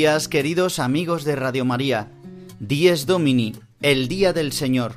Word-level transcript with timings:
Días, 0.00 0.28
queridos 0.28 0.78
amigos 0.78 1.24
de 1.24 1.36
Radio 1.36 1.66
María. 1.66 2.08
Dies 2.58 3.04
Domini, 3.04 3.52
el 3.82 4.08
día 4.08 4.32
del 4.32 4.52
Señor. 4.52 4.94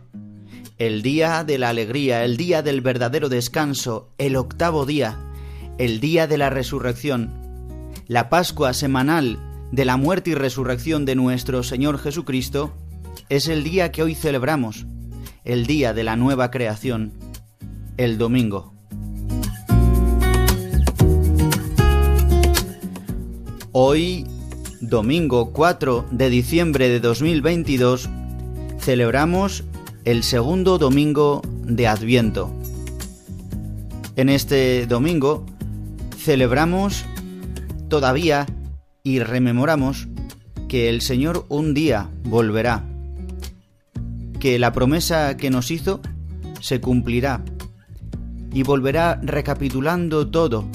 El 0.78 1.02
día 1.02 1.44
de 1.44 1.58
la 1.58 1.68
alegría, 1.68 2.24
el 2.24 2.38
día 2.38 2.62
del 2.62 2.80
verdadero 2.80 3.28
descanso, 3.28 4.14
el 4.18 4.38
octavo 4.38 4.86
día, 4.86 5.20
el 5.78 6.00
día 6.00 6.26
de 6.26 6.38
la 6.38 6.50
resurrección. 6.50 7.34
La 8.08 8.30
Pascua 8.30 8.72
semanal 8.74 9.40
de 9.74 9.84
la 9.84 9.98
muerte 9.98 10.30
y 10.30 10.36
resurrección 10.36 11.04
de 11.04 11.16
nuestro 11.16 11.64
Señor 11.64 12.00
Jesucristo 12.00 12.74
es 13.28 13.50
el 13.50 13.66
día 13.66 13.92
que 13.92 14.04
hoy 14.04 14.16
celebramos, 14.16 14.86
el 15.44 15.66
día 15.68 15.94
de 15.94 16.06
la 16.06 16.16
nueva 16.16 16.50
creación, 16.50 17.12
el 17.98 18.18
domingo. 18.18 18.74
Hoy, 23.74 24.28
domingo 24.94 25.52
4 25.54 26.06
de 26.12 26.30
diciembre 26.30 26.88
de 26.88 27.00
2022, 27.00 28.12
celebramos 28.78 29.64
el 30.06 30.22
segundo 30.22 30.78
domingo 30.78 31.42
de 31.64 31.88
Adviento. 31.88 32.54
En 34.16 34.30
este 34.30 34.86
domingo 34.86 35.48
celebramos 36.20 37.06
todavía 37.90 38.46
y 39.02 39.18
rememoramos 39.18 40.10
que 40.68 40.90
el 40.90 41.02
Señor 41.02 41.48
un 41.50 41.74
día 41.74 42.12
volverá, 42.26 42.86
que 44.40 44.60
la 44.60 44.74
promesa 44.74 45.38
que 45.38 45.50
nos 45.50 45.72
hizo 45.72 46.02
se 46.60 46.80
cumplirá 46.82 47.44
y 48.54 48.62
volverá 48.62 49.20
recapitulando 49.24 50.28
todo 50.30 50.68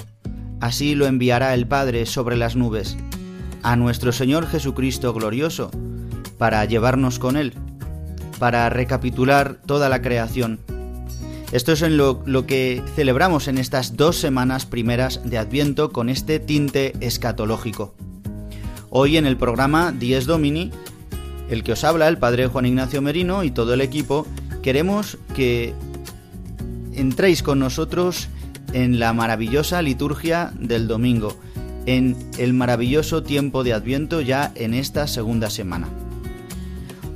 Así 0.61 0.97
lo 0.97 1.07
enviará 1.07 1.55
el 1.55 1.69
Padre 1.69 2.05
sobre 2.05 2.37
las 2.37 2.57
nubes, 2.57 2.97
a 3.63 3.77
nuestro 3.77 4.13
Señor 4.13 4.47
Jesucristo 4.47 5.13
glorioso, 5.13 5.71
para 6.39 6.65
llevarnos 6.65 7.19
con 7.19 7.37
Él, 7.37 7.53
para 8.39 8.69
recapitular 8.71 9.61
toda 9.67 9.89
la 9.89 10.03
creación. 10.03 10.61
Esto 11.53 11.73
es 11.73 11.83
en 11.83 11.97
lo, 11.97 12.23
lo, 12.27 12.47
que 12.47 12.83
celebramos 12.95 13.49
en 13.49 13.59
estas 13.59 13.97
dos 13.97 14.17
semanas 14.17 14.67
primeras 14.67 15.23
de 15.25 15.39
Adviento 15.39 15.91
con 15.91 16.09
este 16.09 16.41
tinte 16.41 16.93
escatológico. 17.01 17.95
Hoy 18.91 19.17
en 19.17 19.27
el 19.27 19.37
programa 19.37 19.93
Dies 19.93 20.27
Domini, 20.27 20.71
el 21.51 21.63
que 21.65 21.73
os 21.73 21.85
habla, 21.85 22.09
el 22.09 22.19
Padre 22.19 22.47
Juan 22.47 22.67
Ignacio 22.67 23.01
Merino 23.01 23.45
y 23.45 23.51
todo 23.51 23.75
el 23.75 23.81
equipo, 23.81 24.27
queremos 24.63 25.19
que 25.35 25.75
entréis 26.93 27.43
con 27.43 27.59
nosotros 27.59 28.29
en 28.73 28.99
la 28.99 29.13
maravillosa 29.13 29.81
liturgia 29.83 30.53
del 30.59 30.89
domingo, 30.89 31.35
en 31.89 32.17
el 32.37 32.53
maravilloso 32.53 33.23
tiempo 33.23 33.65
de 33.65 33.73
Adviento 33.73 34.21
ya 34.21 34.53
en 34.57 34.75
esta 34.75 35.07
segunda 35.07 35.49
semana. 35.49 35.89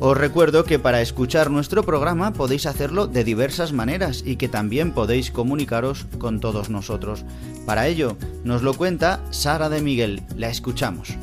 Os 0.00 0.16
recuerdo 0.16 0.64
que 0.64 0.78
para 0.78 1.02
escuchar 1.02 1.50
nuestro 1.50 1.82
programa 1.84 2.32
podéis 2.32 2.64
hacerlo 2.64 3.06
de 3.06 3.22
diversas 3.22 3.72
maneras 3.72 4.22
y 4.24 4.36
que 4.36 4.48
también 4.48 4.92
podéis 4.92 5.30
comunicaros 5.30 6.06
con 6.18 6.40
todos 6.40 6.70
nosotros. 6.70 7.26
Para 7.66 7.86
ello, 7.86 8.16
nos 8.44 8.62
lo 8.62 8.72
cuenta 8.72 9.22
Sara 9.30 9.68
de 9.68 9.82
Miguel. 9.82 10.22
La 10.36 10.48
escuchamos. 10.48 11.18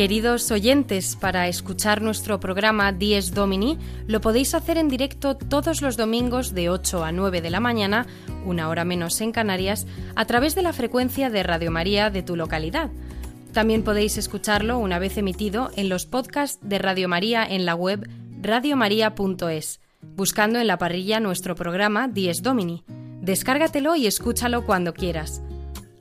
Queridos 0.00 0.50
oyentes, 0.50 1.14
para 1.14 1.46
escuchar 1.46 2.00
nuestro 2.00 2.40
programa 2.40 2.90
Dies 2.90 3.34
Domini 3.34 3.76
lo 4.06 4.22
podéis 4.22 4.54
hacer 4.54 4.78
en 4.78 4.88
directo 4.88 5.36
todos 5.36 5.82
los 5.82 5.98
domingos 5.98 6.54
de 6.54 6.70
8 6.70 7.04
a 7.04 7.12
9 7.12 7.42
de 7.42 7.50
la 7.50 7.60
mañana, 7.60 8.06
una 8.46 8.70
hora 8.70 8.86
menos 8.86 9.20
en 9.20 9.30
Canarias, 9.30 9.86
a 10.16 10.24
través 10.24 10.54
de 10.54 10.62
la 10.62 10.72
frecuencia 10.72 11.28
de 11.28 11.42
Radio 11.42 11.70
María 11.70 12.08
de 12.08 12.22
tu 12.22 12.34
localidad. 12.34 12.88
También 13.52 13.82
podéis 13.82 14.16
escucharlo 14.16 14.78
una 14.78 14.98
vez 14.98 15.18
emitido 15.18 15.70
en 15.76 15.90
los 15.90 16.06
podcasts 16.06 16.66
de 16.66 16.78
Radio 16.78 17.06
María 17.06 17.44
en 17.44 17.66
la 17.66 17.74
web 17.74 18.08
radiomaria.es, 18.40 19.80
buscando 20.16 20.60
en 20.60 20.66
la 20.66 20.78
parrilla 20.78 21.20
nuestro 21.20 21.54
programa 21.54 22.08
Dies 22.08 22.42
Domini. 22.42 22.84
Descárgatelo 23.20 23.96
y 23.96 24.06
escúchalo 24.06 24.64
cuando 24.64 24.94
quieras. 24.94 25.42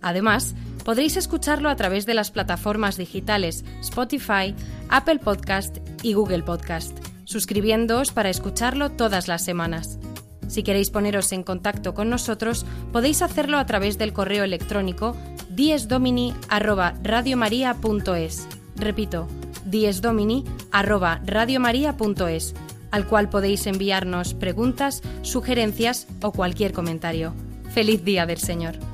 Además, 0.02 0.56
podréis 0.90 1.18
escucharlo 1.18 1.70
a 1.70 1.76
través 1.76 2.08
de 2.08 2.16
las 2.16 2.32
plataformas 2.32 2.98
digitales 2.98 3.64
Spotify, 3.80 4.56
Apple 4.90 5.20
Podcast 5.20 5.78
y 6.02 6.14
Google 6.14 6.42
Podcast, 6.42 6.98
suscribiéndoos 7.26 8.12
para 8.12 8.32
escucharlo 8.32 8.90
todas 8.90 9.28
las 9.28 9.46
semanas. 9.46 10.00
Si 10.48 10.64
queréis 10.64 10.90
poneros 10.90 11.32
en 11.32 11.44
contacto 11.44 11.94
con 11.94 12.10
nosotros, 12.10 12.66
podéis 12.92 13.22
hacerlo 13.22 13.60
a 13.60 13.68
través 13.68 14.00
del 14.00 14.14
correo 14.14 14.44
electrónico 14.44 15.16
diesdomini@radiomaria.es. 15.52 18.48
Repito, 18.76 19.28
diesdomini@radiomaria.es, 19.66 22.56
al 22.90 23.06
cual 23.06 23.30
podéis 23.30 23.68
enviarnos 23.68 24.34
preguntas, 24.34 25.04
sugerencias 25.22 26.08
o 26.24 26.32
cualquier 26.32 26.74
comentario. 26.74 27.36
Feliz 27.76 28.04
día 28.04 28.26
del 28.26 28.40
Señor. 28.40 28.89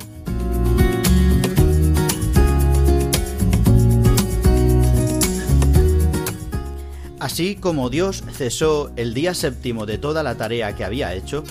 Así 7.19 7.55
como 7.55 7.89
Dios 7.89 8.23
cesó 8.33 8.91
el 8.97 9.13
día 9.13 9.33
séptimo 9.33 9.85
de 9.85 9.97
toda 9.97 10.21
la 10.21 10.35
tarea 10.35 10.75
que 10.75 10.83
había 10.83 11.13
hecho, 11.13 11.43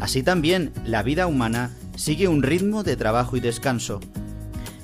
así 0.00 0.22
también 0.22 0.72
la 0.86 1.02
vida 1.02 1.26
humana 1.26 1.70
sigue 1.96 2.28
un 2.28 2.42
ritmo 2.42 2.82
de 2.82 2.96
trabajo 2.96 3.36
y 3.36 3.40
descanso. 3.40 4.00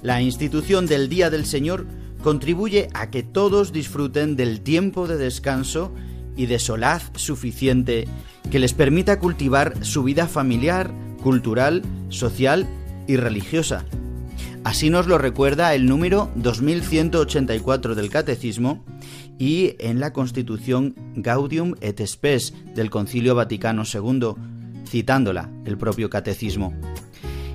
La 0.02 0.20
institución 0.20 0.86
del 0.86 1.08
Día 1.08 1.30
del 1.30 1.46
Señor 1.46 1.86
contribuye 2.22 2.88
a 2.94 3.10
que 3.10 3.22
todos 3.22 3.72
disfruten 3.72 4.36
del 4.36 4.60
tiempo 4.60 5.08
de 5.08 5.16
descanso 5.16 5.92
y 6.36 6.46
de 6.46 6.58
solaz 6.58 7.10
suficiente 7.16 8.06
que 8.50 8.58
les 8.58 8.74
permita 8.74 9.18
cultivar 9.18 9.84
su 9.84 10.02
vida 10.02 10.28
familiar, 10.28 10.90
cultural, 11.22 11.82
social 12.10 12.66
y 13.06 13.16
religiosa. 13.16 13.84
Así 14.62 14.90
nos 14.90 15.06
lo 15.06 15.18
recuerda 15.18 15.74
el 15.74 15.86
número 15.86 16.30
2184 16.36 17.94
del 17.94 18.10
Catecismo 18.10 18.84
y 19.38 19.76
en 19.78 20.00
la 20.00 20.12
Constitución 20.12 20.94
Gaudium 21.16 21.74
et 21.80 22.04
Spes 22.04 22.54
del 22.74 22.90
Concilio 22.90 23.34
Vaticano 23.34 23.84
II, 23.84 24.34
citándola 24.86 25.50
el 25.64 25.78
propio 25.78 26.10
Catecismo. 26.10 26.74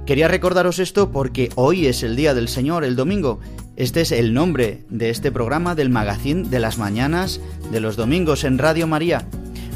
Quería 0.05 0.27
recordaros 0.27 0.79
esto 0.79 1.11
porque 1.11 1.49
hoy 1.55 1.85
es 1.85 2.03
el 2.03 2.15
Día 2.15 2.33
del 2.33 2.49
Señor, 2.49 2.83
el 2.83 2.95
domingo. 2.95 3.39
Este 3.77 4.01
es 4.01 4.11
el 4.11 4.33
nombre 4.33 4.83
de 4.89 5.09
este 5.09 5.31
programa 5.31 5.75
del 5.75 5.89
magazín 5.89 6.49
de 6.49 6.59
las 6.59 6.77
mañanas 6.77 7.39
de 7.71 7.79
los 7.79 7.95
domingos 7.95 8.43
en 8.43 8.57
Radio 8.57 8.85
María. 8.85 9.25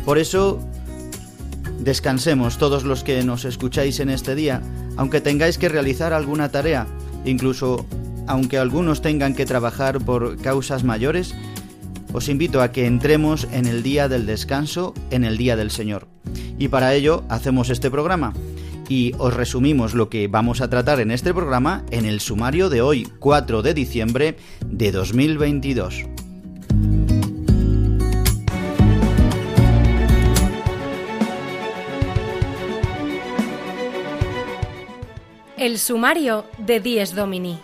Por 0.06 0.18
eso, 0.18 0.60
descansemos 1.80 2.58
todos 2.58 2.84
los 2.84 3.04
que 3.04 3.24
nos 3.24 3.46
escucháis 3.46 4.00
en 4.00 4.10
este 4.10 4.36
día, 4.36 4.62
aunque 4.98 5.22
tengáis 5.22 5.58
que 5.58 5.70
realizar 5.70 6.14
alguna 6.14 6.50
tarea, 6.50 6.88
incluso 7.26 7.86
aunque 8.28 8.58
algunos 8.58 9.02
tengan 9.02 9.34
que 9.34 9.46
trabajar 9.46 10.04
por 10.04 10.38
causas 10.42 10.84
mayores, 10.84 11.34
os 12.18 12.30
invito 12.30 12.64
a 12.64 12.72
que 12.72 12.88
entremos 12.88 13.48
en 13.52 13.68
el 13.68 13.84
día 13.84 14.10
del 14.10 14.26
descanso, 14.26 14.96
en 15.12 15.24
el 15.24 15.38
día 15.38 15.56
del 15.56 15.70
Señor. 15.70 16.08
Y 16.58 16.70
para 16.70 16.96
ello 16.96 17.24
hacemos 17.30 17.70
este 17.70 17.92
programa. 17.92 18.34
Y 18.90 19.14
os 19.20 19.36
resumimos 19.36 19.94
lo 19.94 20.10
que 20.10 20.28
vamos 20.28 20.62
a 20.62 20.68
tratar 20.68 21.00
en 21.00 21.12
este 21.12 21.32
programa 21.32 21.86
en 21.92 22.08
el 22.08 22.20
sumario 22.20 22.70
de 22.70 22.82
hoy, 22.82 23.08
4 23.20 23.62
de 23.62 23.74
diciembre 23.76 24.38
de 24.66 24.92
2022. 24.92 26.06
El 35.56 35.78
sumario 35.78 36.46
de 36.58 36.80
Dies 36.80 37.14
Domini. 37.14 37.60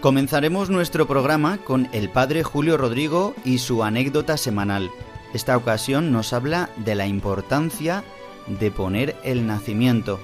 Comenzaremos 0.00 0.70
nuestro 0.70 1.06
programa 1.06 1.58
con 1.58 1.86
el 1.92 2.08
padre 2.08 2.42
Julio 2.42 2.78
Rodrigo 2.78 3.34
y 3.44 3.58
su 3.58 3.84
anécdota 3.84 4.38
semanal. 4.38 4.90
Esta 5.34 5.54
ocasión 5.58 6.10
nos 6.10 6.32
habla 6.32 6.70
de 6.76 6.94
la 6.94 7.06
importancia 7.06 8.02
de 8.46 8.70
poner 8.70 9.14
el 9.24 9.46
nacimiento. 9.46 10.18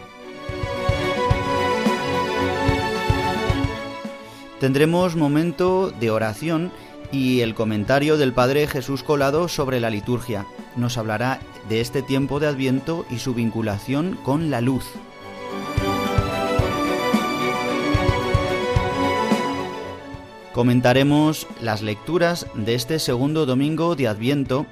Tendremos 4.60 5.14
momento 5.14 5.90
de 5.90 6.10
oración 6.10 6.72
y 7.12 7.42
el 7.42 7.54
comentario 7.54 8.16
del 8.16 8.32
Padre 8.32 8.66
Jesús 8.66 9.02
Colado 9.02 9.46
sobre 9.46 9.78
la 9.80 9.90
liturgia. 9.90 10.46
Nos 10.74 10.96
hablará 10.96 11.38
de 11.68 11.82
este 11.82 12.00
tiempo 12.00 12.40
de 12.40 12.46
Adviento 12.46 13.04
y 13.10 13.18
su 13.18 13.34
vinculación 13.34 14.18
con 14.24 14.50
la 14.50 14.62
luz. 14.62 14.86
Comentaremos 20.56 21.46
las 21.60 21.82
lecturas 21.82 22.46
de 22.54 22.74
este 22.74 22.98
segundo 22.98 23.44
domingo 23.44 23.94
de 23.94 24.08
Adviento 24.08 24.64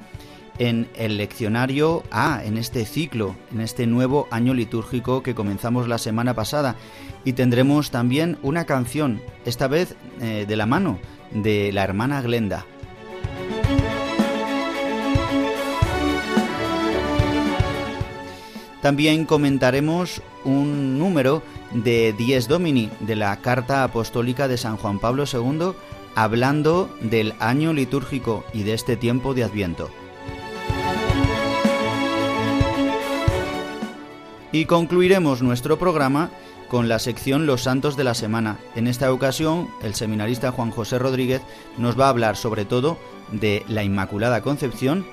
en 0.59 0.89
el 0.97 1.19
leccionario 1.19 2.05
A, 2.11 2.43
en 2.43 2.57
este 2.57 2.87
ciclo, 2.87 3.37
en 3.53 3.61
este 3.61 3.87
nuevo 3.87 4.27
año 4.31 4.55
litúrgico 4.55 5.23
que 5.23 5.35
comenzamos 5.35 5.87
la 5.87 5.99
semana 5.99 6.33
pasada. 6.33 6.77
Y 7.27 7.35
tendremos 7.35 7.91
también 7.91 8.39
una 8.41 8.65
canción, 8.65 9.21
esta 9.45 9.69
vez 9.69 9.95
eh, 10.23 10.47
de 10.49 10.57
la 10.57 10.65
mano 10.65 11.01
de 11.33 11.71
la 11.71 11.85
hermana 11.85 12.23
Glenda. 12.23 12.65
También 18.81 19.27
comentaremos 19.27 20.23
un 20.45 20.99
número 20.99 21.43
de 21.75 22.15
Dies 22.17 22.49
Domini 22.49 22.91
de 23.01 23.17
la 23.17 23.37
Carta 23.41 23.85
Apostólica 23.85 24.49
de 24.49 24.57
San 24.57 24.77
Juan 24.77 24.99
Pablo 24.99 25.25
II 25.31 25.73
hablando 26.15 26.89
del 27.01 27.35
año 27.41 27.73
litúrgico 27.73 28.45
y 28.53 28.63
de 28.63 28.75
este 28.75 28.97
tiempo 28.97 29.35
de 29.35 29.45
Adviento. 29.45 29.91
Y 34.53 34.67
concluiremos 34.67 35.43
nuestro 35.43 35.79
programa 35.81 36.31
con 36.69 36.89
la 36.89 37.01
sección 37.01 37.47
Los 37.47 37.63
Santos 37.63 37.97
de 37.97 38.05
la 38.05 38.15
Semana. 38.15 38.59
En 38.77 38.87
esta 38.87 39.13
ocasión, 39.13 39.69
el 39.83 39.95
seminarista 39.95 40.53
Juan 40.53 40.71
José 40.71 40.99
Rodríguez 40.99 41.43
nos 41.77 41.99
va 41.99 42.07
a 42.07 42.11
hablar 42.11 42.37
sobre 42.37 42.65
todo 42.65 42.97
de 43.33 43.65
la 43.69 43.83
Inmaculada 43.83 44.43
Concepción 44.43 45.05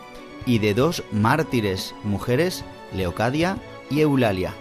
y 0.46 0.60
de 0.60 0.76
dos 0.76 1.04
mártires, 1.12 1.96
mujeres 2.04 2.64
Leocadia 2.94 3.58
y 3.90 4.02
Eulalia. 4.02 4.54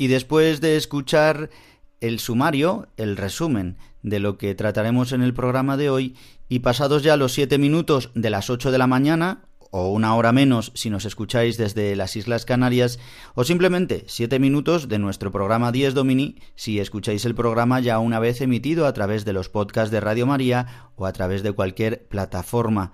Y 0.00 0.06
después 0.06 0.62
de 0.62 0.76
escuchar 0.76 1.50
el 2.00 2.20
sumario, 2.20 2.88
el 2.96 3.18
resumen 3.18 3.76
de 4.02 4.18
lo 4.18 4.38
que 4.38 4.54
trataremos 4.54 5.12
en 5.12 5.20
el 5.20 5.34
programa 5.34 5.76
de 5.76 5.90
hoy, 5.90 6.16
y 6.48 6.60
pasados 6.60 7.02
ya 7.02 7.18
los 7.18 7.34
siete 7.34 7.58
minutos 7.58 8.10
de 8.14 8.30
las 8.30 8.48
ocho 8.48 8.70
de 8.70 8.78
la 8.78 8.86
mañana, 8.86 9.44
o 9.70 9.90
una 9.90 10.16
hora 10.16 10.32
menos 10.32 10.72
si 10.74 10.88
nos 10.88 11.04
escucháis 11.04 11.58
desde 11.58 11.94
las 11.96 12.16
Islas 12.16 12.46
Canarias, 12.46 12.98
o 13.34 13.44
simplemente 13.44 14.04
siete 14.06 14.38
minutos 14.38 14.88
de 14.88 14.98
nuestro 14.98 15.30
programa 15.30 15.70
10 15.70 15.92
Domini 15.92 16.38
si 16.54 16.80
escucháis 16.80 17.26
el 17.26 17.34
programa 17.34 17.78
ya 17.80 17.98
una 17.98 18.20
vez 18.20 18.40
emitido 18.40 18.86
a 18.86 18.94
través 18.94 19.26
de 19.26 19.34
los 19.34 19.50
podcasts 19.50 19.90
de 19.90 20.00
Radio 20.00 20.26
María 20.26 20.88
o 20.96 21.04
a 21.04 21.12
través 21.12 21.42
de 21.42 21.52
cualquier 21.52 22.08
plataforma. 22.08 22.92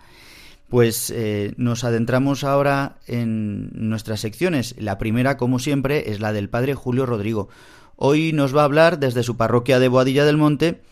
Pues 0.69 1.11
eh, 1.11 1.55
nos 1.57 1.85
adentramos 1.85 2.43
ahora 2.43 2.99
en 3.07 3.71
nuestras 3.73 4.21
secciones. 4.21 4.75
La 4.79 4.99
primera, 4.99 5.37
como 5.37 5.59
siempre, 5.59 6.11
es 6.11 6.21
la 6.21 6.33
del 6.33 6.49
Padre 6.49 6.75
Julio 6.75 7.07
Rodrigo. 7.07 7.49
Hoy 7.95 8.33
nos 8.33 8.55
va 8.55 8.63
a 8.63 8.65
hablar 8.65 8.99
desde 8.99 9.23
su 9.23 9.37
parroquia 9.37 9.79
de 9.79 9.89
Boadilla 9.89 10.25
del 10.25 10.37
Monte, 10.37 10.83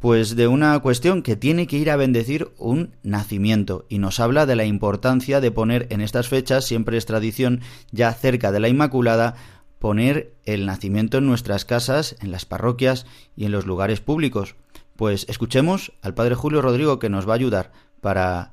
pues 0.00 0.34
de 0.34 0.48
una 0.48 0.78
cuestión 0.80 1.22
que 1.22 1.36
tiene 1.36 1.66
que 1.66 1.76
ir 1.76 1.90
a 1.90 1.96
bendecir 1.96 2.50
un 2.56 2.94
nacimiento 3.02 3.84
y 3.88 3.98
nos 3.98 4.18
habla 4.20 4.46
de 4.46 4.56
la 4.56 4.64
importancia 4.64 5.40
de 5.40 5.50
poner 5.50 5.86
en 5.90 6.00
estas 6.00 6.28
fechas, 6.28 6.64
siempre 6.64 6.96
es 6.96 7.06
tradición 7.06 7.60
ya 7.90 8.12
cerca 8.12 8.50
de 8.50 8.60
la 8.60 8.68
Inmaculada, 8.68 9.34
poner 9.78 10.34
el 10.44 10.66
nacimiento 10.66 11.18
en 11.18 11.26
nuestras 11.26 11.64
casas, 11.64 12.16
en 12.20 12.30
las 12.30 12.44
parroquias 12.44 13.06
y 13.36 13.44
en 13.44 13.52
los 13.52 13.66
lugares 13.66 14.00
públicos. 14.00 14.56
Pues 14.96 15.26
escuchemos 15.28 15.92
al 16.02 16.14
Padre 16.14 16.34
Julio 16.34 16.62
Rodrigo 16.62 16.98
que 16.98 17.08
nos 17.08 17.28
va 17.28 17.32
a 17.32 17.36
ayudar 17.36 17.72
para 18.00 18.52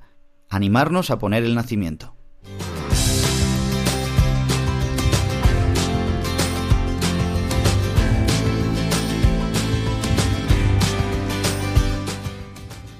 animarnos 0.56 1.12
a 1.12 1.19
poner 1.19 1.44
el 1.44 1.54
nacimiento. 1.54 2.16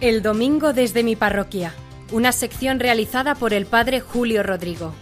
El 0.02 0.22
domingo 0.22 0.74
desde 0.74 1.04
mi 1.04 1.16
parroquia, 1.16 1.74
una 2.12 2.34
sección 2.34 2.80
realizada 2.80 3.36
por 3.36 3.54
el 3.54 3.66
padre 3.66 4.02
Julio 4.02 4.44
Rodrigo. 4.44 4.94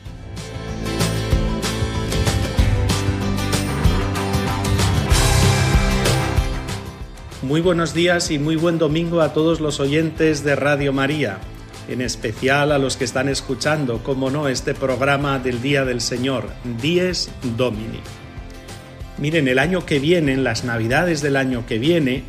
Muy 7.41 7.59
buenos 7.59 7.93
días 7.93 8.31
y 8.31 8.37
muy 8.39 8.55
buen 8.55 8.77
domingo 8.77 9.21
a 9.21 9.33
todos 9.33 9.59
los 9.59 9.81
oyentes 9.81 10.45
de 10.45 10.55
Radio 10.55 10.93
María 10.93 11.39
en 11.87 12.01
especial 12.01 12.71
a 12.71 12.77
los 12.77 12.97
que 12.97 13.03
están 13.03 13.29
escuchando, 13.29 14.03
como 14.03 14.29
no, 14.29 14.47
este 14.47 14.73
programa 14.73 15.39
del 15.39 15.61
Día 15.61 15.85
del 15.85 16.01
Señor, 16.01 16.49
Dies 16.81 17.29
Domini. 17.57 17.99
Miren, 19.17 19.47
el 19.47 19.59
año 19.59 19.85
que 19.85 19.99
viene, 19.99 20.33
en 20.33 20.43
las 20.43 20.63
Navidades 20.63 21.21
del 21.21 21.35
año 21.35 21.65
que 21.67 21.79
viene, 21.79 22.23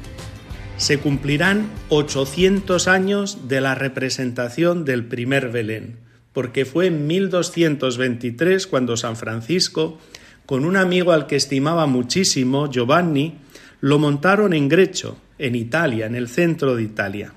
se 0.76 0.98
cumplirán 0.98 1.70
800 1.88 2.88
años 2.88 3.48
de 3.48 3.60
la 3.60 3.74
representación 3.74 4.84
del 4.84 5.04
primer 5.04 5.50
Belén, 5.50 5.98
porque 6.32 6.64
fue 6.64 6.86
en 6.86 7.06
1223 7.06 8.66
cuando 8.66 8.96
San 8.96 9.16
Francisco, 9.16 9.98
con 10.46 10.64
un 10.64 10.76
amigo 10.76 11.12
al 11.12 11.26
que 11.26 11.36
estimaba 11.36 11.86
muchísimo, 11.86 12.70
Giovanni, 12.70 13.38
lo 13.80 13.98
montaron 13.98 14.52
en 14.52 14.68
Grecho, 14.68 15.16
en 15.38 15.54
Italia, 15.54 16.06
en 16.06 16.14
el 16.14 16.28
centro 16.28 16.76
de 16.76 16.82
Italia. 16.82 17.32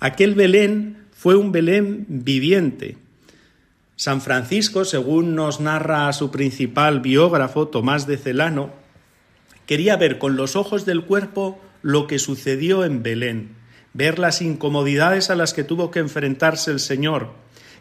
Aquel 0.00 0.34
Belén 0.34 1.07
fue 1.18 1.34
un 1.34 1.50
Belén 1.50 2.06
viviente. 2.08 2.96
San 3.96 4.20
Francisco, 4.20 4.84
según 4.84 5.34
nos 5.34 5.58
narra 5.58 6.12
su 6.12 6.30
principal 6.30 7.00
biógrafo, 7.00 7.66
Tomás 7.66 8.06
de 8.06 8.18
Celano, 8.18 8.70
quería 9.66 9.96
ver 9.96 10.18
con 10.18 10.36
los 10.36 10.54
ojos 10.54 10.86
del 10.86 11.02
cuerpo 11.02 11.60
lo 11.82 12.06
que 12.06 12.20
sucedió 12.20 12.84
en 12.84 13.02
Belén, 13.02 13.56
ver 13.94 14.20
las 14.20 14.40
incomodidades 14.40 15.28
a 15.28 15.34
las 15.34 15.54
que 15.54 15.64
tuvo 15.64 15.90
que 15.90 15.98
enfrentarse 15.98 16.70
el 16.70 16.78
Señor. 16.78 17.32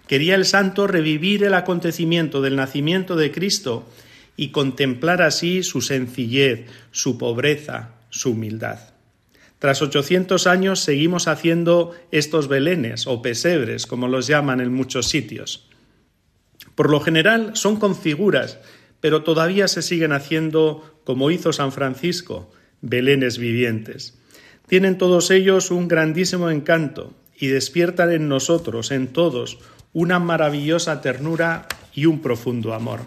Quería 0.08 0.34
el 0.34 0.46
santo 0.46 0.88
revivir 0.88 1.44
el 1.44 1.54
acontecimiento 1.54 2.42
del 2.42 2.56
nacimiento 2.56 3.16
de 3.16 3.32
Cristo 3.32 3.88
y 4.36 4.50
contemplar 4.50 5.22
así 5.22 5.62
su 5.62 5.82
sencillez, 5.82 6.66
su 6.90 7.20
pobreza, 7.20 7.92
su 8.10 8.32
humildad. 8.32 8.97
Tras 9.60 9.82
800 9.82 10.46
años 10.46 10.82
seguimos 10.82 11.28
haciendo 11.28 11.96
estos 12.12 12.48
belenes 12.48 13.08
o 13.08 13.24
pesebres, 13.24 13.88
como 13.88 14.08
los 14.08 14.28
llaman 14.28 14.62
en 14.62 14.72
muchos 14.72 15.08
sitios. 15.08 15.68
Por 16.76 16.92
lo 16.92 17.00
general 17.00 17.52
son 17.56 17.78
con 17.78 17.96
figuras, 17.96 18.60
pero 19.00 19.24
todavía 19.24 19.68
se 19.68 19.82
siguen 19.82 20.12
haciendo, 20.12 21.02
como 21.04 21.32
hizo 21.32 21.54
San 21.54 21.72
Francisco, 21.72 22.52
belenes 22.82 23.40
vivientes. 23.40 24.20
Tienen 24.68 25.00
todos 25.00 25.32
ellos 25.32 25.72
un 25.72 25.88
grandísimo 25.88 26.52
encanto 26.52 27.14
y 27.36 27.48
despiertan 27.48 28.12
en 28.12 28.28
nosotros, 28.28 28.92
en 28.92 29.08
todos, 29.08 29.58
una 29.92 30.20
maravillosa 30.20 31.02
ternura 31.02 31.68
y 31.96 32.06
un 32.06 32.22
profundo 32.22 32.76
amor. 32.76 33.00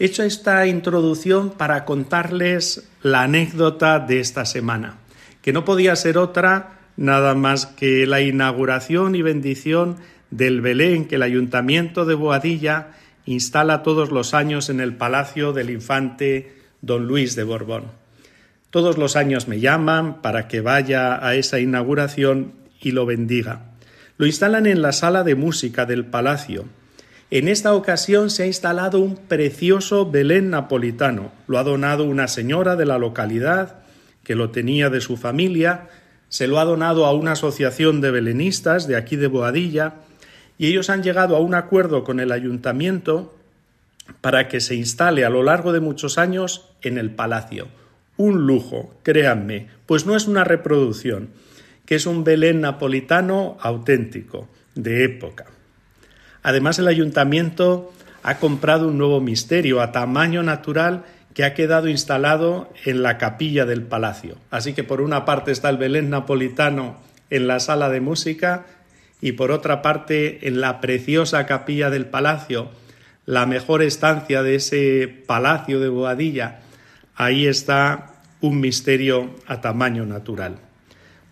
He 0.00 0.06
hecho 0.06 0.24
esta 0.24 0.66
introducción 0.66 1.50
para 1.50 1.84
contarles 1.84 2.88
la 3.02 3.22
anécdota 3.22 4.00
de 4.00 4.18
esta 4.18 4.44
semana 4.44 5.05
que 5.46 5.52
no 5.52 5.64
podía 5.64 5.94
ser 5.94 6.18
otra 6.18 6.80
nada 6.96 7.36
más 7.36 7.66
que 7.66 8.04
la 8.04 8.20
inauguración 8.20 9.14
y 9.14 9.22
bendición 9.22 9.94
del 10.32 10.60
Belén 10.60 11.06
que 11.06 11.14
el 11.14 11.22
Ayuntamiento 11.22 12.04
de 12.04 12.16
Boadilla 12.16 12.88
instala 13.26 13.84
todos 13.84 14.10
los 14.10 14.34
años 14.34 14.70
en 14.70 14.80
el 14.80 14.96
Palacio 14.96 15.52
del 15.52 15.70
Infante 15.70 16.52
don 16.80 17.06
Luis 17.06 17.36
de 17.36 17.44
Borbón. 17.44 17.84
Todos 18.70 18.98
los 18.98 19.14
años 19.14 19.46
me 19.46 19.60
llaman 19.60 20.20
para 20.20 20.48
que 20.48 20.62
vaya 20.62 21.24
a 21.24 21.36
esa 21.36 21.60
inauguración 21.60 22.54
y 22.80 22.90
lo 22.90 23.06
bendiga. 23.06 23.70
Lo 24.16 24.26
instalan 24.26 24.66
en 24.66 24.82
la 24.82 24.90
sala 24.90 25.22
de 25.22 25.36
música 25.36 25.86
del 25.86 26.06
palacio. 26.06 26.64
En 27.30 27.46
esta 27.46 27.72
ocasión 27.72 28.30
se 28.30 28.42
ha 28.42 28.46
instalado 28.46 28.98
un 28.98 29.16
precioso 29.16 30.10
Belén 30.10 30.50
napolitano. 30.50 31.30
Lo 31.46 31.60
ha 31.60 31.62
donado 31.62 32.02
una 32.02 32.26
señora 32.26 32.74
de 32.74 32.86
la 32.86 32.98
localidad 32.98 33.85
que 34.26 34.34
lo 34.34 34.50
tenía 34.50 34.90
de 34.90 35.00
su 35.00 35.16
familia, 35.16 35.86
se 36.28 36.48
lo 36.48 36.58
ha 36.58 36.64
donado 36.64 37.06
a 37.06 37.12
una 37.12 37.32
asociación 37.32 38.00
de 38.00 38.10
belenistas 38.10 38.88
de 38.88 38.96
aquí 38.96 39.14
de 39.14 39.28
Boadilla 39.28 40.00
y 40.58 40.66
ellos 40.66 40.90
han 40.90 41.04
llegado 41.04 41.36
a 41.36 41.38
un 41.38 41.54
acuerdo 41.54 42.02
con 42.02 42.18
el 42.18 42.32
ayuntamiento 42.32 43.36
para 44.20 44.48
que 44.48 44.58
se 44.58 44.74
instale 44.74 45.24
a 45.24 45.30
lo 45.30 45.44
largo 45.44 45.72
de 45.72 45.78
muchos 45.78 46.18
años 46.18 46.68
en 46.82 46.98
el 46.98 47.12
palacio. 47.12 47.68
Un 48.16 48.48
lujo, 48.48 48.92
créanme, 49.04 49.68
pues 49.86 50.06
no 50.06 50.16
es 50.16 50.26
una 50.26 50.42
reproducción, 50.42 51.28
que 51.84 51.94
es 51.94 52.04
un 52.04 52.24
Belén 52.24 52.62
napolitano 52.62 53.56
auténtico, 53.60 54.48
de 54.74 55.04
época. 55.04 55.44
Además, 56.42 56.80
el 56.80 56.88
ayuntamiento 56.88 57.92
ha 58.24 58.38
comprado 58.38 58.88
un 58.88 58.98
nuevo 58.98 59.20
misterio 59.20 59.80
a 59.80 59.92
tamaño 59.92 60.42
natural 60.42 61.04
que 61.36 61.44
ha 61.44 61.52
quedado 61.52 61.88
instalado 61.88 62.72
en 62.86 63.02
la 63.02 63.18
capilla 63.18 63.66
del 63.66 63.82
palacio. 63.82 64.38
Así 64.50 64.72
que 64.72 64.84
por 64.84 65.02
una 65.02 65.26
parte 65.26 65.52
está 65.52 65.68
el 65.68 65.76
Belén 65.76 66.08
napolitano 66.08 66.96
en 67.28 67.46
la 67.46 67.60
sala 67.60 67.90
de 67.90 68.00
música 68.00 68.64
y 69.20 69.32
por 69.32 69.50
otra 69.50 69.82
parte 69.82 70.48
en 70.48 70.62
la 70.62 70.80
preciosa 70.80 71.44
capilla 71.44 71.90
del 71.90 72.06
palacio, 72.06 72.70
la 73.26 73.44
mejor 73.44 73.82
estancia 73.82 74.42
de 74.42 74.54
ese 74.54 75.08
palacio 75.26 75.78
de 75.78 75.90
Boadilla, 75.90 76.60
ahí 77.14 77.46
está 77.46 78.14
un 78.40 78.58
misterio 78.58 79.34
a 79.46 79.60
tamaño 79.60 80.06
natural. 80.06 80.56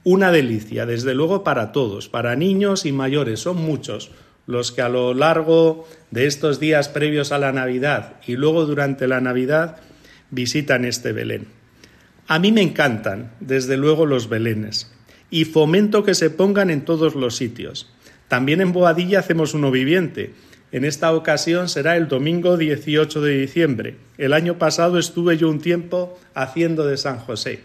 Una 0.02 0.30
delicia, 0.30 0.84
desde 0.84 1.14
luego 1.14 1.44
para 1.44 1.72
todos, 1.72 2.10
para 2.10 2.36
niños 2.36 2.84
y 2.84 2.92
mayores, 2.92 3.40
son 3.40 3.56
muchos 3.56 4.10
los 4.46 4.70
que 4.70 4.82
a 4.82 4.90
lo 4.90 5.14
largo 5.14 5.88
de 6.10 6.26
estos 6.26 6.60
días 6.60 6.90
previos 6.90 7.32
a 7.32 7.38
la 7.38 7.52
Navidad 7.52 8.16
y 8.26 8.36
luego 8.36 8.66
durante 8.66 9.08
la 9.08 9.22
Navidad 9.22 9.78
visitan 10.34 10.84
este 10.84 11.12
Belén. 11.12 11.46
A 12.26 12.38
mí 12.38 12.52
me 12.52 12.62
encantan, 12.62 13.32
desde 13.40 13.76
luego, 13.76 14.06
los 14.06 14.28
Belenes 14.28 14.90
y 15.34 15.46
fomento 15.46 16.04
que 16.04 16.14
se 16.14 16.30
pongan 16.30 16.70
en 16.70 16.84
todos 16.84 17.16
los 17.16 17.34
sitios. 17.34 17.90
También 18.28 18.60
en 18.60 18.72
Boadilla 18.72 19.18
hacemos 19.18 19.52
uno 19.52 19.72
viviente. 19.72 20.32
En 20.70 20.84
esta 20.84 21.12
ocasión 21.12 21.68
será 21.68 21.96
el 21.96 22.06
domingo 22.06 22.56
18 22.56 23.20
de 23.20 23.38
diciembre. 23.38 23.96
El 24.16 24.32
año 24.32 24.58
pasado 24.58 24.96
estuve 24.96 25.36
yo 25.36 25.50
un 25.50 25.60
tiempo 25.60 26.16
haciendo 26.34 26.86
de 26.86 26.96
San 26.96 27.18
José. 27.18 27.58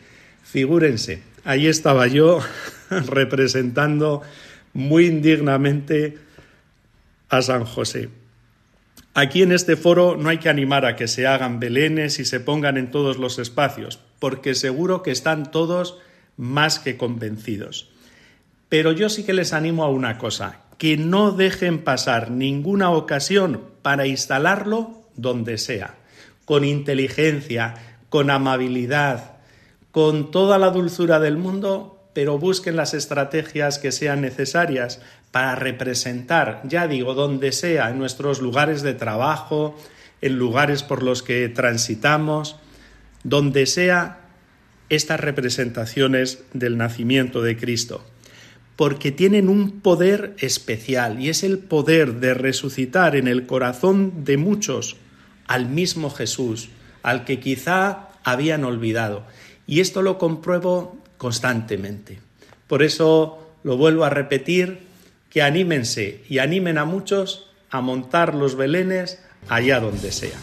Figúrense, 0.43 1.21
ahí 1.43 1.67
estaba 1.67 2.07
yo 2.07 2.39
representando 2.89 4.23
muy 4.73 5.05
indignamente 5.05 6.17
a 7.29 7.43
San 7.43 7.65
José. 7.65 8.09
Aquí 9.19 9.41
en 9.41 9.51
este 9.51 9.75
foro 9.75 10.15
no 10.15 10.29
hay 10.29 10.37
que 10.37 10.47
animar 10.47 10.85
a 10.85 10.95
que 10.95 11.09
se 11.09 11.27
hagan 11.27 11.59
belenes 11.59 12.19
y 12.19 12.25
se 12.25 12.39
pongan 12.39 12.77
en 12.77 12.89
todos 12.89 13.17
los 13.17 13.37
espacios, 13.37 13.99
porque 14.17 14.55
seguro 14.55 15.03
que 15.03 15.11
están 15.11 15.51
todos 15.51 15.97
más 16.37 16.79
que 16.79 16.95
convencidos. 16.95 17.89
Pero 18.69 18.93
yo 18.93 19.09
sí 19.09 19.25
que 19.25 19.33
les 19.33 19.51
animo 19.51 19.83
a 19.83 19.89
una 19.89 20.17
cosa, 20.17 20.61
que 20.77 20.95
no 20.95 21.31
dejen 21.31 21.79
pasar 21.79 22.31
ninguna 22.31 22.91
ocasión 22.91 23.65
para 23.81 24.07
instalarlo 24.07 25.01
donde 25.17 25.57
sea, 25.57 25.97
con 26.45 26.63
inteligencia, 26.63 27.73
con 28.07 28.29
amabilidad, 28.29 29.33
con 29.91 30.31
toda 30.31 30.57
la 30.57 30.69
dulzura 30.69 31.19
del 31.19 31.35
mundo, 31.35 31.98
pero 32.13 32.37
busquen 32.37 32.75
las 32.75 32.93
estrategias 32.93 33.79
que 33.79 33.91
sean 33.91 34.21
necesarias 34.21 35.01
para 35.31 35.55
representar, 35.55 36.61
ya 36.65 36.87
digo, 36.87 37.13
donde 37.13 37.51
sea, 37.51 37.89
en 37.89 37.99
nuestros 37.99 38.41
lugares 38.41 38.81
de 38.81 38.93
trabajo, 38.93 39.75
en 40.21 40.37
lugares 40.37 40.83
por 40.83 41.03
los 41.03 41.23
que 41.23 41.47
transitamos, 41.49 42.55
donde 43.23 43.65
sea 43.65 44.21
estas 44.89 45.19
representaciones 45.19 46.43
del 46.53 46.77
nacimiento 46.77 47.41
de 47.41 47.57
Cristo, 47.57 48.03
porque 48.75 49.11
tienen 49.11 49.49
un 49.49 49.81
poder 49.81 50.33
especial 50.39 51.19
y 51.19 51.29
es 51.29 51.43
el 51.43 51.59
poder 51.59 52.15
de 52.15 52.33
resucitar 52.33 53.15
en 53.15 53.27
el 53.27 53.45
corazón 53.45 54.23
de 54.23 54.37
muchos 54.37 54.97
al 55.47 55.67
mismo 55.67 56.09
Jesús, 56.09 56.69
al 57.03 57.23
que 57.23 57.39
quizá 57.39 58.09
habían 58.23 58.63
olvidado. 58.63 59.25
Y 59.67 59.79
esto 59.79 60.01
lo 60.01 60.17
compruebo 60.17 60.97
constantemente. 61.19 62.17
Por 62.67 62.81
eso 62.81 63.47
lo 63.63 63.77
vuelvo 63.77 64.05
a 64.05 64.09
repetir, 64.09 64.87
que 65.29 65.43
anímense 65.43 66.23
y 66.27 66.39
animen 66.39 66.79
a 66.79 66.85
muchos 66.85 67.51
a 67.69 67.81
montar 67.81 68.33
los 68.33 68.55
belenes 68.55 69.23
allá 69.47 69.79
donde 69.79 70.11
sea. 70.11 70.39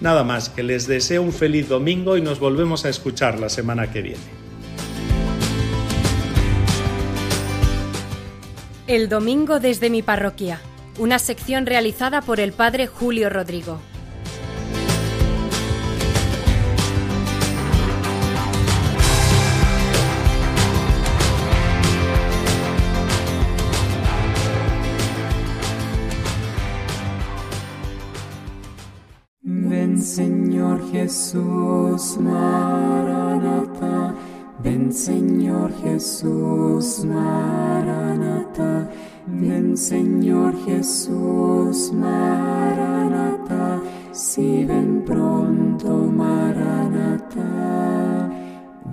Nada 0.00 0.22
más, 0.22 0.50
que 0.50 0.62
les 0.62 0.86
deseo 0.86 1.22
un 1.22 1.32
feliz 1.32 1.68
domingo 1.68 2.16
y 2.16 2.20
nos 2.20 2.38
volvemos 2.38 2.84
a 2.84 2.90
escuchar 2.90 3.40
la 3.40 3.48
semana 3.48 3.90
que 3.90 4.02
viene. 4.02 4.44
El 8.86 9.08
domingo 9.08 9.58
desde 9.60 9.88
mi 9.88 10.02
parroquia, 10.02 10.60
una 10.98 11.18
sección 11.18 11.64
realizada 11.66 12.20
por 12.20 12.38
el 12.38 12.52
padre 12.52 12.86
Julio 12.86 13.30
Rodrigo. 13.30 13.80
Jesús, 30.94 32.16
Maranata. 32.20 34.14
Ven 34.62 34.92
Señor 34.92 35.72
Jesús, 35.82 37.04
Maranata. 37.04 38.88
Ven 39.26 39.76
Señor 39.76 40.54
Jesús, 40.64 41.92
Maranata. 41.92 43.80
Si 44.12 44.64
ven 44.64 45.02
pronto, 45.04 45.88
Maranata. 46.22 47.50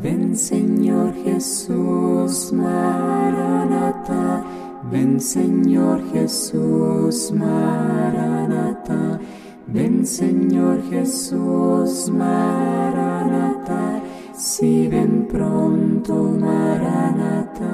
Ven 0.02 0.36
Señor 0.36 1.14
Jesús, 1.24 2.52
Maranata. 2.52 4.44
Ven 4.92 5.20
Señor 5.20 6.02
Jesús, 6.12 7.32
Maranata. 7.32 9.20
Ven 9.68 10.06
Señor 10.06 10.82
Jesús, 10.90 12.10
Maranata, 12.12 14.02
si 14.36 14.88
ven 14.88 15.28
pronto, 15.28 16.14
Maranata. 16.14 17.68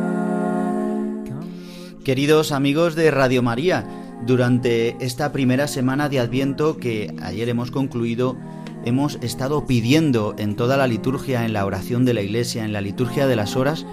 Queridos 2.03 2.51
amigos 2.51 2.95
de 2.95 3.09
Radio 3.09 3.41
María, 3.41 3.87
durante 4.25 4.95
esta 5.03 5.31
primera 5.31 5.67
semana 5.67 6.09
de 6.09 6.19
Adviento 6.19 6.77
que 6.77 7.15
ayer 7.21 7.49
hemos 7.49 7.71
concluido, 7.71 8.37
hemos 8.85 9.17
estado 9.21 9.65
pidiendo 9.65 10.35
en 10.37 10.55
toda 10.55 10.77
la 10.77 10.87
liturgia, 10.87 11.45
en 11.45 11.53
la 11.53 11.65
oración 11.65 12.05
de 12.05 12.13
la 12.13 12.21
Iglesia, 12.21 12.63
en 12.63 12.73
la 12.73 12.81
liturgia 12.81 13.27
de 13.27 13.35
las 13.35 13.55
horas, 13.55 13.85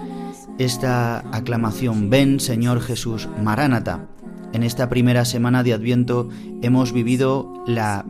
esta 0.57 1.19
aclamación, 1.35 2.09
ven 2.09 2.39
Señor 2.39 2.81
Jesús, 2.81 3.27
Maránata. 3.41 4.07
En 4.55 4.63
esta 4.63 4.87
primera 4.87 5.25
semana 5.25 5.63
de 5.63 5.73
Adviento 5.73 6.29
hemos 6.61 6.93
vivido 6.93 7.61
la 7.67 8.05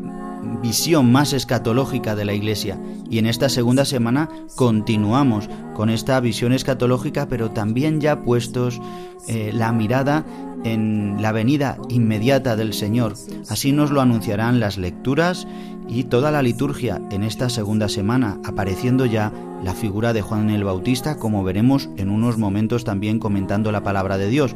visión 0.62 1.12
más 1.12 1.34
escatológica 1.34 2.16
de 2.16 2.24
la 2.24 2.34
Iglesia 2.36 2.80
y 3.10 3.18
en 3.18 3.26
esta 3.26 3.50
segunda 3.50 3.84
semana 3.84 4.30
continuamos 4.56 5.50
con 5.74 5.90
esta 5.90 6.20
visión 6.20 6.54
escatológica 6.54 7.28
pero 7.28 7.50
también 7.50 8.00
ya 8.00 8.22
puestos 8.22 8.80
eh, 9.28 9.50
la 9.56 9.72
mirada 9.72 10.24
en 10.64 11.20
la 11.20 11.32
venida 11.32 11.80
inmediata 11.90 12.56
del 12.56 12.74
Señor. 12.74 13.16
Así 13.50 13.72
nos 13.72 13.90
lo 13.90 14.02
anunciarán 14.02 14.60
las 14.60 14.78
lecturas 14.78 15.48
y 15.88 16.04
toda 16.04 16.30
la 16.30 16.44
liturgia 16.44 17.02
en 17.10 17.24
esta 17.24 17.50
segunda 17.50 17.90
semana, 17.90 18.40
apareciendo 18.46 19.08
ya 19.08 19.32
la 19.64 19.74
figura 19.74 20.14
de 20.14 20.22
Juan 20.22 20.50
el 20.50 20.64
Bautista, 20.64 21.18
como 21.18 21.44
veremos 21.44 21.90
en 21.98 22.10
unos 22.10 22.38
momentos 22.38 22.84
también 22.84 23.20
comentando 23.20 23.72
la 23.72 23.84
palabra 23.84 24.18
de 24.18 24.30
Dios. 24.30 24.56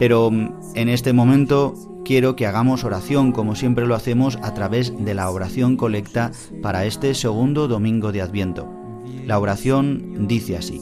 Pero 0.00 0.30
mm, 0.30 0.48
en 0.74 0.88
este 0.88 1.12
momento 1.12 1.74
quiero 2.04 2.34
que 2.34 2.46
hagamos 2.46 2.82
oración 2.82 3.30
como 3.30 3.54
siempre 3.54 3.86
lo 3.86 3.94
hacemos 3.94 4.36
a 4.42 4.52
través 4.54 4.92
de 4.98 5.14
la 5.14 5.30
oración 5.30 5.76
colecta 5.76 6.32
para 6.62 6.86
este 6.86 7.14
segundo 7.14 7.68
domingo 7.68 8.10
de 8.10 8.22
Adviento. 8.22 8.66
La 9.26 9.38
oración 9.38 10.26
dice 10.26 10.56
así. 10.56 10.80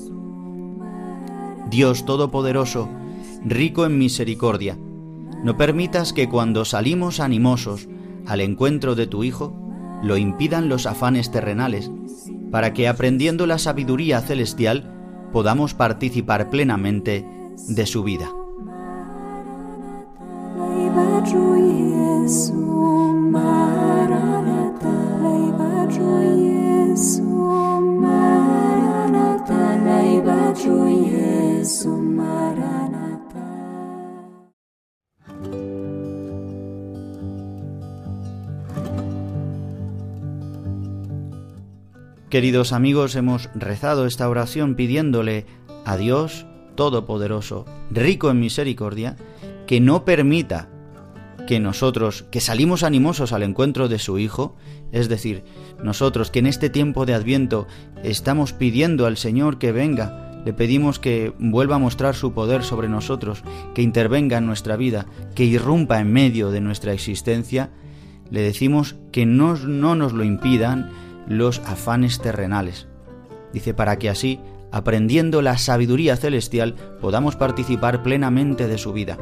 Dios 1.68 2.06
Todopoderoso, 2.06 2.88
rico 3.44 3.84
en 3.84 3.98
misericordia, 3.98 4.78
no 5.44 5.56
permitas 5.56 6.12
que 6.12 6.28
cuando 6.28 6.64
salimos 6.64 7.20
animosos 7.20 7.88
al 8.26 8.40
encuentro 8.40 8.94
de 8.94 9.06
tu 9.06 9.24
Hijo, 9.24 9.52
lo 10.02 10.16
impidan 10.16 10.68
los 10.68 10.86
afanes 10.86 11.30
terrenales, 11.30 11.90
para 12.50 12.72
que 12.72 12.88
aprendiendo 12.88 13.46
la 13.46 13.58
sabiduría 13.58 14.20
celestial 14.20 14.94
podamos 15.32 15.74
participar 15.74 16.50
plenamente 16.50 17.26
de 17.68 17.86
su 17.86 18.02
vida. 18.02 18.30
Queridos 42.30 42.72
amigos, 42.72 43.16
hemos 43.16 43.50
rezado 43.54 44.06
esta 44.06 44.28
oración 44.28 44.76
pidiéndole 44.76 45.44
a 45.84 45.96
Dios 45.96 46.46
Todopoderoso, 46.74 47.66
rico 47.90 48.30
en 48.30 48.38
misericordia, 48.40 49.16
que 49.66 49.80
no 49.80 50.04
permita 50.04 50.68
que 51.48 51.60
nosotros, 51.60 52.26
que 52.30 52.42
salimos 52.42 52.82
animosos 52.82 53.32
al 53.32 53.42
encuentro 53.42 53.88
de 53.88 53.98
su 53.98 54.18
Hijo, 54.18 54.54
es 54.92 55.08
decir, 55.08 55.44
nosotros 55.82 56.30
que 56.30 56.40
en 56.40 56.46
este 56.46 56.68
tiempo 56.68 57.06
de 57.06 57.14
Adviento 57.14 57.66
estamos 58.02 58.52
pidiendo 58.52 59.06
al 59.06 59.16
Señor 59.16 59.58
que 59.58 59.72
venga, 59.72 60.42
le 60.44 60.52
pedimos 60.52 60.98
que 60.98 61.32
vuelva 61.38 61.76
a 61.76 61.78
mostrar 61.78 62.14
su 62.14 62.34
poder 62.34 62.64
sobre 62.64 62.90
nosotros, 62.90 63.44
que 63.74 63.80
intervenga 63.80 64.36
en 64.36 64.44
nuestra 64.44 64.76
vida, 64.76 65.06
que 65.34 65.44
irrumpa 65.44 65.98
en 66.00 66.12
medio 66.12 66.50
de 66.50 66.60
nuestra 66.60 66.92
existencia, 66.92 67.70
le 68.30 68.42
decimos 68.42 68.96
que 69.10 69.24
no, 69.24 69.54
no 69.54 69.94
nos 69.94 70.12
lo 70.12 70.24
impidan 70.24 70.90
los 71.28 71.60
afanes 71.60 72.20
terrenales. 72.20 72.88
Dice, 73.54 73.72
para 73.72 73.98
que 73.98 74.10
así, 74.10 74.38
aprendiendo 74.70 75.40
la 75.40 75.56
sabiduría 75.56 76.14
celestial, 76.18 76.74
podamos 77.00 77.36
participar 77.36 78.02
plenamente 78.02 78.68
de 78.68 78.76
su 78.76 78.92
vida. 78.92 79.16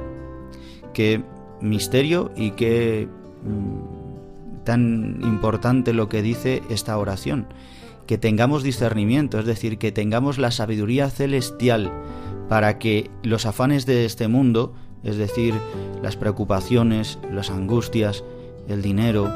Qué 0.93 1.23
misterio 1.61 2.31
y 2.37 2.53
qué 2.53 3.09
mm, 3.45 4.65
tan 4.65 5.21
importante 5.23 5.93
lo 5.93 6.09
que 6.09 6.23
dice 6.23 6.63
esta 6.69 6.99
oración. 6.99 7.47
Que 8.07 8.19
tengamos 8.19 8.63
discernimiento, 8.63 9.39
es 9.39 9.47
decir, 9.47 9.79
que 9.79 9.93
tengamos 9.93 10.39
la 10.39 10.51
sabiduría 10.51 11.11
celestial 11.11 11.91
para 12.49 12.79
que 12.79 13.11
los 13.23 13.47
afanes 13.47 13.87
de 13.87 14.05
este 14.05 14.29
mundo, 14.29 14.75
es 15.03 15.17
decir, 15.17 15.55
las 16.03 16.17
preocupaciones, 16.17 17.19
las 17.33 17.51
angustias, 17.51 18.23
el 18.69 18.83
dinero, 18.83 19.27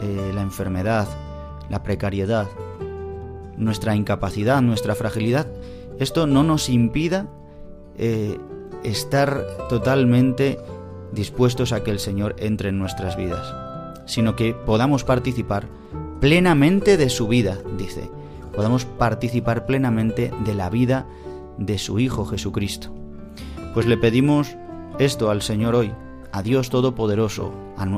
eh, 0.00 0.32
la 0.34 0.42
enfermedad, 0.42 1.08
la 1.70 1.82
precariedad, 1.82 2.48
nuestra 3.56 3.94
incapacidad, 3.94 4.60
nuestra 4.60 4.94
fragilidad, 4.94 5.46
esto 5.98 6.26
no 6.26 6.42
nos 6.42 6.68
impida 6.68 7.28
eh, 7.96 8.38
estar 8.82 9.46
totalmente 9.68 10.58
dispuestos 11.12 11.72
a 11.72 11.82
que 11.82 11.90
el 11.90 11.98
Señor 11.98 12.34
entre 12.38 12.70
en 12.70 12.78
nuestras 12.78 13.16
vidas, 13.16 13.54
sino 14.06 14.36
que 14.36 14.54
podamos 14.54 15.04
participar 15.04 15.68
plenamente 16.20 16.96
de 16.96 17.10
su 17.10 17.28
vida, 17.28 17.58
dice, 17.78 18.10
podamos 18.54 18.84
participar 18.84 19.66
plenamente 19.66 20.32
de 20.44 20.54
la 20.54 20.70
vida 20.70 21.06
de 21.58 21.78
su 21.78 21.98
Hijo 21.98 22.24
Jesucristo. 22.24 22.92
Pues 23.74 23.86
le 23.86 23.96
pedimos 23.96 24.56
esto 24.98 25.30
al 25.30 25.42
Señor 25.42 25.74
hoy, 25.74 25.92
a 26.32 26.42
Dios 26.42 26.70
Todopoderoso, 26.70 27.52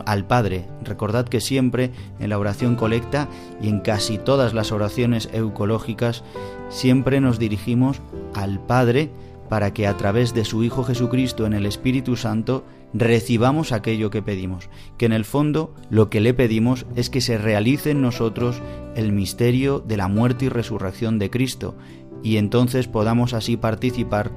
al 0.07 0.27
Padre. 0.27 0.67
Recordad 0.83 1.29
que 1.29 1.41
siempre 1.41 1.93
en 2.19 2.31
la 2.31 2.39
oración 2.39 2.77
colecta 2.77 3.29
y 3.61 3.69
en 3.69 3.81
casi 3.81 4.19
todas 4.19 4.55
las 4.55 4.73
oraciones 4.73 5.29
eucológicas 5.33 6.25
siempre 6.69 7.21
nos 7.21 7.39
dirigimos 7.39 8.01
al 8.35 8.61
Padre 8.61 9.11
para 9.49 9.73
que 9.73 9.87
a 9.87 9.97
través 9.97 10.35
de 10.35 10.45
su 10.45 10.65
Hijo 10.65 10.85
Jesucristo 10.85 11.47
en 11.47 11.53
el 11.53 11.67
Espíritu 11.67 12.17
Santo 12.17 12.65
recibamos 12.95 13.73
aquello 13.73 14.09
que 14.09 14.23
pedimos, 14.23 14.71
que 14.97 15.07
en 15.07 15.13
el 15.13 15.25
fondo 15.25 15.75
lo 15.91 16.09
que 16.09 16.21
le 16.21 16.33
pedimos 16.33 16.87
es 16.95 17.11
que 17.11 17.21
se 17.21 17.37
realice 17.37 17.91
en 17.91 18.01
nosotros 18.01 18.63
el 18.95 19.13
misterio 19.13 19.81
de 19.81 19.97
la 19.97 20.09
muerte 20.09 20.47
y 20.47 20.49
resurrección 20.49 21.19
de 21.19 21.29
Cristo, 21.29 21.75
y 22.23 22.37
entonces 22.37 22.87
podamos 22.87 23.35
así 23.35 23.57
participar 23.57 24.31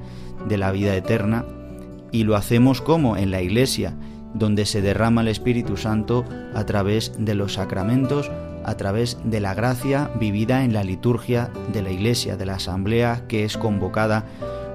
de 0.48 0.58
la 0.58 0.72
vida 0.72 0.94
eterna 0.94 1.46
y 2.10 2.24
lo 2.24 2.36
hacemos 2.36 2.82
como 2.82 3.16
en 3.16 3.30
la 3.30 3.42
iglesia, 3.42 3.96
donde 4.34 4.66
se 4.66 4.82
derrama 4.82 5.22
el 5.22 5.28
Espíritu 5.28 5.76
Santo 5.76 6.24
a 6.54 6.64
través 6.66 7.12
de 7.18 7.34
los 7.34 7.54
sacramentos, 7.54 8.30
a 8.64 8.76
través 8.76 9.18
de 9.24 9.40
la 9.40 9.54
gracia 9.54 10.10
vivida 10.18 10.64
en 10.64 10.72
la 10.72 10.84
liturgia 10.84 11.50
de 11.72 11.82
la 11.82 11.90
iglesia, 11.90 12.36
de 12.36 12.44
la 12.44 12.56
asamblea 12.56 13.24
que 13.28 13.44
es 13.44 13.56
convocada 13.56 14.26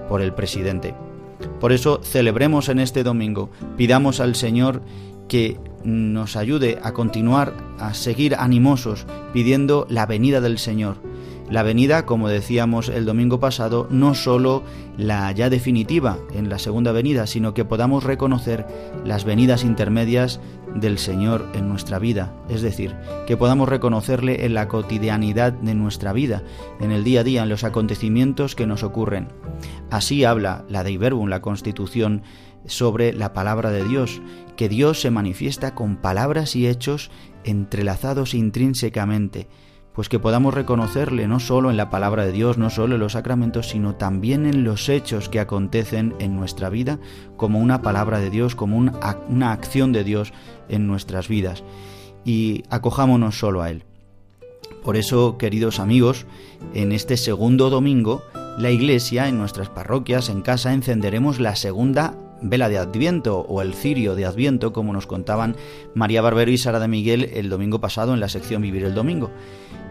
por 0.09 0.21
el 0.21 0.33
presidente. 0.33 0.95
Por 1.59 1.71
eso 1.71 2.01
celebremos 2.03 2.69
en 2.69 2.79
este 2.79 3.03
domingo, 3.03 3.49
pidamos 3.77 4.19
al 4.19 4.35
Señor 4.35 4.81
que 5.27 5.59
nos 5.83 6.35
ayude 6.35 6.79
a 6.81 6.93
continuar, 6.93 7.53
a 7.79 7.93
seguir 7.93 8.35
animosos, 8.35 9.05
pidiendo 9.33 9.85
la 9.89 10.05
venida 10.05 10.41
del 10.41 10.57
Señor 10.57 10.97
la 11.49 11.63
venida, 11.63 12.05
como 12.05 12.29
decíamos 12.29 12.89
el 12.89 13.05
domingo 13.05 13.39
pasado, 13.39 13.87
no 13.89 14.15
solo 14.15 14.63
la 14.97 15.31
ya 15.31 15.49
definitiva 15.49 16.17
en 16.33 16.49
la 16.49 16.59
segunda 16.59 16.91
venida, 16.91 17.27
sino 17.27 17.53
que 17.53 17.65
podamos 17.65 18.03
reconocer 18.03 18.65
las 19.05 19.25
venidas 19.25 19.63
intermedias 19.63 20.39
del 20.75 20.97
Señor 20.97 21.47
en 21.53 21.69
nuestra 21.69 21.99
vida, 21.99 22.33
es 22.49 22.61
decir, 22.61 22.95
que 23.27 23.37
podamos 23.37 23.69
reconocerle 23.69 24.45
en 24.45 24.53
la 24.53 24.67
cotidianidad 24.67 25.53
de 25.53 25.75
nuestra 25.75 26.13
vida, 26.13 26.43
en 26.79 26.91
el 26.91 27.03
día 27.03 27.21
a 27.21 27.23
día, 27.23 27.43
en 27.43 27.49
los 27.49 27.63
acontecimientos 27.63 28.55
que 28.55 28.65
nos 28.65 28.83
ocurren. 28.83 29.27
Así 29.91 30.23
habla 30.23 30.65
la 30.69 30.83
Dei 30.83 30.97
Verbum, 30.97 31.29
la 31.29 31.41
Constitución, 31.41 32.23
sobre 32.65 33.13
la 33.13 33.33
palabra 33.33 33.71
de 33.71 33.83
Dios, 33.83 34.21
que 34.55 34.69
Dios 34.69 35.01
se 35.01 35.11
manifiesta 35.11 35.75
con 35.75 35.97
palabras 35.97 36.55
y 36.55 36.67
hechos 36.67 37.11
entrelazados 37.43 38.33
intrínsecamente, 38.33 39.47
pues 39.93 40.09
que 40.09 40.19
podamos 40.19 40.53
reconocerle 40.53 41.27
no 41.27 41.39
solo 41.39 41.69
en 41.69 41.77
la 41.77 41.89
palabra 41.89 42.25
de 42.25 42.31
Dios, 42.31 42.57
no 42.57 42.69
solo 42.69 42.95
en 42.95 43.01
los 43.01 43.13
sacramentos, 43.13 43.69
sino 43.69 43.95
también 43.95 44.45
en 44.45 44.63
los 44.63 44.89
hechos 44.89 45.29
que 45.29 45.39
acontecen 45.39 46.15
en 46.19 46.35
nuestra 46.35 46.69
vida 46.69 46.99
como 47.37 47.59
una 47.59 47.81
palabra 47.81 48.19
de 48.19 48.29
Dios, 48.29 48.55
como 48.55 48.77
una 48.77 49.51
acción 49.51 49.91
de 49.91 50.03
Dios 50.03 50.33
en 50.67 50.87
nuestras 50.87 51.27
vidas. 51.27 51.63
Y 52.25 52.63
acojámonos 52.69 53.37
solo 53.37 53.61
a 53.61 53.69
Él. 53.69 53.83
Por 54.83 54.97
eso, 54.97 55.37
queridos 55.37 55.79
amigos, 55.79 56.25
en 56.73 56.91
este 56.91 57.15
segundo 57.15 57.69
domingo, 57.69 58.21
la 58.57 58.71
Iglesia, 58.71 59.27
en 59.27 59.37
nuestras 59.37 59.69
parroquias, 59.69 60.29
en 60.29 60.41
casa, 60.41 60.73
encenderemos 60.73 61.39
la 61.39 61.55
segunda 61.55 62.15
vela 62.41 62.67
de 62.67 62.77
Adviento 62.77 63.39
o 63.39 63.61
el 63.61 63.73
cirio 63.73 64.15
de 64.15 64.25
Adviento, 64.25 64.73
como 64.73 64.91
nos 64.91 65.07
contaban 65.07 65.55
María 65.95 66.21
Barbero 66.21 66.51
y 66.51 66.57
Sara 66.57 66.79
de 66.79 66.87
Miguel 66.87 67.29
el 67.33 67.49
domingo 67.49 67.79
pasado 67.79 68.13
en 68.13 68.19
la 68.19 68.29
sección 68.29 68.61
Vivir 68.61 68.83
el 68.83 68.93
Domingo. 68.93 69.31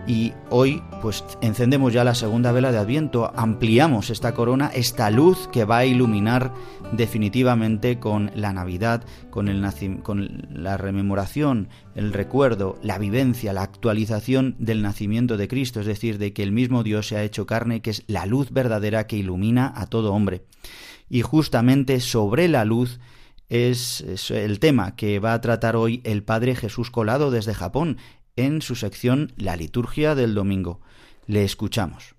Y 0.07 0.33
hoy 0.51 0.83
pues 1.01 1.25
encendemos 1.43 1.93
ya 1.93 2.03
la 2.03 2.17
segunda 2.17 2.51
vela 2.51 2.73
de 2.73 2.79
Adviento, 2.79 3.33
ampliamos 3.37 4.11
esta 4.11 4.35
corona, 4.35 4.71
esta 4.75 5.11
luz 5.11 5.49
que 5.53 5.65
va 5.65 5.79
a 5.79 5.85
iluminar 5.85 6.53
definitivamente 6.91 8.01
con 8.01 8.33
la 8.35 8.53
Navidad, 8.53 9.05
con, 9.31 9.49
el 9.49 9.65
con 10.03 10.49
la 10.51 10.77
rememoración, 10.77 11.69
el 11.95 12.13
recuerdo, 12.13 12.79
la 12.83 12.99
vivencia, 12.99 13.53
la 13.53 13.63
actualización 13.63 14.57
del 14.59 14.83
nacimiento 14.83 15.37
de 15.37 15.47
Cristo, 15.47 15.81
es 15.81 15.87
decir, 15.87 16.19
de 16.19 16.33
que 16.33 16.43
el 16.43 16.51
mismo 16.51 16.83
Dios 16.83 17.07
se 17.07 17.17
ha 17.17 17.23
hecho 17.23 17.47
carne, 17.47 17.81
que 17.81 17.91
es 17.91 18.03
la 18.09 18.27
luz 18.27 18.51
verdadera 18.51 19.07
que 19.07 19.17
ilumina 19.17 19.73
a 19.77 19.87
todo 19.87 20.13
hombre. 20.13 20.45
Y 21.09 21.23
justamente 21.23 22.01
sobre 22.01 22.49
la 22.49 22.65
luz 22.65 22.99
es, 23.53 24.31
el 24.31 24.59
tema 24.61 24.97
que 24.97 25.19
va 25.19 25.35
a 25.35 25.41
tratar 25.41 25.77
hoy 25.77 26.01
el 26.05 26.23
Padre 26.25 26.57
Jesús 26.57 26.91
Colado 26.91 27.31
desde 27.31 27.53
Japón 27.53 27.99
en 28.37 28.63
su 28.63 28.75
sección 28.75 29.33
La 29.37 29.57
liturgia 29.57 30.15
del 30.15 30.35
domingo. 30.35 30.81
Le 31.27 31.45
escuchamos. 31.45 32.15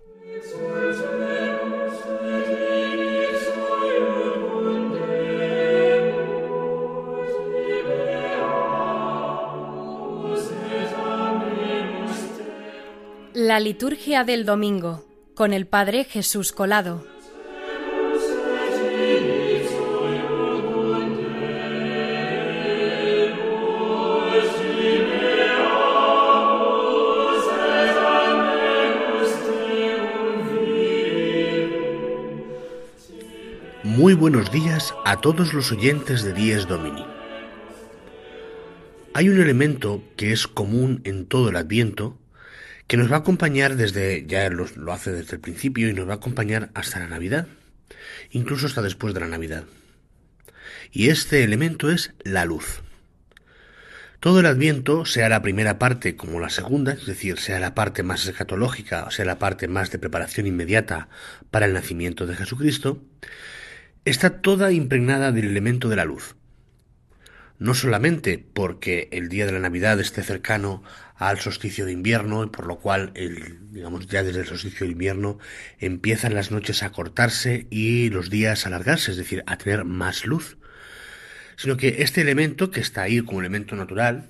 La 13.33 13.59
liturgia 13.59 14.23
del 14.23 14.45
domingo 14.45 15.05
con 15.35 15.53
el 15.53 15.67
Padre 15.67 16.05
Jesús 16.05 16.51
Colado. 16.51 17.12
Muy 33.95 34.15
buenos 34.15 34.51
días 34.51 34.91
a 35.05 35.21
todos 35.21 35.53
los 35.53 35.71
oyentes 35.71 36.23
de 36.23 36.33
Dies 36.33 36.65
Domini. 36.65 37.05
Hay 39.13 39.29
un 39.29 39.39
elemento 39.39 40.03
que 40.17 40.31
es 40.31 40.47
común 40.47 41.01
en 41.03 41.27
todo 41.27 41.49
el 41.49 41.55
Adviento, 41.55 42.19
que 42.87 42.97
nos 42.97 43.11
va 43.11 43.17
a 43.17 43.19
acompañar 43.19 43.75
desde, 43.75 44.25
ya 44.25 44.49
lo, 44.49 44.65
hace 44.91 45.11
desde 45.11 45.35
el 45.35 45.41
principio, 45.41 45.89
y 45.89 45.93
nos 45.93 46.07
va 46.09 46.13
a 46.13 46.15
acompañar 46.15 46.71
hasta 46.73 46.97
la 46.97 47.07
Navidad, 47.07 47.47
incluso 48.31 48.65
hasta 48.65 48.81
después 48.81 49.13
de 49.13 49.19
la 49.19 49.27
Navidad. 49.27 49.65
Y 50.91 51.09
este 51.09 51.43
elemento 51.43 51.91
es 51.91 52.15
la 52.23 52.45
luz. 52.45 52.81
Todo 54.19 54.39
el 54.39 54.47
Adviento, 54.47 55.05
sea 55.05 55.29
la 55.29 55.43
primera 55.43 55.77
parte 55.77 56.15
como 56.15 56.39
la 56.39 56.49
segunda, 56.49 56.93
es 56.93 57.05
decir, 57.05 57.37
sea 57.37 57.59
la 57.59 57.75
parte 57.75 58.01
más 58.01 58.25
escatológica, 58.25 59.11
sea 59.11 59.25
la 59.25 59.37
parte 59.37 59.67
más 59.67 59.91
de 59.91 59.99
preparación 59.99 60.47
inmediata 60.47 61.09
para 61.51 61.67
el 61.67 61.73
nacimiento 61.73 62.25
de 62.25 62.35
Jesucristo, 62.35 63.03
está 64.05 64.41
toda 64.41 64.71
impregnada 64.71 65.31
del 65.31 65.45
elemento 65.45 65.89
de 65.89 65.95
la 65.95 66.05
luz. 66.05 66.35
No 67.59 67.73
solamente 67.73 68.43
porque 68.53 69.07
el 69.11 69.29
día 69.29 69.45
de 69.45 69.53
la 69.53 69.59
Navidad 69.59 69.99
esté 69.99 70.23
cercano 70.23 70.83
al 71.15 71.39
solsticio 71.39 71.85
de 71.85 71.93
invierno, 71.93 72.43
y 72.43 72.47
por 72.47 72.65
lo 72.65 72.79
cual, 72.79 73.11
el, 73.15 73.71
digamos, 73.71 74.07
ya 74.07 74.23
desde 74.23 74.41
el 74.41 74.47
solsticio 74.47 74.85
de 74.85 74.91
invierno 74.91 75.37
empiezan 75.79 76.33
las 76.33 76.51
noches 76.51 76.83
a 76.83 76.91
cortarse 76.91 77.67
y 77.69 78.09
los 78.09 78.29
días 78.29 78.65
a 78.65 78.69
alargarse, 78.69 79.11
es 79.11 79.17
decir, 79.17 79.43
a 79.45 79.57
tener 79.57 79.85
más 79.85 80.25
luz, 80.25 80.57
sino 81.55 81.77
que 81.77 82.01
este 82.01 82.21
elemento, 82.21 82.71
que 82.71 82.81
está 82.81 83.03
ahí 83.03 83.21
como 83.21 83.39
elemento 83.39 83.75
natural, 83.75 84.29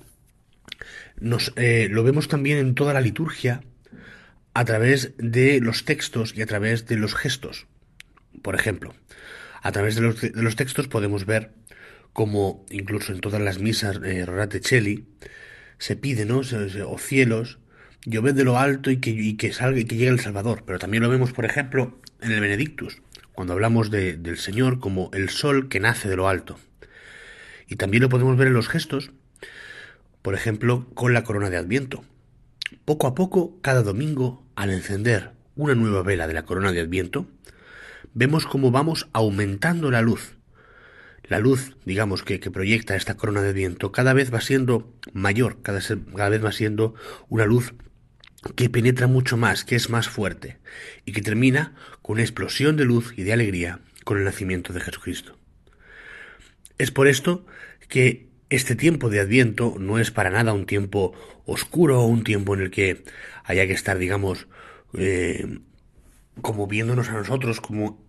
nos, 1.18 1.52
eh, 1.56 1.88
lo 1.90 2.04
vemos 2.04 2.28
también 2.28 2.58
en 2.58 2.74
toda 2.74 2.92
la 2.92 3.00
liturgia 3.00 3.62
a 4.52 4.64
través 4.64 5.12
de 5.18 5.60
los 5.60 5.84
textos 5.84 6.34
y 6.36 6.42
a 6.42 6.46
través 6.46 6.86
de 6.86 6.96
los 6.96 7.14
gestos. 7.14 7.66
Por 8.42 8.54
ejemplo, 8.54 8.94
a 9.64 9.72
través 9.72 9.94
de 9.96 10.02
los, 10.02 10.20
de 10.20 10.42
los 10.42 10.56
textos 10.56 10.88
podemos 10.88 11.24
ver 11.24 11.50
como 12.12 12.64
incluso 12.70 13.12
en 13.12 13.20
todas 13.20 13.40
las 13.40 13.58
misas 13.58 13.98
eh, 14.04 14.24
Rorate 14.24 14.60
Cheli 14.60 15.06
se 15.78 15.96
pide, 15.96 16.30
o 16.30 16.98
cielos, 16.98 17.58
lloved 18.04 18.34
de 18.34 18.44
lo 18.44 18.58
alto 18.58 18.90
y 18.90 18.98
que, 18.98 19.10
y 19.10 19.36
que 19.36 19.52
salga 19.52 19.80
y 19.80 19.84
que 19.84 19.96
llegue 19.96 20.10
el 20.10 20.20
Salvador. 20.20 20.62
Pero 20.66 20.78
también 20.78 21.02
lo 21.02 21.08
vemos, 21.08 21.32
por 21.32 21.46
ejemplo, 21.46 21.98
en 22.20 22.30
el 22.30 22.40
Benedictus, 22.40 23.02
cuando 23.32 23.54
hablamos 23.54 23.90
de, 23.90 24.16
del 24.16 24.38
Señor 24.38 24.80
como 24.80 25.10
el 25.14 25.30
sol 25.30 25.68
que 25.68 25.80
nace 25.80 26.08
de 26.08 26.16
lo 26.16 26.28
alto. 26.28 26.58
Y 27.66 27.76
también 27.76 28.02
lo 28.02 28.10
podemos 28.10 28.36
ver 28.36 28.48
en 28.48 28.54
los 28.54 28.68
gestos, 28.68 29.12
por 30.20 30.34
ejemplo, 30.34 30.86
con 30.94 31.14
la 31.14 31.24
corona 31.24 31.50
de 31.50 31.56
Adviento. 31.56 32.04
Poco 32.84 33.06
a 33.06 33.14
poco, 33.14 33.58
cada 33.62 33.82
domingo, 33.82 34.46
al 34.56 34.70
encender 34.70 35.32
una 35.56 35.74
nueva 35.74 36.02
vela 36.02 36.28
de 36.28 36.34
la 36.34 36.44
corona 36.44 36.70
de 36.70 36.80
Adviento, 36.80 37.26
vemos 38.12 38.46
cómo 38.46 38.70
vamos 38.70 39.08
aumentando 39.12 39.90
la 39.90 40.02
luz. 40.02 40.36
La 41.24 41.38
luz, 41.38 41.76
digamos, 41.86 42.22
que, 42.22 42.38
que 42.38 42.50
proyecta 42.50 42.96
esta 42.96 43.16
corona 43.16 43.40
de 43.40 43.50
Adviento 43.50 43.92
cada 43.92 44.12
vez 44.12 44.32
va 44.32 44.40
siendo 44.40 44.94
mayor, 45.12 45.62
cada, 45.62 45.80
cada 45.80 46.28
vez 46.28 46.44
va 46.44 46.52
siendo 46.52 46.94
una 47.28 47.46
luz 47.46 47.74
que 48.56 48.68
penetra 48.68 49.06
mucho 49.06 49.36
más, 49.36 49.64
que 49.64 49.74
es 49.74 49.88
más 49.88 50.08
fuerte, 50.08 50.58
y 51.06 51.12
que 51.12 51.22
termina 51.22 51.74
con 52.02 52.14
una 52.14 52.22
explosión 52.22 52.76
de 52.76 52.84
luz 52.84 53.14
y 53.16 53.22
de 53.22 53.32
alegría 53.32 53.80
con 54.04 54.18
el 54.18 54.24
nacimiento 54.24 54.72
de 54.72 54.80
Jesucristo. 54.80 55.38
Es 56.76 56.90
por 56.90 57.08
esto 57.08 57.46
que 57.88 58.28
este 58.50 58.76
tiempo 58.76 59.08
de 59.08 59.20
Adviento 59.20 59.76
no 59.78 59.98
es 59.98 60.10
para 60.10 60.30
nada 60.30 60.52
un 60.52 60.66
tiempo 60.66 61.14
oscuro 61.46 62.02
o 62.02 62.06
un 62.06 62.24
tiempo 62.24 62.54
en 62.54 62.60
el 62.60 62.70
que 62.70 63.04
haya 63.44 63.66
que 63.66 63.72
estar, 63.72 63.98
digamos, 63.98 64.46
eh, 64.94 65.60
como 66.42 66.66
viéndonos 66.66 67.08
a 67.08 67.12
nosotros 67.12 67.60
como 67.60 68.02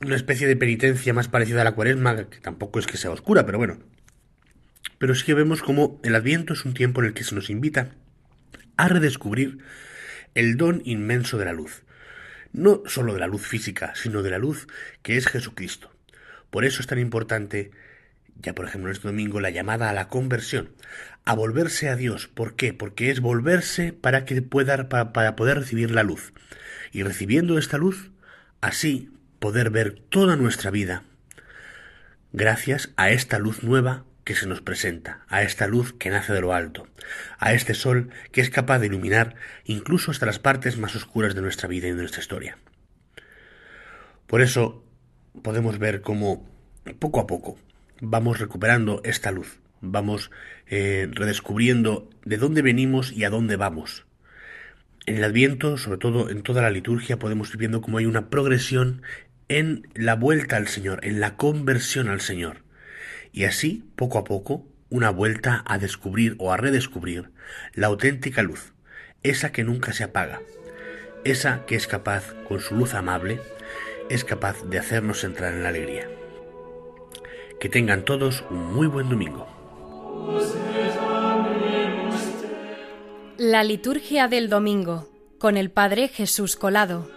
una 0.00 0.16
especie 0.16 0.46
de 0.46 0.56
penitencia 0.56 1.14
más 1.14 1.28
parecida 1.28 1.60
a 1.60 1.64
la 1.64 1.72
cuaresma, 1.72 2.28
que 2.28 2.40
tampoco 2.40 2.78
es 2.78 2.86
que 2.86 2.96
sea 2.96 3.10
oscura, 3.10 3.46
pero 3.46 3.58
bueno. 3.58 3.78
Pero 4.98 5.14
sí 5.14 5.24
que 5.24 5.34
vemos 5.34 5.62
como 5.62 6.00
el 6.02 6.14
Adviento 6.14 6.52
es 6.52 6.64
un 6.64 6.74
tiempo 6.74 7.00
en 7.00 7.08
el 7.08 7.14
que 7.14 7.24
se 7.24 7.34
nos 7.34 7.50
invita 7.50 7.94
a 8.76 8.88
redescubrir 8.88 9.58
el 10.34 10.56
don 10.56 10.82
inmenso 10.84 11.38
de 11.38 11.44
la 11.44 11.52
luz. 11.52 11.82
No 12.52 12.82
solo 12.86 13.14
de 13.14 13.20
la 13.20 13.26
luz 13.26 13.46
física, 13.46 13.94
sino 13.94 14.22
de 14.22 14.30
la 14.30 14.38
luz 14.38 14.66
que 15.02 15.16
es 15.16 15.26
Jesucristo. 15.26 15.90
Por 16.50 16.64
eso 16.64 16.80
es 16.80 16.86
tan 16.86 16.98
importante 16.98 17.72
ya 18.40 18.54
por 18.54 18.66
ejemplo 18.66 18.90
este 18.90 19.08
domingo 19.08 19.40
la 19.40 19.50
llamada 19.50 19.90
a 19.90 19.92
la 19.92 20.08
conversión, 20.08 20.70
a 21.24 21.34
volverse 21.34 21.88
a 21.88 21.96
Dios. 21.96 22.28
¿Por 22.28 22.56
qué? 22.56 22.72
Porque 22.72 23.10
es 23.10 23.20
volverse 23.20 23.92
para 23.92 24.24
que 24.24 24.40
pueda 24.42 24.88
para, 24.88 25.12
para 25.12 25.36
poder 25.36 25.58
recibir 25.58 25.90
la 25.90 26.02
luz. 26.02 26.32
Y 26.94 27.02
recibiendo 27.02 27.58
esta 27.58 27.76
luz, 27.76 28.12
así 28.60 29.10
poder 29.40 29.70
ver 29.70 29.98
toda 30.08 30.36
nuestra 30.36 30.70
vida 30.70 31.02
gracias 32.32 32.92
a 32.96 33.10
esta 33.10 33.40
luz 33.40 33.64
nueva 33.64 34.04
que 34.22 34.36
se 34.36 34.46
nos 34.46 34.60
presenta, 34.60 35.26
a 35.28 35.42
esta 35.42 35.66
luz 35.66 35.92
que 35.92 36.10
nace 36.10 36.32
de 36.32 36.40
lo 36.40 36.54
alto, 36.54 36.86
a 37.38 37.52
este 37.52 37.74
sol 37.74 38.10
que 38.30 38.40
es 38.40 38.48
capaz 38.48 38.78
de 38.78 38.86
iluminar 38.86 39.34
incluso 39.64 40.12
hasta 40.12 40.24
las 40.24 40.38
partes 40.38 40.78
más 40.78 40.94
oscuras 40.94 41.34
de 41.34 41.42
nuestra 41.42 41.68
vida 41.68 41.88
y 41.88 41.90
de 41.90 41.96
nuestra 41.96 42.20
historia. 42.20 42.58
Por 44.28 44.40
eso 44.40 44.84
podemos 45.42 45.80
ver 45.80 46.00
cómo 46.00 46.48
poco 47.00 47.18
a 47.18 47.26
poco 47.26 47.58
vamos 48.00 48.38
recuperando 48.38 49.00
esta 49.02 49.32
luz, 49.32 49.58
vamos 49.80 50.30
eh, 50.68 51.08
redescubriendo 51.10 52.08
de 52.24 52.36
dónde 52.36 52.62
venimos 52.62 53.10
y 53.10 53.24
a 53.24 53.30
dónde 53.30 53.56
vamos. 53.56 54.06
En 55.06 55.18
el 55.18 55.24
Adviento, 55.24 55.76
sobre 55.76 55.98
todo 55.98 56.30
en 56.30 56.42
toda 56.42 56.62
la 56.62 56.70
liturgia, 56.70 57.18
podemos 57.18 57.50
ir 57.50 57.58
viendo 57.58 57.82
cómo 57.82 57.98
hay 57.98 58.06
una 58.06 58.30
progresión 58.30 59.02
en 59.48 59.86
la 59.94 60.14
vuelta 60.14 60.56
al 60.56 60.66
Señor, 60.66 61.04
en 61.04 61.20
la 61.20 61.36
conversión 61.36 62.08
al 62.08 62.22
Señor. 62.22 62.62
Y 63.30 63.44
así, 63.44 63.84
poco 63.96 64.16
a 64.16 64.24
poco, 64.24 64.66
una 64.88 65.10
vuelta 65.10 65.62
a 65.66 65.76
descubrir 65.76 66.36
o 66.38 66.52
a 66.52 66.56
redescubrir 66.56 67.30
la 67.74 67.88
auténtica 67.88 68.42
luz, 68.42 68.72
esa 69.22 69.52
que 69.52 69.62
nunca 69.62 69.92
se 69.92 70.04
apaga, 70.04 70.40
esa 71.24 71.66
que 71.66 71.74
es 71.74 71.86
capaz, 71.86 72.32
con 72.48 72.60
su 72.60 72.74
luz 72.74 72.94
amable, 72.94 73.40
es 74.08 74.24
capaz 74.24 74.64
de 74.64 74.78
hacernos 74.78 75.22
entrar 75.24 75.52
en 75.52 75.64
la 75.64 75.68
alegría. 75.68 76.08
Que 77.60 77.68
tengan 77.68 78.06
todos 78.06 78.42
un 78.50 78.72
muy 78.72 78.86
buen 78.86 79.10
domingo. 79.10 79.46
La 83.38 83.64
liturgia 83.64 84.28
del 84.28 84.48
domingo 84.48 85.08
con 85.40 85.56
el 85.56 85.68
Padre 85.68 86.06
Jesús 86.06 86.54
Colado. 86.54 87.10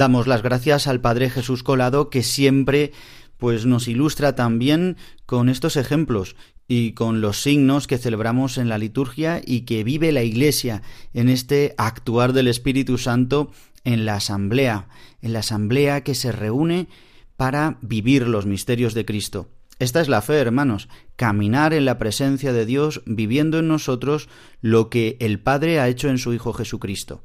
Damos 0.00 0.26
las 0.26 0.40
gracias 0.40 0.86
al 0.86 1.02
Padre 1.02 1.28
Jesús 1.28 1.62
Colado 1.62 2.08
que 2.08 2.22
siempre 2.22 2.92
pues 3.36 3.66
nos 3.66 3.86
ilustra 3.86 4.34
también 4.34 4.96
con 5.26 5.50
estos 5.50 5.76
ejemplos 5.76 6.36
y 6.66 6.92
con 6.92 7.20
los 7.20 7.42
signos 7.42 7.86
que 7.86 7.98
celebramos 7.98 8.56
en 8.56 8.70
la 8.70 8.78
liturgia 8.78 9.42
y 9.44 9.66
que 9.66 9.84
vive 9.84 10.10
la 10.10 10.22
Iglesia 10.22 10.80
en 11.12 11.28
este 11.28 11.74
actuar 11.76 12.32
del 12.32 12.48
Espíritu 12.48 12.96
Santo 12.96 13.50
en 13.84 14.06
la 14.06 14.14
asamblea, 14.14 14.88
en 15.20 15.34
la 15.34 15.40
asamblea 15.40 16.02
que 16.02 16.14
se 16.14 16.32
reúne 16.32 16.88
para 17.36 17.76
vivir 17.82 18.26
los 18.26 18.46
misterios 18.46 18.94
de 18.94 19.04
Cristo. 19.04 19.50
Esta 19.78 20.00
es 20.00 20.08
la 20.08 20.22
fe, 20.22 20.38
hermanos, 20.38 20.88
caminar 21.16 21.74
en 21.74 21.84
la 21.84 21.98
presencia 21.98 22.54
de 22.54 22.64
Dios, 22.64 23.02
viviendo 23.04 23.58
en 23.58 23.68
nosotros 23.68 24.30
lo 24.62 24.88
que 24.88 25.18
el 25.20 25.40
Padre 25.40 25.78
ha 25.78 25.88
hecho 25.88 26.08
en 26.08 26.16
su 26.16 26.32
Hijo 26.32 26.54
Jesucristo. 26.54 27.22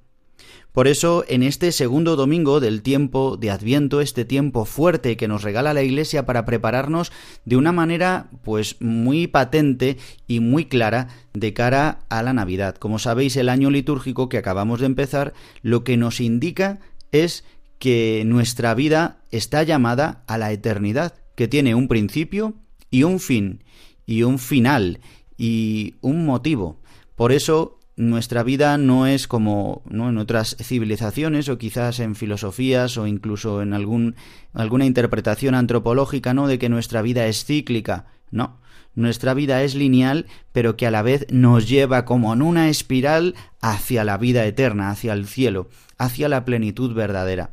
Por 0.76 0.90
eso, 0.90 1.24
en 1.30 1.42
este 1.42 1.72
segundo 1.72 2.18
domingo 2.18 2.60
del 2.60 2.82
tiempo 2.82 3.38
de 3.38 3.50
Adviento, 3.50 4.02
este 4.02 4.26
tiempo 4.26 4.66
fuerte 4.66 5.16
que 5.16 5.30
nos 5.30 5.42
regala 5.42 5.74
la 5.74 5.84
Iglesia 5.84 6.26
para 6.26 6.44
prepararnos 6.44 7.14
de 7.46 7.56
una 7.56 7.72
manera 7.72 8.28
pues 8.44 8.76
muy 8.82 9.28
patente 9.28 9.96
y 10.28 10.42
muy 10.42 10.66
clara 10.66 11.08
de 11.34 11.54
cara 11.54 12.00
a 12.10 12.22
la 12.24 12.34
Navidad. 12.34 12.76
Como 12.76 13.00
sabéis, 13.00 13.38
el 13.38 13.48
año 13.48 13.70
litúrgico 13.70 14.28
que 14.28 14.38
acabamos 14.38 14.82
de 14.82 14.88
empezar 14.88 15.34
lo 15.62 15.86
que 15.86 15.96
nos 15.96 16.20
indica 16.20 16.80
es 17.14 17.46
que 17.80 18.24
nuestra 18.26 18.74
vida 18.74 19.20
está 19.32 19.64
llamada 19.64 20.26
a 20.28 20.38
la 20.38 20.52
eternidad, 20.52 21.14
que 21.36 21.48
tiene 21.48 21.74
un 21.74 21.88
principio 21.88 22.54
y 22.92 23.04
un 23.04 23.22
fin, 23.22 23.64
y 24.06 24.24
un 24.24 24.40
final, 24.40 25.00
y 25.38 25.96
un 26.02 26.26
motivo. 26.26 26.82
Por 27.16 27.32
eso 27.32 27.80
nuestra 27.98 28.44
vida 28.44 28.78
no 28.78 29.08
es 29.08 29.28
como 29.28 29.82
¿no? 29.90 30.10
en 30.10 30.18
otras 30.18 30.58
civilizaciones 30.62 31.48
o 31.48 31.58
quizás 31.58 32.00
en 32.00 32.16
filosofías 32.16 32.98
o 32.98 33.08
incluso 33.08 33.62
en 33.62 33.74
algún, 33.74 34.16
alguna 34.54 34.86
interpretación 34.86 35.56
antropológica, 35.56 36.34
¿no? 36.34 36.48
De 36.48 36.60
que 36.60 36.70
nuestra 36.70 37.02
vida 37.02 37.26
es 37.28 37.46
cíclica. 37.46 38.08
No, 38.32 38.58
nuestra 38.96 39.34
vida 39.34 39.64
es 39.64 39.76
lineal, 39.76 40.26
pero 40.52 40.76
que 40.76 40.88
a 40.88 40.92
la 40.92 41.02
vez 41.02 41.26
nos 41.30 41.70
lleva 41.70 42.06
como 42.06 42.34
en 42.34 42.42
una 42.42 42.70
espiral 42.70 43.36
hacia 43.62 44.04
la 44.04 44.18
vida 44.18 44.46
eterna, 44.46 44.90
hacia 44.90 45.14
el 45.14 45.26
cielo, 45.26 45.70
hacia 45.98 46.28
la 46.28 46.44
plenitud 46.44 46.94
verdadera. 46.94 47.52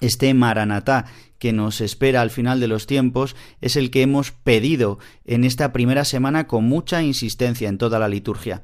Este 0.00 0.32
Maranatá 0.34 1.06
que 1.38 1.52
nos 1.52 1.80
espera 1.80 2.20
al 2.20 2.30
final 2.30 2.60
de 2.60 2.68
los 2.68 2.86
tiempos 2.86 3.36
es 3.60 3.76
el 3.76 3.90
que 3.90 4.02
hemos 4.02 4.30
pedido 4.32 4.98
en 5.24 5.44
esta 5.44 5.72
primera 5.72 6.04
semana 6.04 6.46
con 6.46 6.64
mucha 6.64 7.02
insistencia 7.02 7.68
en 7.68 7.78
toda 7.78 7.98
la 7.98 8.08
liturgia. 8.08 8.62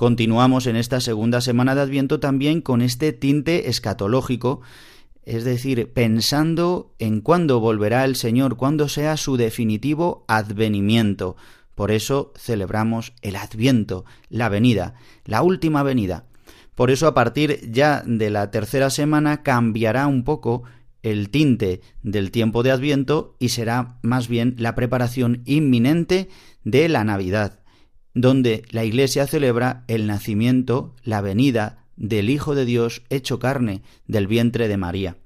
Continuamos 0.00 0.66
en 0.66 0.76
esta 0.76 0.98
segunda 0.98 1.42
semana 1.42 1.74
de 1.74 1.82
Adviento 1.82 2.20
también 2.20 2.62
con 2.62 2.80
este 2.80 3.12
tinte 3.12 3.68
escatológico, 3.68 4.62
es 5.26 5.44
decir, 5.44 5.92
pensando 5.92 6.94
en 6.98 7.20
cuándo 7.20 7.60
volverá 7.60 8.06
el 8.06 8.16
Señor, 8.16 8.56
cuándo 8.56 8.88
sea 8.88 9.18
su 9.18 9.36
definitivo 9.36 10.24
advenimiento. 10.26 11.36
Por 11.74 11.90
eso 11.90 12.32
celebramos 12.34 13.12
el 13.20 13.36
Adviento, 13.36 14.06
la 14.30 14.48
venida, 14.48 14.94
la 15.26 15.42
última 15.42 15.82
venida. 15.82 16.24
Por 16.74 16.90
eso 16.90 17.06
a 17.06 17.12
partir 17.12 17.70
ya 17.70 18.02
de 18.06 18.30
la 18.30 18.50
tercera 18.50 18.88
semana 18.88 19.42
cambiará 19.42 20.06
un 20.06 20.24
poco 20.24 20.62
el 21.02 21.28
tinte 21.28 21.82
del 22.02 22.30
tiempo 22.30 22.62
de 22.62 22.70
Adviento 22.70 23.36
y 23.38 23.50
será 23.50 23.98
más 24.00 24.28
bien 24.28 24.54
la 24.56 24.74
preparación 24.74 25.42
inminente 25.44 26.30
de 26.64 26.88
la 26.88 27.04
Navidad, 27.04 27.59
donde 28.14 28.62
la 28.70 28.84
Iglesia 28.84 29.26
celebra 29.26 29.84
el 29.88 30.06
nacimiento, 30.06 30.94
la 31.04 31.20
venida 31.20 31.84
del 31.96 32.30
Hijo 32.30 32.54
de 32.54 32.64
Dios 32.64 33.02
hecho 33.10 33.38
carne 33.38 33.82
del 34.06 34.26
vientre 34.26 34.68
de 34.68 34.76
María. 34.76 35.16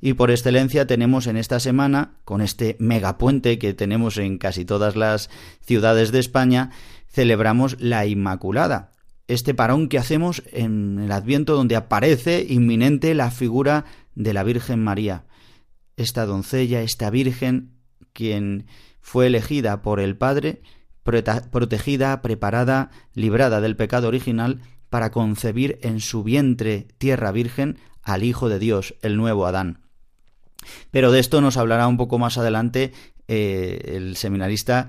Y 0.00 0.14
por 0.14 0.30
excelencia 0.30 0.86
tenemos 0.86 1.26
en 1.26 1.36
esta 1.36 1.60
semana, 1.60 2.14
con 2.24 2.40
este 2.40 2.76
megapuente 2.78 3.58
que 3.58 3.74
tenemos 3.74 4.16
en 4.16 4.38
casi 4.38 4.64
todas 4.64 4.96
las 4.96 5.28
ciudades 5.60 6.10
de 6.12 6.20
España, 6.20 6.70
celebramos 7.06 7.76
la 7.80 8.06
Inmaculada, 8.06 8.94
este 9.30 9.54
parón 9.54 9.88
que 9.88 9.98
hacemos 9.98 10.42
en 10.52 10.98
el 10.98 11.12
Adviento 11.12 11.54
donde 11.54 11.76
aparece 11.76 12.46
inminente 12.48 13.14
la 13.14 13.30
figura 13.30 13.84
de 14.14 14.32
la 14.32 14.42
Virgen 14.42 14.82
María, 14.82 15.24
esta 15.96 16.26
doncella, 16.26 16.82
esta 16.82 17.10
Virgen, 17.10 17.72
quien 18.12 18.66
fue 19.00 19.26
elegida 19.26 19.82
por 19.82 20.00
el 20.00 20.16
Padre, 20.16 20.62
protegida, 21.50 22.22
preparada, 22.22 22.90
librada 23.14 23.60
del 23.60 23.76
pecado 23.76 24.08
original, 24.08 24.60
para 24.88 25.10
concebir 25.10 25.78
en 25.82 26.00
su 26.00 26.22
vientre 26.22 26.88
tierra 26.98 27.30
virgen 27.32 27.78
al 28.02 28.24
Hijo 28.24 28.48
de 28.48 28.58
Dios, 28.58 28.94
el 29.02 29.16
nuevo 29.16 29.46
Adán. 29.46 29.80
Pero 30.90 31.12
de 31.12 31.20
esto 31.20 31.40
nos 31.40 31.56
hablará 31.56 31.86
un 31.86 31.96
poco 31.96 32.18
más 32.18 32.38
adelante 32.38 32.92
eh, 33.28 33.92
el 33.94 34.16
seminarista 34.16 34.88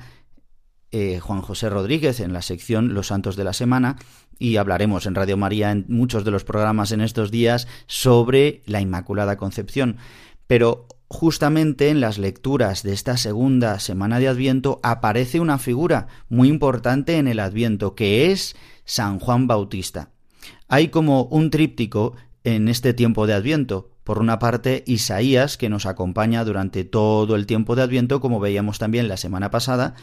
eh, 0.92 1.20
Juan 1.20 1.42
José 1.42 1.70
Rodríguez 1.70 2.20
en 2.20 2.34
la 2.34 2.42
sección 2.42 2.94
Los 2.94 3.08
Santos 3.08 3.36
de 3.36 3.46
la 3.46 3.54
Semana 3.54 3.96
y 4.40 4.58
hablaremos 4.58 5.06
en 5.06 5.16
Radio 5.16 5.38
María 5.38 5.72
en 5.72 5.86
muchos 5.88 6.26
de 6.26 6.32
los 6.32 6.44
programas 6.44 6.92
en 6.92 7.02
estos 7.02 7.32
días 7.32 7.68
sobre 7.86 8.64
la 8.66 8.82
Inmaculada 8.82 9.38
Concepción. 9.38 9.98
Pero 10.48 10.88
justamente 11.12 11.90
en 11.90 12.00
las 12.00 12.18
lecturas 12.18 12.84
de 12.84 12.94
esta 12.94 13.18
segunda 13.18 13.80
semana 13.80 14.18
de 14.18 14.30
Adviento 14.30 14.80
aparece 14.82 15.42
una 15.42 15.58
figura 15.58 16.08
muy 16.30 16.48
importante 16.48 17.18
en 17.18 17.28
el 17.28 17.42
Adviento, 17.42 17.96
que 17.96 18.32
es 18.32 18.56
San 18.86 19.20
Juan 19.20 19.46
Bautista. 19.46 20.10
Hay 20.70 20.88
como 20.88 21.24
un 21.26 21.50
tríptico 21.50 22.16
en 22.46 22.70
este 22.70 22.94
tiempo 22.94 23.28
de 23.28 23.34
Adviento. 23.34 23.90
Por 24.06 24.20
una 24.20 24.40
parte, 24.40 24.86
Isaías, 24.88 25.58
que 25.58 25.70
nos 25.70 25.86
acompaña 25.86 26.46
durante 26.46 26.86
todo 26.86 27.36
el 27.36 27.46
tiempo 27.46 27.76
de 27.76 27.82
Adviento, 27.84 28.22
como 28.22 28.40
veíamos 28.40 28.80
también 28.80 29.10
la 29.10 29.18
semana 29.18 29.52
pasada, 29.52 29.96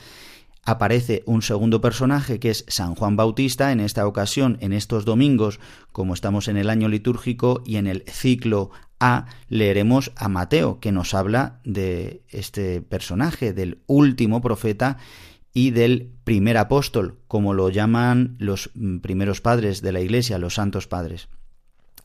aparece 0.65 1.23
un 1.27 1.43
segundo 1.43 1.81
personaje 1.81 2.39
que 2.39 2.51
es 2.51 2.65
San 2.69 2.95
Juan 2.95 3.17
Bautista, 3.17 3.73
en 3.73 3.81
esta 3.81 4.07
ocasión, 4.07 4.59
en 4.61 4.73
estos 4.73 5.05
domingos, 5.05 5.61
como 5.93 6.15
estamos 6.15 6.49
en 6.49 6.57
el 6.57 6.71
año 6.71 6.89
litúrgico 6.89 7.63
y 7.65 7.77
en 7.77 7.87
el 7.87 8.05
ciclo 8.07 8.71
A, 9.01 9.27
leeremos 9.49 10.13
a 10.17 10.29
Mateo, 10.29 10.81
que 10.81 10.93
nos 10.93 11.15
habla 11.15 11.61
de 11.65 12.23
este 12.29 12.83
personaje, 12.83 13.53
del 13.53 13.83
último 13.87 14.41
profeta 14.41 14.99
y 15.55 15.71
del 15.71 16.13
primer 16.25 16.57
apóstol, 16.57 17.19
como 17.27 17.55
lo 17.55 17.71
llaman 17.71 18.37
los 18.39 18.71
primeros 19.03 19.41
padres 19.41 19.83
de 19.83 19.93
la 19.93 20.01
Iglesia, 20.01 20.39
los 20.39 20.55
santos 20.55 20.87
padres. 20.87 21.29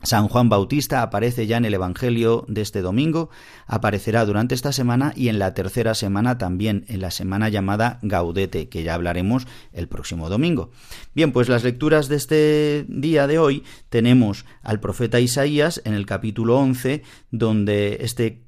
San 0.04 0.28
Juan 0.28 0.50
Bautista 0.50 1.02
aparece 1.02 1.48
ya 1.48 1.58
en 1.58 1.66
el 1.66 1.74
Evangelio 1.74 2.46
de 2.50 2.62
este 2.62 2.82
domingo, 2.82 3.30
aparecerá 3.68 4.26
durante 4.26 4.54
esta 4.54 4.74
semana 4.74 5.14
y 5.16 5.30
en 5.30 5.40
la 5.40 5.54
tercera 5.54 5.96
semana 5.96 6.38
también, 6.38 6.84
en 6.90 7.00
la 7.00 7.10
semana 7.10 7.48
llamada 7.48 8.00
Gaudete, 8.02 8.68
que 8.68 8.84
ya 8.84 8.96
hablaremos 8.96 9.48
el 9.72 9.88
próximo 9.88 10.30
domingo. 10.30 10.72
Bien, 11.16 11.32
pues 11.32 11.48
las 11.48 11.64
lecturas 11.64 12.10
de 12.10 12.18
este 12.18 12.86
día 12.90 13.28
de 13.28 13.40
hoy 13.40 13.64
tenemos 13.90 14.46
al 14.62 14.82
profeta 14.82 15.22
Isaías 15.22 15.82
en 15.86 15.94
el 15.94 16.06
capítulo 16.06 16.58
11, 16.58 17.02
donde 17.32 18.00
este 18.02 18.44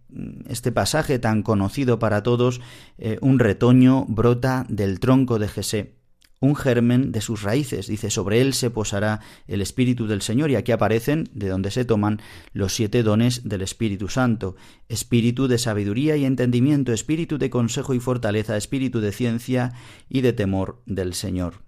este 0.48 0.72
pasaje 0.72 1.20
tan 1.20 1.44
conocido 1.44 2.00
para 2.00 2.24
todos, 2.24 2.62
eh, 2.98 3.18
un 3.20 3.38
retoño 3.38 4.06
brota 4.08 4.66
del 4.70 5.02
tronco 5.02 5.40
de 5.40 5.50
Jesé 5.50 5.96
un 6.40 6.56
germen 6.56 7.12
de 7.12 7.22
sus 7.22 7.42
raíces. 7.42 7.88
Dice, 7.88 8.10
sobre 8.10 8.42
él 8.42 8.54
se 8.54 8.70
posará 8.70 9.22
el 9.48 9.62
Espíritu 9.62 10.08
del 10.08 10.22
Señor. 10.22 10.52
Y 10.52 10.56
aquí 10.56 10.72
aparecen 10.72 11.30
de 11.34 11.50
donde 11.50 11.72
se 11.72 11.86
toman 11.86 12.22
los 12.54 12.74
siete 12.74 13.04
dones 13.04 13.48
del 13.48 13.62
Espíritu 13.62 14.08
Santo. 14.08 14.56
Espíritu 14.90 15.48
de 15.48 15.58
sabiduría 15.58 16.18
y 16.18 16.26
entendimiento, 16.26 16.94
espíritu 16.94 17.38
de 17.38 17.50
consejo 17.50 17.94
y 17.94 18.00
fortaleza, 18.00 18.58
espíritu 18.58 19.00
de 19.00 19.12
ciencia 19.12 19.74
y 20.10 20.22
de 20.22 20.34
temor 20.34 20.82
del 20.86 21.14
Señor. 21.14 21.66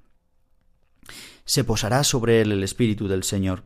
Se 1.45 1.63
posará 1.63 2.03
sobre 2.03 2.41
él 2.41 2.51
el 2.51 2.63
Espíritu 2.63 3.07
del 3.07 3.23
Señor. 3.23 3.63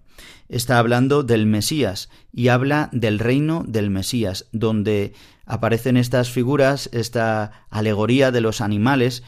Está 0.50 0.78
hablando 0.78 1.24
del 1.24 1.48
Mesías 1.48 2.10
y 2.32 2.50
habla 2.50 2.90
del 2.92 3.18
reino 3.18 3.64
del 3.68 3.90
Mesías, 3.90 4.48
donde 4.52 5.14
aparecen 5.46 5.98
estas 5.98 6.30
figuras, 6.30 6.90
esta 6.94 7.66
alegoría 7.72 8.32
de 8.32 8.42
los 8.42 8.62
animales 8.62 9.24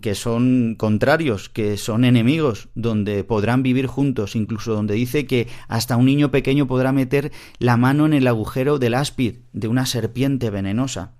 que 0.00 0.14
son 0.14 0.74
contrarios, 0.76 1.48
que 1.48 1.76
son 1.76 2.04
enemigos, 2.04 2.68
donde 2.74 3.24
podrán 3.24 3.62
vivir 3.62 3.86
juntos, 3.86 4.36
incluso 4.36 4.74
donde 4.74 4.94
dice 4.94 5.26
que 5.26 5.48
hasta 5.68 5.96
un 5.96 6.06
niño 6.06 6.30
pequeño 6.30 6.66
podrá 6.66 6.92
meter 6.92 7.32
la 7.58 7.76
mano 7.76 8.06
en 8.06 8.12
el 8.12 8.26
agujero 8.26 8.78
del 8.78 8.94
áspid 8.94 9.36
de 9.52 9.68
una 9.68 9.86
serpiente 9.86 10.50
venenosa. 10.50 11.14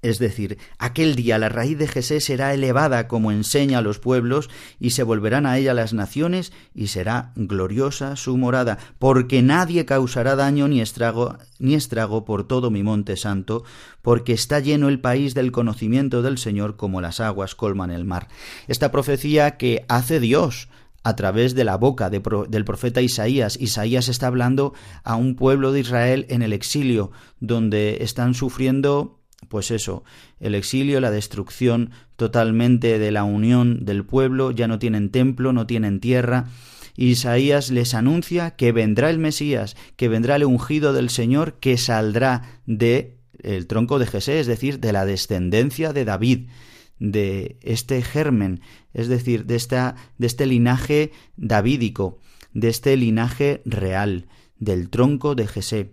Es 0.00 0.20
decir, 0.20 0.58
aquel 0.78 1.16
día 1.16 1.38
la 1.38 1.48
raíz 1.48 1.76
de 1.76 1.88
Jesé 1.88 2.20
será 2.20 2.54
elevada 2.54 3.08
como 3.08 3.32
enseña 3.32 3.78
a 3.78 3.82
los 3.82 3.98
pueblos, 3.98 4.48
y 4.78 4.90
se 4.90 5.02
volverán 5.02 5.44
a 5.44 5.58
ella 5.58 5.74
las 5.74 5.92
naciones, 5.92 6.52
y 6.72 6.86
será 6.86 7.32
gloriosa 7.34 8.14
su 8.14 8.36
morada, 8.36 8.78
porque 9.00 9.42
nadie 9.42 9.86
causará 9.86 10.36
daño 10.36 10.68
ni 10.68 10.80
estrago, 10.80 11.36
ni 11.58 11.74
estrago 11.74 12.24
por 12.24 12.46
todo 12.46 12.70
mi 12.70 12.84
monte 12.84 13.16
santo, 13.16 13.64
porque 14.00 14.34
está 14.34 14.60
lleno 14.60 14.88
el 14.88 15.00
país 15.00 15.34
del 15.34 15.50
conocimiento 15.50 16.22
del 16.22 16.38
Señor 16.38 16.76
como 16.76 17.00
las 17.00 17.18
aguas 17.18 17.56
colman 17.56 17.90
el 17.90 18.04
mar. 18.04 18.28
Esta 18.68 18.92
profecía 18.92 19.56
que 19.56 19.84
hace 19.88 20.20
Dios 20.20 20.68
a 21.02 21.16
través 21.16 21.54
de 21.54 21.64
la 21.64 21.76
boca 21.76 22.10
del 22.10 22.64
profeta 22.64 23.00
Isaías. 23.00 23.56
Isaías 23.60 24.08
está 24.08 24.26
hablando 24.26 24.74
a 25.04 25.16
un 25.16 25.36
pueblo 25.36 25.72
de 25.72 25.80
Israel 25.80 26.26
en 26.28 26.42
el 26.42 26.52
exilio, 26.52 27.12
donde 27.40 27.98
están 28.02 28.34
sufriendo 28.34 29.17
pues 29.48 29.70
eso, 29.70 30.04
el 30.40 30.54
exilio, 30.54 31.00
la 31.00 31.10
destrucción 31.10 31.90
totalmente 32.16 32.98
de 32.98 33.10
la 33.10 33.24
unión 33.24 33.84
del 33.84 34.04
pueblo, 34.04 34.50
ya 34.50 34.68
no 34.68 34.78
tienen 34.78 35.10
templo, 35.10 35.52
no 35.52 35.66
tienen 35.66 36.00
tierra. 36.00 36.46
Isaías 36.96 37.70
les 37.70 37.94
anuncia 37.94 38.52
que 38.52 38.72
vendrá 38.72 39.10
el 39.10 39.18
Mesías, 39.18 39.76
que 39.96 40.08
vendrá 40.08 40.36
el 40.36 40.44
ungido 40.44 40.92
del 40.92 41.10
Señor, 41.10 41.54
que 41.54 41.78
saldrá 41.78 42.60
de 42.66 43.18
el 43.42 43.66
tronco 43.66 43.98
de 43.98 44.06
Jesé, 44.06 44.40
es 44.40 44.46
decir, 44.46 44.80
de 44.80 44.92
la 44.92 45.06
descendencia 45.06 45.92
de 45.92 46.04
David, 46.04 46.48
de 46.98 47.56
este 47.62 48.02
germen, 48.02 48.60
es 48.92 49.08
decir, 49.08 49.46
de, 49.46 49.56
esta, 49.56 49.94
de 50.18 50.26
este 50.26 50.46
linaje 50.46 51.12
davídico, 51.36 52.18
de 52.52 52.68
este 52.68 52.96
linaje 52.96 53.62
real, 53.64 54.26
del 54.58 54.90
tronco 54.90 55.34
de 55.34 55.46
Jesé. 55.46 55.92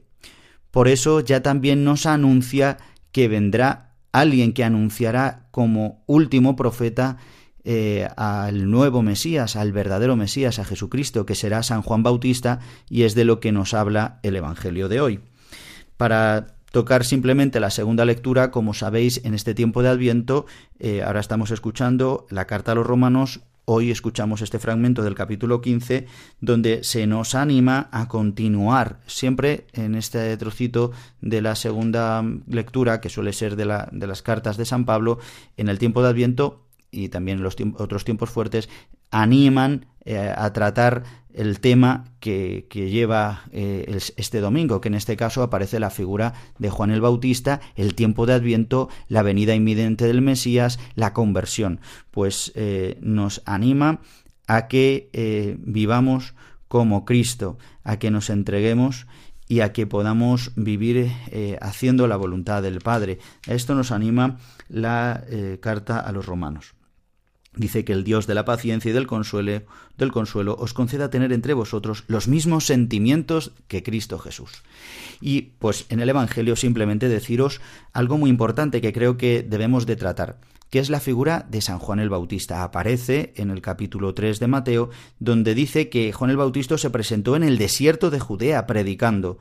Por 0.71 0.87
eso 0.87 1.19
ya 1.19 1.41
también 1.41 1.83
nos 1.83 2.05
anuncia 2.05 2.77
que 3.15 3.29
vendrá 3.29 3.93
alguien 4.11 4.51
que 4.51 4.65
anunciará 4.65 5.47
como 5.51 6.03
último 6.05 6.57
profeta 6.57 7.15
eh, 7.63 8.09
al 8.17 8.69
nuevo 8.69 9.03
Mesías, 9.03 9.55
al 9.55 9.71
verdadero 9.71 10.17
Mesías, 10.17 10.59
a 10.59 10.65
Jesucristo, 10.65 11.25
que 11.25 11.33
será 11.33 11.63
San 11.63 11.81
Juan 11.81 12.03
Bautista, 12.03 12.59
y 12.89 13.03
es 13.03 13.15
de 13.15 13.23
lo 13.23 13.39
que 13.39 13.53
nos 13.53 13.73
habla 13.73 14.19
el 14.21 14.35
Evangelio 14.35 14.89
de 14.89 14.99
hoy. 14.99 15.21
Para 15.95 16.57
tocar 16.73 17.05
simplemente 17.05 17.61
la 17.61 17.69
segunda 17.69 18.03
lectura, 18.03 18.51
como 18.51 18.73
sabéis, 18.73 19.21
en 19.23 19.33
este 19.33 19.53
tiempo 19.53 19.81
de 19.81 19.87
Adviento, 19.87 20.45
eh, 20.77 21.01
ahora 21.01 21.21
estamos 21.21 21.51
escuchando 21.51 22.27
la 22.29 22.47
carta 22.47 22.73
a 22.73 22.75
los 22.75 22.85
romanos 22.85 23.43
Hoy 23.67 23.89
escuchamos 23.89 24.43
este 24.43 24.59
fragmento 24.59 25.01
del 25.01 25.15
capítulo 25.15 25.59
15 25.59 26.05
donde 26.39 26.83
se 26.83 27.07
nos 27.07 27.33
anima 27.33 27.89
a 27.91 28.07
continuar 28.07 28.99
siempre 29.07 29.65
en 29.73 29.95
este 29.95 30.37
trocito 30.37 30.91
de 31.21 31.41
la 31.41 31.55
segunda 31.55 32.23
lectura 32.47 33.01
que 33.01 33.09
suele 33.09 33.33
ser 33.33 33.55
de, 33.55 33.65
la, 33.65 33.89
de 33.91 34.05
las 34.05 34.21
cartas 34.21 34.57
de 34.57 34.65
San 34.65 34.85
Pablo 34.85 35.17
en 35.57 35.67
el 35.67 35.79
tiempo 35.79 36.03
de 36.03 36.09
Adviento 36.09 36.61
y 36.91 37.09
también 37.09 37.41
los 37.41 37.55
otros 37.79 38.05
tiempos 38.05 38.29
fuertes 38.29 38.69
animan 39.11 39.85
eh, 40.07 40.31
a 40.35 40.53
tratar 40.53 41.03
el 41.33 41.59
tema 41.59 42.05
que, 42.19 42.67
lleva 42.71 43.41
eh, 43.51 43.99
este 44.17 44.39
domingo, 44.39 44.79
que 44.81 44.87
en 44.87 44.93
este 44.93 45.17
caso 45.17 45.41
aparece 45.41 45.79
la 45.79 45.89
figura 45.89 46.33
de 46.59 46.69
Juan 46.69 46.91
el 46.91 47.01
Bautista, 47.01 47.59
el 47.75 47.95
tiempo 47.95 48.27
de 48.27 48.33
Adviento, 48.33 48.87
la 49.09 49.23
venida 49.23 49.55
inminente 49.55 50.05
del 50.05 50.21
Mesías, 50.21 50.79
la 50.93 51.13
conversión. 51.13 51.81
Pues 52.11 52.51
eh, 52.55 52.99
nos 53.01 53.41
anima 53.45 54.01
a 54.47 54.67
que 54.67 55.09
vivamos 55.59 56.35
como 56.67 57.03
Cristo, 57.03 57.57
a 57.83 57.97
que 57.97 58.11
nos 58.11 58.29
entreguemos 58.29 59.07
y 59.47 59.61
a 59.61 59.73
que 59.73 59.87
podamos 59.87 60.51
vivir 60.55 61.11
haciendo 61.61 62.07
la 62.07 62.15
voluntad 62.15 62.61
del 62.61 62.79
Padre. 62.79 63.17
esto 63.47 63.73
nos 63.73 63.91
anima 63.91 64.37
la 64.69 65.25
carta 65.61 65.99
a 65.99 66.11
los 66.11 66.27
romanos. 66.27 66.74
Dice 67.55 67.85
que 67.85 67.93
el 67.93 68.03
Dios 68.03 68.27
de 68.27 68.35
la 68.35 68.43
paciencia 68.43 68.91
y 68.91 68.93
del 68.93 69.07
consuelo, 69.07 69.61
del 69.97 70.11
consuelo 70.11 70.55
os 70.59 70.73
conceda 70.73 71.09
tener 71.09 71.31
entre 71.31 71.53
vosotros 71.53 72.03
los 72.07 72.27
mismos 72.27 72.65
sentimientos 72.65 73.53
que 73.67 73.83
Cristo 73.83 74.19
Jesús. 74.19 74.63
Y 75.21 75.53
pues 75.59 75.85
en 75.89 76.01
el 76.01 76.09
Evangelio 76.09 76.55
simplemente 76.55 77.07
deciros 77.07 77.61
algo 77.93 78.17
muy 78.17 78.29
importante 78.29 78.81
que 78.81 78.93
creo 78.93 79.17
que 79.17 79.41
debemos 79.41 79.85
de 79.85 79.95
tratar, 79.95 80.39
que 80.69 80.79
es 80.79 80.89
la 80.89 80.99
figura 80.99 81.45
de 81.49 81.61
San 81.61 81.79
Juan 81.79 81.99
el 81.99 82.09
Bautista. 82.09 82.63
Aparece 82.63 83.33
en 83.37 83.51
el 83.51 83.61
capítulo 83.61 84.13
3 84.13 84.39
de 84.39 84.47
Mateo, 84.47 84.89
donde 85.19 85.55
dice 85.55 85.89
que 85.89 86.11
Juan 86.11 86.31
el 86.31 86.37
Bautista 86.37 86.77
se 86.77 86.89
presentó 86.89 87.37
en 87.37 87.43
el 87.43 87.57
desierto 87.57 88.09
de 88.09 88.19
Judea 88.19 88.67
predicando. 88.67 89.39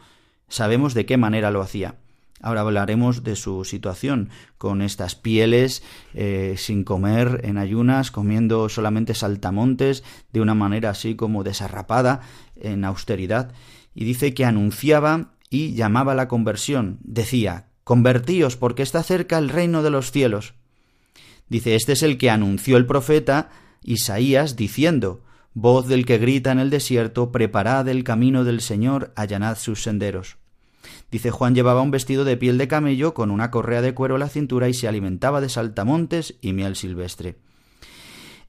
Sabemos 0.48 0.94
de 0.94 1.06
qué 1.06 1.16
manera 1.16 1.50
lo 1.50 1.62
hacía. 1.62 1.96
Ahora 2.44 2.60
hablaremos 2.60 3.24
de 3.24 3.36
su 3.36 3.64
situación 3.64 4.28
con 4.58 4.82
estas 4.82 5.14
pieles, 5.14 5.82
eh, 6.12 6.56
sin 6.58 6.84
comer, 6.84 7.40
en 7.42 7.56
ayunas, 7.56 8.10
comiendo 8.10 8.68
solamente 8.68 9.14
saltamontes, 9.14 10.04
de 10.30 10.42
una 10.42 10.54
manera 10.54 10.90
así 10.90 11.16
como 11.16 11.42
desarrapada, 11.42 12.20
en 12.56 12.84
austeridad. 12.84 13.54
Y 13.94 14.04
dice 14.04 14.34
que 14.34 14.44
anunciaba 14.44 15.32
y 15.48 15.72
llamaba 15.72 16.14
la 16.14 16.28
conversión. 16.28 16.98
Decía, 17.02 17.68
convertíos 17.82 18.58
porque 18.58 18.82
está 18.82 19.02
cerca 19.02 19.38
el 19.38 19.48
reino 19.48 19.82
de 19.82 19.88
los 19.88 20.10
cielos. 20.10 20.52
Dice, 21.48 21.76
este 21.76 21.92
es 21.92 22.02
el 22.02 22.18
que 22.18 22.28
anunció 22.28 22.76
el 22.76 22.84
profeta 22.84 23.48
Isaías 23.82 24.54
diciendo, 24.54 25.22
voz 25.54 25.88
del 25.88 26.04
que 26.04 26.18
grita 26.18 26.52
en 26.52 26.58
el 26.58 26.68
desierto, 26.68 27.32
preparad 27.32 27.88
el 27.88 28.04
camino 28.04 28.44
del 28.44 28.60
Señor, 28.60 29.14
allanad 29.16 29.56
sus 29.56 29.82
senderos. 29.82 30.36
Dice 31.10 31.30
Juan 31.30 31.54
llevaba 31.54 31.82
un 31.82 31.90
vestido 31.90 32.24
de 32.24 32.36
piel 32.36 32.58
de 32.58 32.68
camello 32.68 33.14
con 33.14 33.30
una 33.30 33.50
correa 33.50 33.82
de 33.82 33.94
cuero 33.94 34.16
a 34.16 34.18
la 34.18 34.28
cintura 34.28 34.68
y 34.68 34.74
se 34.74 34.88
alimentaba 34.88 35.40
de 35.40 35.48
saltamontes 35.48 36.34
y 36.40 36.52
miel 36.52 36.76
silvestre. 36.76 37.36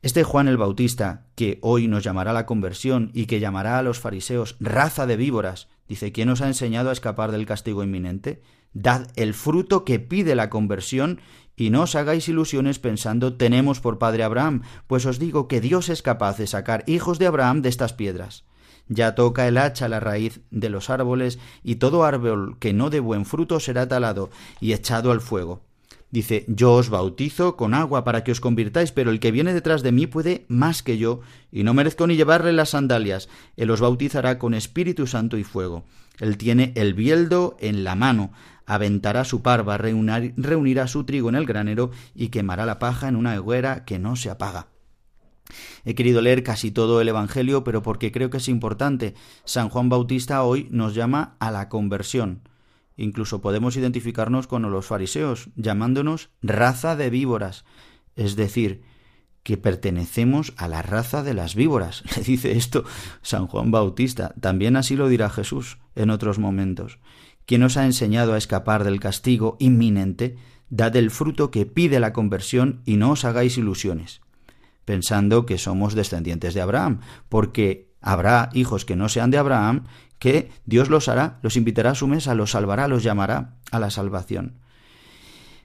Este 0.02 0.24
Juan 0.24 0.48
el 0.48 0.58
Bautista, 0.58 1.26
que 1.36 1.58
hoy 1.62 1.88
nos 1.88 2.04
llamará 2.04 2.32
la 2.32 2.46
conversión 2.46 3.10
y 3.14 3.26
que 3.26 3.40
llamará 3.40 3.80
a 3.80 3.82
los 3.82 4.00
fariseos 4.00 4.56
raza 4.60 5.08
de 5.08 5.18
víboras, 5.18 5.68
dice, 5.88 6.12
¿quién 6.12 6.30
os 6.30 6.42
ha 6.42 6.48
enseñado 6.48 6.92
a 6.92 6.94
escapar 6.94 7.32
del 7.32 7.48
castigo 7.48 7.84
inminente? 7.84 8.44
Dad 8.74 9.08
el 9.16 9.34
fruto 9.34 9.84
que 9.84 10.00
pide 10.00 10.36
la 10.36 10.50
conversión 10.50 11.22
y 11.56 11.70
no 11.70 11.84
os 11.84 11.96
hagáis 11.96 12.28
ilusiones 12.28 12.78
pensando 12.78 13.36
tenemos 13.36 13.80
por 13.80 13.98
padre 13.98 14.24
Abraham, 14.24 14.62
pues 14.86 15.06
os 15.06 15.18
digo 15.18 15.48
que 15.48 15.62
Dios 15.62 15.90
es 15.90 16.02
capaz 16.02 16.38
de 16.38 16.46
sacar 16.46 16.84
hijos 16.86 17.18
de 17.18 17.28
Abraham 17.28 17.62
de 17.62 17.70
estas 17.70 17.94
piedras. 17.94 18.44
Ya 18.88 19.16
toca 19.16 19.48
el 19.48 19.58
hacha 19.58 19.88
la 19.90 20.00
raíz 20.00 20.42
de 20.52 20.70
los 20.70 20.90
árboles, 20.90 21.40
y 21.64 21.76
todo 21.76 22.04
árbol 22.04 22.58
que 22.60 22.74
no 22.74 22.90
dé 22.90 23.00
buen 23.00 23.26
fruto 23.26 23.60
será 23.60 23.88
talado 23.88 24.30
y 24.60 24.74
echado 24.74 25.12
al 25.12 25.22
fuego. 25.22 25.62
Dice, 26.12 26.46
yo 26.48 26.74
os 26.74 26.90
bautizo 26.90 27.58
con 27.58 27.74
agua 27.74 28.04
para 28.04 28.24
que 28.24 28.32
os 28.32 28.40
convirtáis, 28.40 28.92
pero 28.92 29.12
el 29.12 29.20
que 29.20 29.32
viene 29.32 29.54
detrás 29.54 29.84
de 29.84 29.92
mí 29.92 30.08
puede 30.08 30.46
más 30.48 30.82
que 30.82 30.98
yo, 30.98 31.20
y 31.52 31.64
no 31.64 31.74
merezco 31.74 32.08
ni 32.08 32.16
llevarle 32.16 32.54
las 32.54 32.70
sandalias. 32.70 33.28
Él 33.58 33.70
os 33.72 33.82
bautizará 33.82 34.40
con 34.40 34.54
Espíritu 34.54 35.08
Santo 35.08 35.38
y 35.38 35.44
fuego. 35.44 35.84
Él 36.20 36.38
tiene 36.38 36.72
el 36.76 36.94
bieldo 36.94 37.58
en 37.60 37.84
la 37.84 37.96
mano, 37.96 38.32
aventará 38.66 39.26
su 39.26 39.42
parva, 39.42 39.78
reunirá 39.78 40.88
su 40.88 41.04
trigo 41.04 41.28
en 41.28 41.36
el 41.36 41.46
granero 41.46 41.92
y 42.14 42.30
quemará 42.30 42.66
la 42.66 42.80
paja 42.80 43.10
en 43.10 43.16
una 43.18 43.38
hoguera 43.38 43.84
que 43.84 44.00
no 44.00 44.16
se 44.16 44.30
apaga. 44.30 44.68
He 45.84 45.96
querido 45.96 46.22
leer 46.22 46.44
casi 46.44 46.72
todo 46.72 47.02
el 47.02 47.08
Evangelio, 47.08 47.64
pero 47.64 47.82
porque 47.82 48.12
creo 48.12 48.30
que 48.30 48.38
es 48.38 48.48
importante. 48.48 49.14
San 49.44 49.70
Juan 49.70 49.90
Bautista 49.90 50.44
hoy 50.44 50.68
nos 50.72 50.96
llama 50.96 51.36
a 51.40 51.52
la 51.52 51.70
conversión. 51.70 52.42
Incluso 52.98 53.42
podemos 53.42 53.76
identificarnos 53.76 54.48
con 54.48 54.70
los 54.70 54.86
fariseos, 54.86 55.50
llamándonos 55.56 56.30
raza 56.42 56.96
de 56.96 57.10
víboras, 57.10 57.66
es 58.16 58.36
decir, 58.36 58.84
que 59.44 59.58
pertenecemos 59.58 60.54
a 60.58 60.68
la 60.68 60.82
raza 60.82 61.22
de 61.22 61.34
las 61.34 61.56
víboras. 61.56 62.04
Le 62.18 62.24
dice 62.24 62.54
esto 62.54 62.84
San 63.22 63.48
Juan 63.48 63.70
Bautista. 63.70 64.34
También 64.40 64.76
así 64.76 64.96
lo 64.96 65.08
dirá 65.08 65.30
Jesús 65.30 65.78
en 65.96 66.10
otros 66.10 66.40
momentos. 66.40 67.00
Quien 67.46 67.62
os 67.62 67.78
ha 67.78 67.86
enseñado 67.86 68.34
a 68.34 68.40
escapar 68.40 68.84
del 68.84 69.00
castigo 69.00 69.56
inminente, 69.60 70.38
dad 70.70 70.96
el 70.96 71.12
fruto 71.12 71.52
que 71.52 71.68
pide 71.68 72.00
la 72.00 72.12
conversión 72.12 72.82
y 72.86 72.96
no 72.96 73.12
os 73.12 73.24
hagáis 73.24 73.58
ilusiones 73.60 74.25
pensando 74.86 75.46
que 75.46 75.58
somos 75.58 75.96
descendientes 75.96 76.54
de 76.54 76.62
Abraham, 76.62 77.02
porque 77.28 77.92
habrá 78.02 78.50
hijos 78.54 78.86
que 78.86 78.96
no 78.96 79.10
sean 79.10 79.32
de 79.32 79.38
Abraham, 79.38 79.84
que 80.20 80.52
Dios 80.66 80.90
los 80.90 81.10
hará, 81.10 81.40
los 81.42 81.58
invitará 81.58 81.92
a 81.92 81.96
su 81.96 82.08
mesa, 82.08 82.36
los 82.36 82.52
salvará, 82.52 82.88
los 82.88 83.04
llamará 83.04 83.56
a 83.72 83.80
la 83.80 83.90
salvación. 83.90 84.60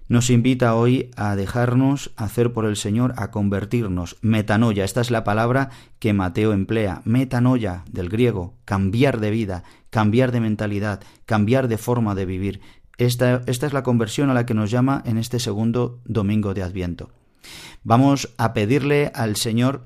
Nos 0.08 0.28
invita 0.28 0.74
hoy 0.74 1.12
a 1.16 1.36
dejarnos 1.36 2.10
hacer 2.16 2.52
por 2.52 2.64
el 2.64 2.74
Señor, 2.74 3.14
a 3.16 3.30
convertirnos. 3.30 4.16
Metanoia, 4.22 4.82
esta 4.84 5.00
es 5.00 5.12
la 5.12 5.22
palabra 5.22 5.70
que 6.00 6.12
Mateo 6.12 6.52
emplea. 6.52 7.00
Metanoia, 7.04 7.84
del 7.88 8.08
griego, 8.08 8.56
cambiar 8.64 9.20
de 9.20 9.30
vida, 9.30 9.62
cambiar 9.88 10.32
de 10.32 10.40
mentalidad, 10.40 11.00
cambiar 11.26 11.68
de 11.68 11.78
forma 11.78 12.16
de 12.16 12.26
vivir. 12.26 12.60
Esta, 12.98 13.42
esta 13.46 13.68
es 13.68 13.72
la 13.72 13.84
conversión 13.84 14.30
a 14.30 14.34
la 14.34 14.46
que 14.46 14.54
nos 14.54 14.72
llama 14.72 15.00
en 15.06 15.16
este 15.16 15.38
segundo 15.38 16.00
domingo 16.06 16.54
de 16.54 16.64
Adviento. 16.64 17.10
Vamos 17.82 18.32
a 18.38 18.52
pedirle 18.52 19.10
al 19.14 19.36
Señor 19.36 19.84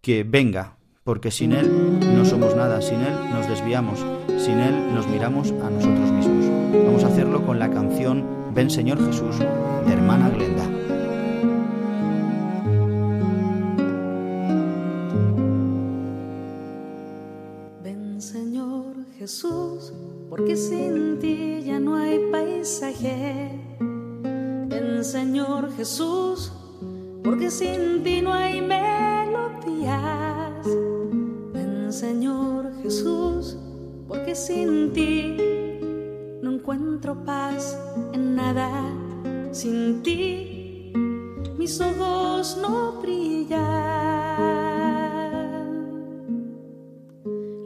que 0.00 0.24
venga, 0.24 0.76
porque 1.04 1.30
sin 1.30 1.52
Él 1.52 2.00
no 2.14 2.24
somos 2.24 2.54
nada, 2.54 2.82
sin 2.82 3.00
Él 3.00 3.14
nos 3.32 3.48
desviamos, 3.48 4.00
sin 4.38 4.58
Él 4.58 4.94
nos 4.94 5.06
miramos 5.06 5.52
a 5.52 5.70
nosotros 5.70 6.10
mismos. 6.12 6.46
Vamos 6.84 7.04
a 7.04 7.08
hacerlo 7.08 7.46
con 7.46 7.58
la 7.58 7.70
canción 7.70 8.38
Ven 8.58 8.70
Señor 8.70 8.98
Jesús 9.06 9.38
de 9.38 9.92
hermana 9.92 10.30
Glenda. 10.30 10.64
Ven 17.84 18.20
Señor 18.20 18.96
Jesús, 19.16 19.92
porque 20.28 20.56
sin 20.56 21.20
ti 21.20 21.62
ya 21.64 21.78
no 21.78 21.94
hay 21.94 22.18
paisaje. 22.32 23.52
Ven 23.78 25.04
Señor 25.04 25.70
Jesús, 25.76 26.27
porque 27.28 27.50
sin 27.50 28.02
ti 28.02 28.22
no 28.22 28.32
hay 28.32 28.62
melodías. 28.62 29.98
Ven 31.52 31.92
Señor 31.92 32.72
Jesús, 32.82 33.58
porque 34.08 34.34
sin 34.34 34.94
ti 34.94 35.36
no 36.40 36.52
encuentro 36.52 37.22
paz 37.26 37.78
en 38.14 38.34
nada. 38.34 38.70
Sin 39.52 40.02
ti 40.02 40.90
mis 41.58 41.78
ojos 41.82 42.56
no 42.62 42.92
brillan. 43.02 43.60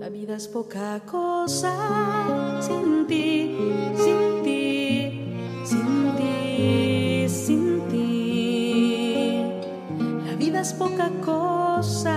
La 0.01 0.09
vida 0.09 0.35
es 0.35 0.49
poca 0.49 1.01
cosa 1.07 2.59
sin 2.61 3.07
ti, 3.07 3.57
sin 3.95 4.43
ti, 4.43 5.23
sin 5.65 6.17
ti, 6.17 7.02
es 10.63 10.73
poca 10.75 11.11
cosa. 11.25 12.17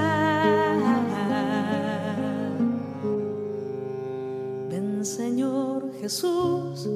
Ven 4.70 5.04
Señor 5.04 5.92
Jesús, 6.00 6.88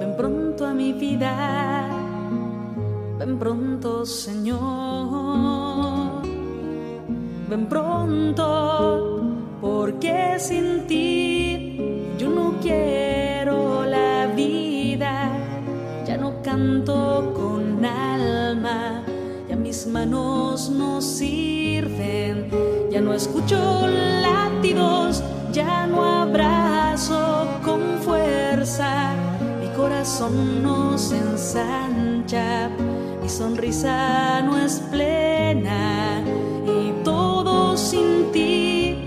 ven 0.00 0.16
pronto 0.16 0.66
a 0.66 0.74
mi 0.74 0.92
vida, 0.92 1.88
ven 3.20 3.38
pronto 3.38 4.04
Señor, 4.04 4.58
ven 7.48 7.66
pronto, 7.68 9.22
porque 9.60 10.34
sin 10.38 10.88
ti 10.88 11.78
yo 12.18 12.28
no 12.28 12.54
quiero 12.60 13.84
la 13.86 14.26
vida, 14.34 15.30
ya 16.04 16.16
no 16.16 16.42
canto 16.42 17.32
con 17.36 17.84
alma 17.84 18.09
mis 19.80 19.86
manos 19.86 20.68
no 20.68 21.00
sirven, 21.00 22.50
ya 22.90 23.00
no 23.00 23.14
escucho 23.14 23.86
latidos, 24.20 25.22
ya 25.52 25.86
no 25.86 26.04
abrazo 26.04 27.46
con 27.64 27.80
fuerza, 28.02 29.14
mi 29.58 29.68
corazón 29.74 30.62
no 30.62 30.98
se 30.98 31.16
ensancha, 31.16 32.68
mi 33.22 33.28
sonrisa 33.28 34.42
no 34.42 34.58
es 34.58 34.80
plena. 34.90 36.22
Y 36.66 36.92
todo 37.02 37.74
sin 37.78 38.30
ti 38.32 38.98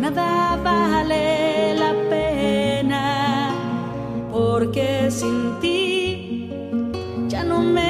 nada 0.00 0.58
vale 0.62 1.76
la 1.76 1.94
pena. 2.10 3.54
Porque 4.30 5.10
sin 5.10 5.58
ti 5.60 6.50
ya 7.26 7.42
no 7.42 7.60
me 7.60 7.89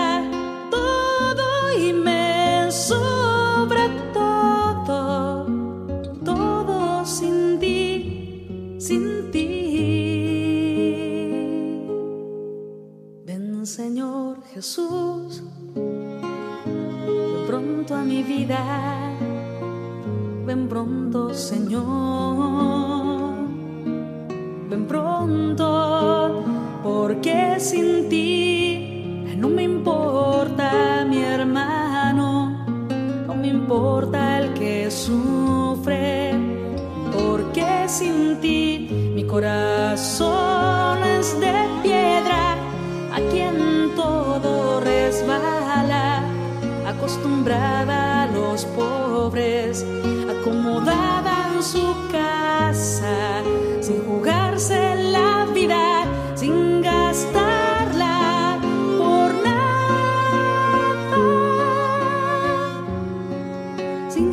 pronto 20.71 21.33
Señor, 21.33 21.83
ven 24.69 24.85
pronto, 24.87 26.45
porque 26.81 27.57
sin 27.59 28.07
ti 28.07 29.35
no 29.35 29.49
me 29.49 29.63
importa 29.63 31.05
mi 31.09 31.23
hermano, 31.23 32.65
no 33.27 33.35
me 33.35 33.49
importa 33.49 34.39
el 34.39 34.53
que 34.53 34.89
sufre, 34.89 36.39
porque 37.11 37.89
sin 37.89 38.39
ti 38.39 39.11
mi 39.13 39.25
corazón 39.25 41.03
es 41.03 41.37
de 41.37 41.53
piedra, 41.83 42.55
a 43.13 43.19
quien 43.29 43.91
todo 43.97 44.79
resbala, 44.79 46.23
acostumbrada 46.87 48.23
a 48.23 48.27
los 48.27 48.63
pobres, 48.67 49.85
acomodada 50.41 51.53
en 51.53 51.63
su 51.63 51.95
casa, 52.11 53.43
sin 53.79 54.03
jugarse 54.05 54.95
la 55.11 55.45
vida, 55.53 56.03
sin 56.35 56.81
gastar 56.81 57.61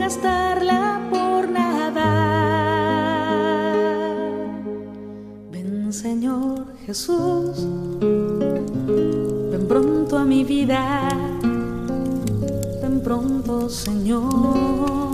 gastarla 0.08 1.06
por 1.10 1.50
nada. 1.50 2.08
Ven 5.52 5.92
Señor 5.92 6.64
Jesús, 6.86 7.66
ven 9.50 9.66
pronto 9.68 10.16
a 10.16 10.24
mi 10.24 10.44
vida, 10.44 11.10
ven 12.80 13.02
pronto 13.02 13.68
Señor, 13.68 15.07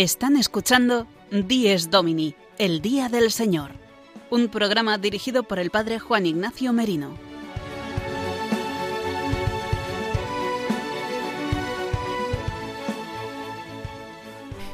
Están 0.00 0.38
escuchando 0.38 1.06
Dies 1.30 1.90
Domini, 1.90 2.34
el 2.56 2.80
Día 2.80 3.10
del 3.10 3.30
Señor, 3.30 3.72
un 4.30 4.48
programa 4.48 4.96
dirigido 4.96 5.42
por 5.42 5.58
el 5.58 5.68
Padre 5.68 5.98
Juan 5.98 6.24
Ignacio 6.24 6.72
Merino. 6.72 7.18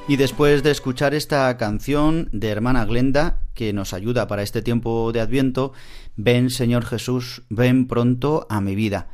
Y 0.06 0.14
después 0.14 0.62
de 0.62 0.70
escuchar 0.70 1.12
esta 1.12 1.56
canción 1.56 2.28
de 2.30 2.50
hermana 2.50 2.84
Glenda, 2.84 3.40
que 3.54 3.72
nos 3.72 3.94
ayuda 3.94 4.28
para 4.28 4.44
este 4.44 4.62
tiempo 4.62 5.10
de 5.10 5.22
Adviento, 5.22 5.72
ven 6.14 6.50
Señor 6.50 6.84
Jesús, 6.84 7.42
ven 7.48 7.88
pronto 7.88 8.46
a 8.48 8.60
mi 8.60 8.76
vida. 8.76 9.08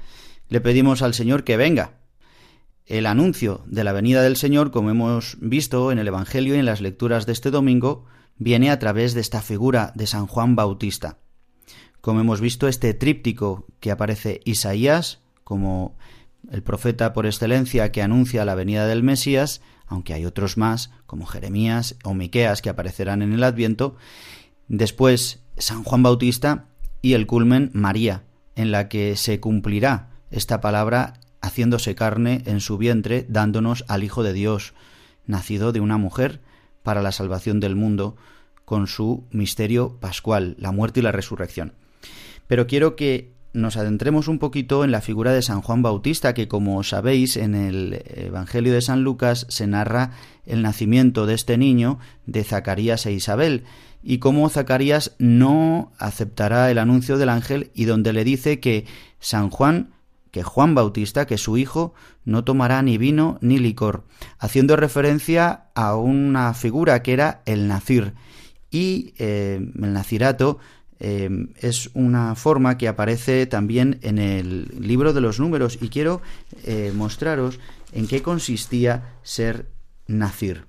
Le 0.50 0.60
pedimos 0.60 1.00
al 1.00 1.14
Señor 1.14 1.42
que 1.42 1.56
venga, 1.56 2.01
el 2.93 3.07
anuncio 3.07 3.62
de 3.64 3.84
la 3.84 3.93
venida 3.93 4.20
del 4.20 4.36
Señor, 4.36 4.70
como 4.70 4.90
hemos 4.90 5.38
visto 5.40 5.93
en 5.93 5.99
el 5.99 6.09
Evangelio 6.09 6.55
y 6.55 6.59
en 6.59 6.66
las 6.66 6.82
lecturas 6.82 7.24
de 7.24 7.32
este 7.32 7.51
domingo, 7.51 8.05
viene 8.36 8.70
a 8.70 8.78
través 8.78 9.14
de 9.14 9.22
esta 9.22 9.40
figura 9.40 9.93
de 9.95 10.07
San 10.07 10.26
Juan 10.26 10.57
Bautista. 10.57 11.16
Como 12.03 12.20
hemos 12.20 12.43
visto, 12.43 12.68
este 12.68 12.93
tríptico 12.93 13.64
que 13.80 13.90
aparece 13.90 14.43
Isaías 14.45 15.20
como 15.43 15.97
el 16.51 16.62
profeta 16.62 17.14
por 17.14 17.24
excelencia 17.24 17.93
que 17.93 18.03
anuncia 18.03 18.45
la 18.45 18.55
venida 18.55 18.86
del 18.86 19.03
Mesías, 19.03 19.62
aunque 19.86 20.12
hay 20.12 20.26
otros 20.26 20.59
más, 20.59 20.90
como 21.07 21.24
Jeremías 21.24 21.97
o 22.05 22.12
Miqueas 22.12 22.61
que 22.61 22.68
aparecerán 22.68 23.22
en 23.22 23.32
el 23.32 23.43
Adviento, 23.43 23.97
después 24.68 25.43
San 25.57 25.82
Juan 25.82 26.03
Bautista 26.03 26.66
y 27.01 27.14
el 27.14 27.26
culmen 27.26 27.70
María, 27.72 28.24
en 28.55 28.70
la 28.70 28.90
que 28.90 29.16
se 29.16 29.40
cumplirá 29.40 30.11
esta 30.30 30.61
palabra 30.61 31.22
haciéndose 31.43 31.95
carne 31.95 32.43
en 32.47 32.61
su 32.61 32.78
vientre, 32.78 33.26
dándonos 33.28 33.84
al 33.88 34.05
Hijo 34.05 34.22
de 34.22 34.32
Dios, 34.32 34.72
nacido 35.26 35.72
de 35.72 35.80
una 35.80 35.99
mujer 35.99 36.40
para 36.82 37.03
la 37.03 37.12
salvación 37.12 37.61
del 37.61 37.76
mundo, 37.76 38.16
con 38.64 38.86
su 38.86 39.24
misterio 39.30 39.99
pascual, 40.01 40.57
la 40.59 40.72
muerte 40.72 41.01
y 41.01 41.03
la 41.03 41.12
resurrección. 41.12 41.74
Pero 42.47 42.66
quiero 42.66 42.97
que 42.97 43.32
nos 43.53 43.76
adentremos 43.76 44.28
un 44.28 44.38
poquito 44.38 44.82
en 44.82 44.90
la 44.93 45.03
figura 45.03 45.32
de 45.32 45.43
San 45.43 45.61
Juan 45.61 45.82
Bautista, 45.82 46.32
que 46.32 46.49
como 46.49 46.82
sabéis 46.82 47.36
en 47.36 47.55
el 47.55 48.03
Evangelio 48.07 48.72
de 48.72 48.80
San 48.80 49.03
Lucas 49.03 49.47
se 49.51 49.66
narra 49.66 50.12
el 50.47 50.62
nacimiento 50.62 51.26
de 51.26 51.34
este 51.34 51.59
niño 51.59 51.99
de 52.24 52.45
Zacarías 52.45 53.05
e 53.05 53.12
Isabel, 53.12 53.64
y 54.03 54.18
cómo 54.18 54.49
Zacarías 54.49 55.14
no 55.18 55.93
aceptará 55.99 56.70
el 56.70 56.78
anuncio 56.78 57.18
del 57.18 57.28
ángel 57.28 57.70
y 57.74 57.84
donde 57.84 58.12
le 58.12 58.24
dice 58.24 58.59
que 58.59 58.86
San 59.20 59.51
Juan 59.51 59.90
que 60.33 60.43
Juan 60.43 60.74
Bautista, 60.74 61.26
que 61.26 61.39
su 61.39 61.57
hijo, 61.57 61.95
no 62.24 62.43
tomará 62.43 62.83
ni 62.83 62.99
vino 62.99 63.39
ni 63.41 63.59
licor, 63.59 64.03
haciendo 64.39 64.74
referencia 64.74 65.66
a 65.74 65.95
una 65.95 66.55
figura 66.55 67.03
que 67.03 67.12
era 67.12 67.43
el 67.47 67.68
nacir. 67.68 68.14
Y 68.70 69.12
eh, 69.18 69.61
el 69.61 69.93
nacirato 69.93 70.59
eh, 70.99 71.28
es 71.59 71.91
una 71.93 72.35
forma 72.35 72.78
que 72.78 72.89
aparece 72.89 73.47
también 73.47 73.99
en 74.03 74.18
el 74.18 74.68
libro 74.80 75.12
de 75.12 75.20
los 75.20 75.39
números 75.39 75.78
y 75.80 75.91
quiero 75.91 76.22
eh, 76.64 76.93
mostraros 76.95 77.61
en 77.93 78.09
qué 78.09 78.22
consistía 78.22 79.16
ser 79.22 79.66
nacir. 80.07 80.64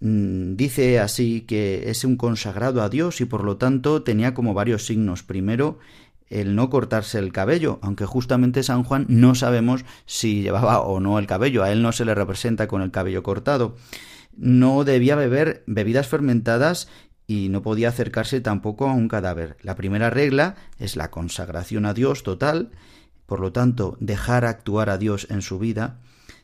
Mm, 0.00 0.56
dice 0.56 1.00
así 1.00 1.42
que 1.42 1.88
es 1.90 2.04
un 2.04 2.16
consagrado 2.16 2.82
a 2.82 2.88
Dios 2.88 3.20
y 3.20 3.24
por 3.26 3.44
lo 3.44 3.56
tanto 3.58 4.02
tenía 4.02 4.34
como 4.34 4.54
varios 4.54 4.86
signos. 4.86 5.22
Primero, 5.22 5.78
el 6.28 6.54
no 6.54 6.70
cortarse 6.70 7.18
el 7.18 7.32
cabello, 7.32 7.78
aunque 7.82 8.06
justamente 8.06 8.62
San 8.62 8.84
Juan 8.84 9.06
no 9.08 9.34
sabemos 9.34 9.84
si 10.06 10.42
llevaba 10.42 10.80
o 10.80 11.00
no 11.00 11.18
el 11.18 11.26
cabello, 11.26 11.62
a 11.62 11.72
él 11.72 11.82
no 11.82 11.92
se 11.92 12.04
le 12.04 12.14
representa 12.14 12.66
con 12.66 12.82
el 12.82 12.90
cabello 12.90 13.22
cortado. 13.22 13.76
No 14.36 14.84
debía 14.84 15.16
beber 15.16 15.62
bebidas 15.66 16.08
fermentadas 16.08 16.88
y 17.26 17.48
no 17.48 17.62
podía 17.62 17.88
acercarse 17.88 18.40
tampoco 18.40 18.88
a 18.88 18.92
un 18.92 19.08
cadáver. 19.08 19.56
La 19.62 19.76
primera 19.76 20.10
regla 20.10 20.56
es 20.78 20.96
la 20.96 21.10
consagración 21.10 21.86
a 21.86 21.94
Dios 21.94 22.22
total, 22.22 22.70
por 23.26 23.40
lo 23.40 23.52
tanto, 23.52 23.96
dejar 24.00 24.44
actuar 24.44 24.90
a 24.90 24.98
Dios 24.98 25.26
en 25.30 25.42
su 25.42 25.58
vida. 25.58 26.00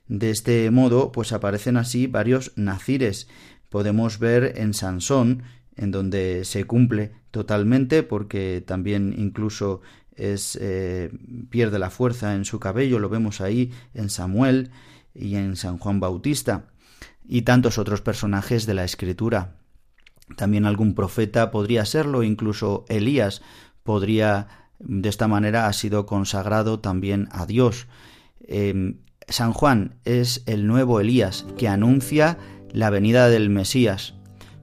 De 0.09 0.30
este 0.30 0.70
modo, 0.70 1.12
pues 1.12 1.33
aparecen 1.33 1.76
así 1.76 2.07
varios 2.07 2.53
nacires. 2.57 3.28
Podemos 3.68 4.18
ver 4.18 4.55
en 4.57 4.74
Sansón 4.74 5.45
en 5.76 5.91
donde 5.91 6.45
se 6.45 6.64
cumple 6.64 7.12
totalmente 7.33 8.05
porque 8.05 8.62
también 8.64 9.12
incluso 9.16 9.80
es 10.14 10.57
eh, 10.61 11.11
pierde 11.51 11.80
la 11.80 11.91
fuerza 11.91 12.35
en 12.37 12.45
su 12.45 12.61
cabello, 12.61 13.01
lo 13.01 13.09
vemos 13.09 13.41
ahí 13.41 13.72
en 13.95 14.11
Samuel 14.11 14.70
y 15.14 15.35
en 15.35 15.57
San 15.57 15.78
Juan 15.78 15.99
Bautista 15.99 16.66
y 17.26 17.43
tantos 17.43 17.78
otros 17.78 18.01
personajes 18.01 18.66
de 18.66 18.74
la 18.74 18.85
escritura. 18.85 19.57
también 20.37 20.64
algún 20.64 20.95
profeta 20.95 21.51
podría 21.51 21.85
serlo, 21.85 22.22
incluso 22.22 22.85
Elías 22.89 23.43
podría, 23.83 24.49
de 24.78 25.09
esta 25.09 25.28
manera, 25.28 25.66
ha 25.66 25.72
sido 25.72 26.07
consagrado 26.07 26.80
también 26.80 27.28
a 27.33 27.45
Dios. 27.45 27.87
Em, 28.41 28.99
San 29.28 29.53
Juan 29.53 29.97
es 30.05 30.43
el 30.47 30.66
nuevo 30.66 31.01
Elías 31.01 31.45
que 31.59 31.68
anuncia 31.68 32.39
la 32.72 32.91
venida 32.91 33.28
del 33.28 33.51
Mesías. 33.51 34.14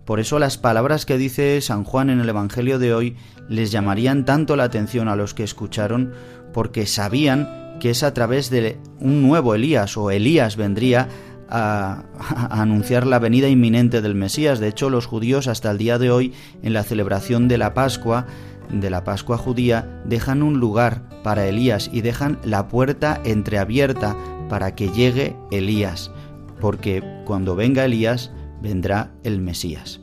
Por 0.10 0.20
eso 0.20 0.40
las 0.40 0.58
palabras 0.58 1.06
que 1.06 1.20
dice 1.20 1.62
San 1.62 1.84
Juan 1.84 2.10
en 2.10 2.20
el 2.20 2.28
Evangelio 2.28 2.80
de 2.80 2.96
hoy 2.96 3.16
les 3.48 3.72
llamarían 3.72 4.26
tanto 4.26 4.56
la 4.56 4.64
atención 4.64 5.08
a 5.08 5.16
los 5.16 5.36
que 5.36 5.44
escucharon 5.44 6.14
porque 6.52 6.88
sabían 6.88 7.78
que 7.80 7.92
es 7.92 8.02
a 8.02 8.12
través 8.12 8.50
de 8.50 8.80
un 9.00 9.22
nuevo 9.22 9.54
Elías 9.54 9.98
o 9.98 10.10
Elías 10.10 10.56
vendría 10.56 11.10
a, 11.48 12.06
a, 12.18 12.60
anunciar 12.60 13.06
la 13.06 13.20
venida 13.20 13.50
inminente 13.50 14.02
del 14.02 14.16
Mesías. 14.16 14.60
De 14.60 14.70
hecho, 14.70 14.90
los 14.90 15.06
judíos 15.06 15.48
hasta 15.48 15.70
el 15.70 15.78
día 15.78 16.00
de 16.00 16.10
hoy, 16.10 16.34
en 16.64 16.74
la 16.74 16.82
celebración 16.82 17.48
de 17.48 17.60
la 17.60 17.76
Pascua, 17.76 18.26
de 18.72 18.90
la 18.90 19.04
Pascua 19.04 19.38
judía, 19.38 20.02
dejan 20.06 20.42
un 20.42 20.60
lugar 20.60 21.04
para 21.22 21.46
Elías 21.46 21.88
y 21.94 22.02
dejan 22.02 22.40
la 22.44 22.68
puerta 22.68 23.22
entreabierta 23.26 24.18
para 24.50 24.74
que 24.74 24.90
llegue 24.90 25.36
Elías, 25.52 26.10
porque 26.60 27.04
cuando 27.26 27.56
venga 27.56 27.86
Elías 27.86 28.32
vendrá 28.62 29.12
el 29.24 29.40
Mesías. 29.42 30.02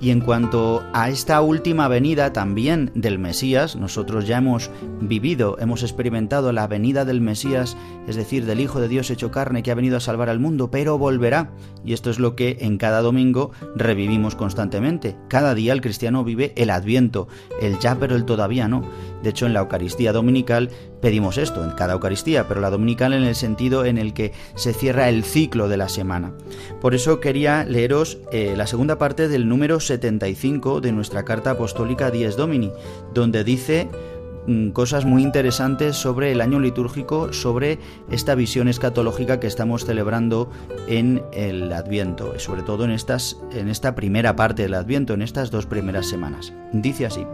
Y 0.00 0.10
en 0.10 0.20
cuanto 0.20 0.84
a 0.92 1.08
esta 1.08 1.40
última 1.40 1.88
venida 1.88 2.32
también 2.32 2.92
del 2.94 3.18
Mesías, 3.18 3.74
nosotros 3.74 4.28
ya 4.28 4.38
hemos 4.38 4.70
vivido, 5.00 5.56
hemos 5.58 5.82
experimentado 5.82 6.52
la 6.52 6.68
venida 6.68 7.04
del 7.04 7.20
Mesías, 7.20 7.76
es 8.06 8.14
decir, 8.14 8.46
del 8.46 8.60
Hijo 8.60 8.80
de 8.80 8.86
Dios 8.86 9.10
hecho 9.10 9.32
carne 9.32 9.64
que 9.64 9.72
ha 9.72 9.74
venido 9.74 9.96
a 9.96 10.00
salvar 10.00 10.28
al 10.28 10.38
mundo, 10.38 10.70
pero 10.70 10.98
volverá. 10.98 11.50
Y 11.84 11.94
esto 11.94 12.10
es 12.10 12.20
lo 12.20 12.36
que 12.36 12.58
en 12.60 12.78
cada 12.78 13.02
domingo 13.02 13.50
revivimos 13.74 14.36
constantemente. 14.36 15.16
Cada 15.26 15.54
día 15.54 15.72
el 15.72 15.80
cristiano 15.80 16.22
vive 16.22 16.52
el 16.56 16.70
adviento, 16.70 17.26
el 17.60 17.80
ya 17.80 17.96
pero 17.96 18.14
el 18.14 18.24
todavía 18.24 18.68
no. 18.68 18.82
De 19.22 19.30
hecho, 19.30 19.46
en 19.46 19.52
la 19.52 19.60
Eucaristía 19.60 20.12
dominical 20.12 20.70
pedimos 21.00 21.38
esto, 21.38 21.64
en 21.64 21.70
cada 21.70 21.94
Eucaristía, 21.94 22.46
pero 22.48 22.60
la 22.60 22.70
dominical 22.70 23.12
en 23.12 23.24
el 23.24 23.34
sentido 23.34 23.84
en 23.84 23.98
el 23.98 24.14
que 24.14 24.32
se 24.54 24.72
cierra 24.72 25.08
el 25.08 25.24
ciclo 25.24 25.68
de 25.68 25.76
la 25.76 25.88
semana. 25.88 26.32
Por 26.80 26.94
eso 26.94 27.20
quería 27.20 27.64
leeros 27.64 28.18
eh, 28.32 28.54
la 28.56 28.66
segunda 28.66 28.98
parte 28.98 29.28
del 29.28 29.48
número 29.48 29.80
75 29.80 30.80
de 30.80 30.92
nuestra 30.92 31.24
carta 31.24 31.52
apostólica 31.52 32.10
Dies 32.10 32.36
Domini, 32.36 32.70
donde 33.14 33.44
dice 33.44 33.88
mm, 34.46 34.70
cosas 34.70 35.04
muy 35.04 35.22
interesantes 35.22 35.96
sobre 35.96 36.32
el 36.32 36.40
año 36.40 36.60
litúrgico, 36.60 37.32
sobre 37.32 37.78
esta 38.10 38.34
visión 38.34 38.68
escatológica 38.68 39.40
que 39.40 39.46
estamos 39.46 39.84
celebrando 39.84 40.50
en 40.86 41.22
el 41.32 41.72
Adviento, 41.72 42.38
sobre 42.38 42.62
todo 42.62 42.84
en, 42.84 42.90
estas, 42.90 43.38
en 43.52 43.68
esta 43.68 43.94
primera 43.94 44.36
parte 44.36 44.62
del 44.62 44.74
Adviento, 44.74 45.14
en 45.14 45.22
estas 45.22 45.50
dos 45.50 45.66
primeras 45.66 46.06
semanas. 46.06 46.52
Dice 46.72 47.06
así, 47.06 47.26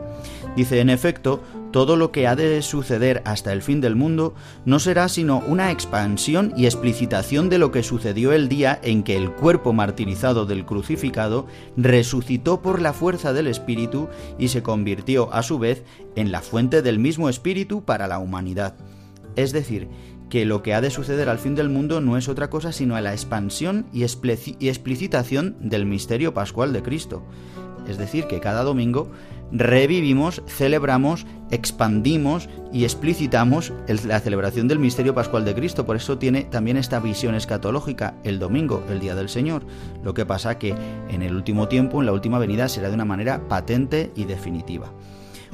dice, 0.57 0.80
en 0.80 0.90
efecto, 0.90 1.42
todo 1.72 1.96
lo 1.96 2.12
que 2.12 2.26
ha 2.26 2.36
de 2.36 2.62
suceder 2.62 3.22
hasta 3.24 3.52
el 3.52 3.62
fin 3.62 3.80
del 3.80 3.96
mundo 3.96 4.34
no 4.64 4.78
será 4.78 5.09
sino 5.09 5.42
una 5.46 5.70
expansión 5.70 6.52
y 6.57 6.66
explicitación 6.66 7.48
de 7.48 7.59
lo 7.59 7.72
que 7.72 7.82
sucedió 7.82 8.32
el 8.32 8.48
día 8.48 8.78
en 8.82 9.02
que 9.02 9.16
el 9.16 9.32
cuerpo 9.32 9.72
martirizado 9.72 10.46
del 10.46 10.64
crucificado 10.64 11.46
resucitó 11.76 12.62
por 12.62 12.80
la 12.80 12.92
fuerza 12.92 13.32
del 13.32 13.48
Espíritu 13.48 14.09
y 14.38 14.48
se 14.48 14.62
convirtió 14.62 15.32
a 15.32 15.42
su 15.42 15.59
vez 15.59 15.82
en 16.16 16.32
la 16.32 16.40
fuente 16.40 16.82
del 16.82 16.98
mismo 16.98 17.28
Espíritu 17.28 17.84
para 17.84 18.07
la 18.07 18.18
humanidad. 18.18 18.76
Es 19.36 19.52
decir, 19.52 19.88
que 20.28 20.44
lo 20.44 20.62
que 20.62 20.74
ha 20.74 20.80
de 20.80 20.90
suceder 20.90 21.28
al 21.28 21.38
fin 21.38 21.55
del 21.55 21.68
mundo 21.68 22.00
no 22.00 22.16
es 22.16 22.28
otra 22.28 22.50
cosa 22.50 22.72
sino 22.72 23.00
la 23.00 23.12
expansión 23.12 23.86
y, 23.92 24.02
explicitación 24.02 25.57
del 25.61 25.86
misterio 25.86 26.34
pascual 26.34 26.72
de 26.72 26.82
Cristo. 26.82 27.22
Es 27.86 27.98
decir, 27.98 28.26
que 28.26 28.40
cada 28.40 28.62
domingo 28.62 29.11
revivimos, 29.55 30.42
celebramos, 30.46 31.26
expandimos 31.50 32.48
y 32.72 32.82
explicitamos 32.82 33.72
la 34.05 34.18
celebración 34.18 34.66
del 34.66 34.80
misterio 34.80 35.14
pascual 35.14 35.44
de 35.44 35.55
Cristo. 35.55 35.86
Por 35.86 35.96
eso 35.96 36.18
tiene 36.18 36.42
también 36.42 36.76
esta 36.76 36.98
visión 36.98 37.36
escatológica 37.36 38.14
el 38.24 38.40
domingo, 38.40 38.82
el 38.90 38.98
día 38.98 39.14
del 39.14 39.28
Señor. 39.28 39.64
Lo 40.02 40.12
que 40.12 40.26
pasa 40.26 40.59
que 40.59 40.74
en 41.09 41.22
el 41.22 41.34
último 41.34 41.68
tiempo, 41.68 42.00
en 42.00 42.07
la 42.07 42.12
última 42.12 42.40
venida, 42.40 42.68
será 42.68 42.88
de 42.88 42.94
una 42.94 43.05
manera 43.05 43.48
patente 43.48 44.11
y 44.16 44.24
definitiva. 44.24 44.92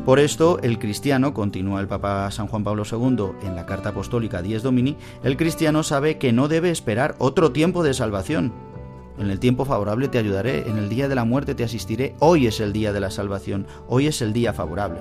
Por 0.04 0.18
esto, 0.18 0.58
el 0.62 0.78
cristiano, 0.78 1.34
continúa 1.34 1.78
el 1.78 1.86
Papa 1.86 2.30
San 2.30 2.46
Juan 2.46 2.64
Pablo 2.64 2.84
II 2.90 3.32
en 3.46 3.54
la 3.54 3.66
Carta 3.66 3.90
Apostólica 3.90 4.40
Dies 4.40 4.62
Domini, 4.62 4.96
el 5.22 5.36
cristiano 5.36 5.82
sabe 5.82 6.16
que 6.16 6.32
no 6.32 6.48
debe 6.48 6.70
esperar 6.70 7.16
otro 7.18 7.52
tiempo 7.52 7.82
de 7.82 7.92
salvación, 7.92 8.50
en 9.18 9.30
el 9.30 9.38
tiempo 9.38 9.64
favorable 9.64 10.08
te 10.08 10.18
ayudaré, 10.18 10.68
en 10.68 10.78
el 10.78 10.88
día 10.88 11.08
de 11.08 11.14
la 11.14 11.24
muerte 11.24 11.54
te 11.54 11.64
asistiré, 11.64 12.14
hoy 12.20 12.46
es 12.46 12.60
el 12.60 12.72
día 12.72 12.92
de 12.92 13.00
la 13.00 13.10
salvación, 13.10 13.66
hoy 13.88 14.06
es 14.06 14.22
el 14.22 14.32
día 14.32 14.52
favorable. 14.52 15.00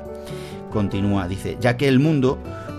Continúa, 0.72 1.28
dice, 1.28 1.58
ya 1.60 1.78
que 1.78 1.88
el 1.88 2.00
mundo, 2.00 2.38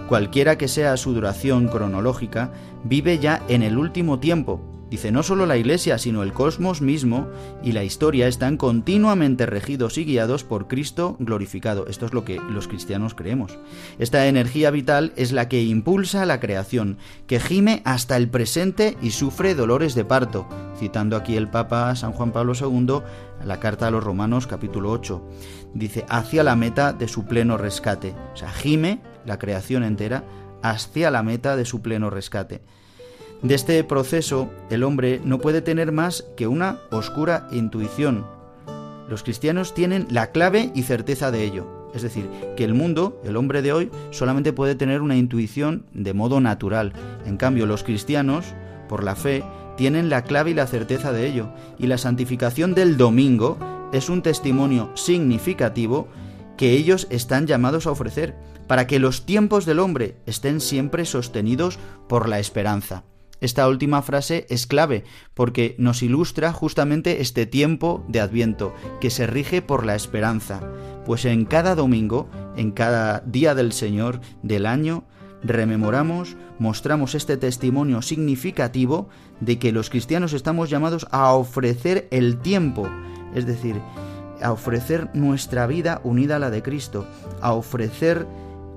cualquiera 0.09 0.59
que 0.59 0.69
sea 0.69 0.97
su 0.97 1.13
duración 1.15 1.69
cronológica, 1.69 2.53
vive 2.85 3.19
ya 3.19 3.43
en 3.49 3.63
el 3.63 3.79
último 3.79 4.19
tiempo, 4.19 4.61
Dice, 4.91 5.13
no 5.13 5.23
solo 5.23 5.47
la 5.47 5.57
Iglesia, 5.57 5.99
sino 5.99 6.25
el 6.25 6.33
cosmos 6.33 6.83
mismo 6.83 7.29
y 7.63 7.71
la 7.71 7.85
historia 7.85 8.27
están 8.27 8.57
continuamente 8.57 9.47
regidos 9.47 9.97
y 9.99 10.05
guiados 10.05 10.43
por 10.43 10.67
Cristo 10.67 11.17
glorificado. 11.21 11.87
Esto 11.87 12.07
es 12.07 12.13
lo 12.13 12.25
que 12.25 12.41
los 12.51 12.67
cristianos 12.67 13.15
creemos. 13.15 13.57
Esta 14.01 14.27
energía 14.27 14.73
vital 14.73 15.13
es 15.15 15.31
la 15.31 15.49
que 15.49 15.63
impulsa 15.63 16.27
la 16.27 16.41
creación, 16.41 16.99
que 17.29 17.39
gime 17.39 17.83
hasta 17.85 18.17
el 18.17 18.29
presente 18.29 18.97
y 19.01 19.13
sufre 19.13 19.55
dolores 19.55 19.95
de 19.95 20.05
parto. 20.05 20.49
Citando 20.77 21.17
aquí 21.17 21.37
el 21.37 21.49
Papa 21.49 21.95
San 21.95 22.11
Juan 22.11 22.33
Pablo 22.33 22.55
II, 22.61 23.03
la 23.45 23.61
carta 23.61 23.87
a 23.87 23.91
los 23.93 24.03
Romanos 24.03 24.49
capítulo 24.49 24.91
8. 24.91 25.23
Dice, 25.73 26.05
hacia 26.09 26.43
la 26.43 26.57
meta 26.57 26.93
de 26.93 27.07
su 27.07 27.27
pleno 27.27 27.57
rescate. 27.57 28.15
O 28.35 28.37
sea, 28.37 28.51
gime 28.51 29.01
la 29.25 29.39
creación 29.39 29.85
entera 29.85 30.25
hacia 30.63 31.11
la 31.13 31.23
meta 31.23 31.55
de 31.55 31.65
su 31.65 31.81
pleno 31.81 32.11
rescate. 32.11 32.63
De 33.43 33.55
este 33.55 33.83
proceso, 33.85 34.51
el 34.69 34.83
hombre 34.83 35.19
no 35.25 35.39
puede 35.39 35.63
tener 35.63 35.93
más 35.93 36.27
que 36.37 36.47
una 36.47 36.79
oscura 36.91 37.49
intuición. 37.51 38.27
Los 39.09 39.23
cristianos 39.23 39.73
tienen 39.73 40.07
la 40.11 40.31
clave 40.31 40.71
y 40.75 40.83
certeza 40.83 41.31
de 41.31 41.45
ello. 41.45 41.89
Es 41.95 42.03
decir, 42.03 42.29
que 42.57 42.65
el 42.65 42.75
mundo, 42.75 43.21
el 43.25 43.39
hombre 43.39 43.63
de 43.63 43.73
hoy, 43.73 43.91
solamente 44.11 44.53
puede 44.53 44.75
tener 44.75 45.01
una 45.01 45.17
intuición 45.17 45.87
de 45.95 46.13
modo 46.13 46.41
natural. 46.41 46.93
En 47.25 47.39
cambio, 47.39 47.65
los 47.65 47.83
cristianos, 47.83 48.45
por 48.91 49.03
la 49.03 49.17
fe, 49.17 49.43
tienen 49.77 50.11
la 50.11 50.23
clave 50.23 50.51
y 50.51 50.55
la 50.55 50.67
certeza 50.67 51.11
de 51.11 51.27
ello. 51.27 51.49
Y 51.79 51.87
la 51.87 51.97
santificación 51.97 52.75
del 52.75 52.99
domingo 52.99 53.59
es 53.93 54.11
un 54.11 54.21
testimonio 54.21 54.91
significativo 54.95 56.09
que 56.59 56.73
ellos 56.73 57.07
están 57.09 57.47
llamados 57.47 57.87
a 57.87 57.91
ofrecer, 57.91 58.37
para 58.67 58.87
que 58.87 58.99
los 58.99 59.25
tiempos 59.25 59.65
del 59.65 59.79
hombre 59.79 60.17
estén 60.27 60.61
siempre 60.61 61.07
sostenidos 61.07 61.79
por 62.07 62.29
la 62.29 62.39
esperanza. 62.39 63.05
Esta 63.41 63.67
última 63.69 64.03
frase 64.03 64.47
es 64.51 64.67
clave 64.67 65.05
porque 65.35 65.75
nos 65.79 66.03
ilustra 66.03 66.53
justamente 66.53 67.21
este 67.21 67.47
tiempo 67.47 68.05
de 68.09 68.21
Adviento 68.21 68.75
que 69.01 69.11
se 69.11 69.27
rige 69.27 69.63
por 69.63 69.87
la 69.87 69.95
esperanza, 69.95 70.61
pues 71.07 71.25
en 71.25 71.47
cada 71.47 71.75
domingo, 71.75 72.29
en 72.57 72.71
cada 72.71 73.21
día 73.21 73.55
del 73.55 73.73
Señor 73.73 74.21
del 74.43 74.67
año, 74.67 75.05
rememoramos, 75.43 76.37
mostramos 76.59 77.15
este 77.15 77.37
testimonio 77.37 78.03
significativo 78.03 79.09
de 79.41 79.59
que 79.59 79.73
los 79.73 79.89
cristianos 79.89 80.35
estamos 80.35 80.69
llamados 80.69 81.07
a 81.11 81.33
ofrecer 81.33 82.09
el 82.11 82.39
tiempo, 82.39 82.89
es 83.35 83.47
decir, 83.47 83.81
a 84.43 84.53
ofrecer 84.53 85.11
nuestra 85.15 85.67
vida 85.67 86.01
unida 86.05 86.37
a 86.37 86.39
la 86.39 86.51
de 86.51 86.63
Cristo, 86.63 87.07
a 87.41 87.53
ofrecer 87.53 88.27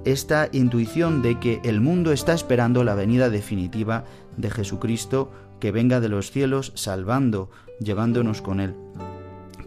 esta 0.05 0.49
intuición 0.51 1.21
de 1.21 1.39
que 1.39 1.61
el 1.63 1.79
mundo 1.79 2.11
está 2.11 2.33
esperando 2.33 2.83
la 2.83 2.95
venida 2.95 3.29
definitiva 3.29 4.03
de 4.37 4.49
Jesucristo 4.49 5.31
que 5.59 5.71
venga 5.71 5.99
de 5.99 6.09
los 6.09 6.31
cielos 6.31 6.71
salvando, 6.75 7.49
llevándonos 7.79 8.41
con 8.41 8.59
Él. 8.59 8.75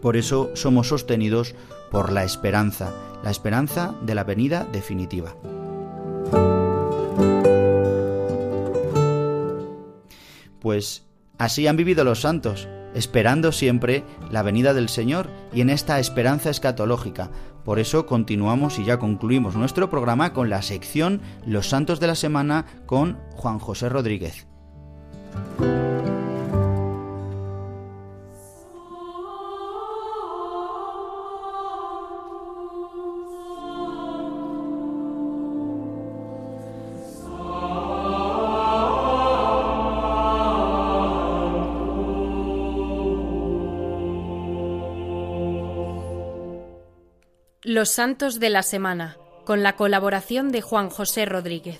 Por 0.01 0.15
eso 0.15 0.51
somos 0.53 0.89
sostenidos 0.89 1.55
por 1.91 2.11
la 2.11 2.23
esperanza, 2.23 2.93
la 3.23 3.31
esperanza 3.31 3.95
de 4.03 4.15
la 4.15 4.23
venida 4.23 4.67
definitiva. 4.71 5.35
Pues 10.59 11.05
así 11.37 11.65
han 11.65 11.77
vivido 11.77 12.03
los 12.03 12.21
santos, 12.21 12.67
esperando 12.93 13.51
siempre 13.51 14.03
la 14.31 14.43
venida 14.43 14.73
del 14.73 14.89
Señor 14.89 15.29
y 15.53 15.61
en 15.61 15.69
esta 15.69 15.99
esperanza 15.99 16.49
escatológica. 16.49 17.31
Por 17.63 17.79
eso 17.79 18.05
continuamos 18.05 18.79
y 18.79 18.85
ya 18.85 18.97
concluimos 18.99 19.55
nuestro 19.55 19.89
programa 19.89 20.33
con 20.33 20.49
la 20.49 20.61
sección 20.61 21.21
Los 21.45 21.69
Santos 21.69 21.99
de 21.99 22.07
la 22.07 22.15
Semana 22.15 22.65
con 22.85 23.17
Juan 23.35 23.59
José 23.59 23.89
Rodríguez. 23.89 24.47
Los 47.77 47.89
Santos 47.91 48.39
de 48.39 48.49
la 48.49 48.63
Semana, 48.63 49.17
con 49.45 49.61
la 49.61 49.75
colaboración 49.75 50.51
de 50.51 50.61
Juan 50.61 50.89
José 50.89 51.25
Rodríguez. 51.25 51.79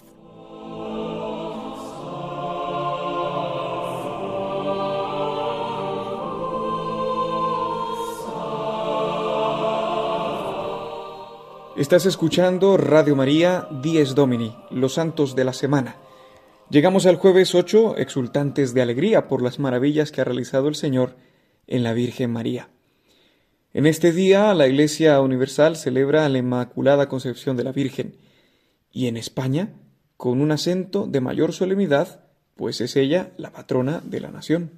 Estás 11.78 12.07
escuchando 12.07 12.75
Radio 12.75 13.15
María 13.15 13.67
Dies 13.84 14.15
Domini, 14.15 14.57
los 14.71 14.95
santos 14.95 15.36
de 15.36 15.43
la 15.43 15.53
semana. 15.53 15.97
Llegamos 16.71 17.05
al 17.05 17.17
jueves 17.17 17.53
8, 17.53 17.97
exultantes 17.97 18.73
de 18.73 18.82
alegría 18.82 19.28
por 19.28 19.43
las 19.43 19.59
maravillas 19.59 20.11
que 20.11 20.19
ha 20.19 20.23
realizado 20.23 20.69
el 20.69 20.73
Señor 20.73 21.17
en 21.67 21.84
la 21.84 21.93
Virgen 21.93 22.32
María. 22.32 22.71
En 23.75 23.86
este 23.86 24.11
día 24.11 24.55
la 24.55 24.67
Iglesia 24.67 25.21
Universal 25.21 25.75
celebra 25.75 26.28
la 26.30 26.39
Inmaculada 26.39 27.07
Concepción 27.09 27.57
de 27.57 27.63
la 27.63 27.73
Virgen 27.73 28.15
y 28.91 29.05
en 29.05 29.15
España 29.15 29.69
con 30.17 30.41
un 30.41 30.51
acento 30.51 31.05
de 31.05 31.21
mayor 31.21 31.53
solemnidad, 31.53 32.23
pues 32.55 32.82
es 32.82 32.95
ella 32.95 33.34
la 33.38 33.51
patrona 33.51 34.01
de 34.03 34.19
la 34.19 34.32
nación. 34.32 34.71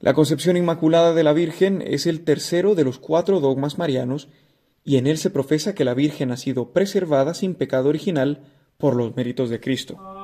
La 0.00 0.12
Concepción 0.12 0.58
Inmaculada 0.58 1.14
de 1.14 1.24
la 1.24 1.32
Virgen 1.32 1.82
es 1.82 2.06
el 2.06 2.24
tercero 2.24 2.74
de 2.74 2.84
los 2.84 2.98
cuatro 2.98 3.40
dogmas 3.40 3.78
marianos 3.78 4.28
y 4.88 4.96
en 4.96 5.06
él 5.06 5.18
se 5.18 5.28
profesa 5.28 5.74
que 5.74 5.84
la 5.84 5.92
Virgen 5.92 6.30
ha 6.30 6.38
sido 6.38 6.72
preservada 6.72 7.34
sin 7.34 7.54
pecado 7.54 7.90
original 7.90 8.40
por 8.78 8.96
los 8.96 9.14
méritos 9.14 9.50
de 9.50 9.60
Cristo. 9.60 10.17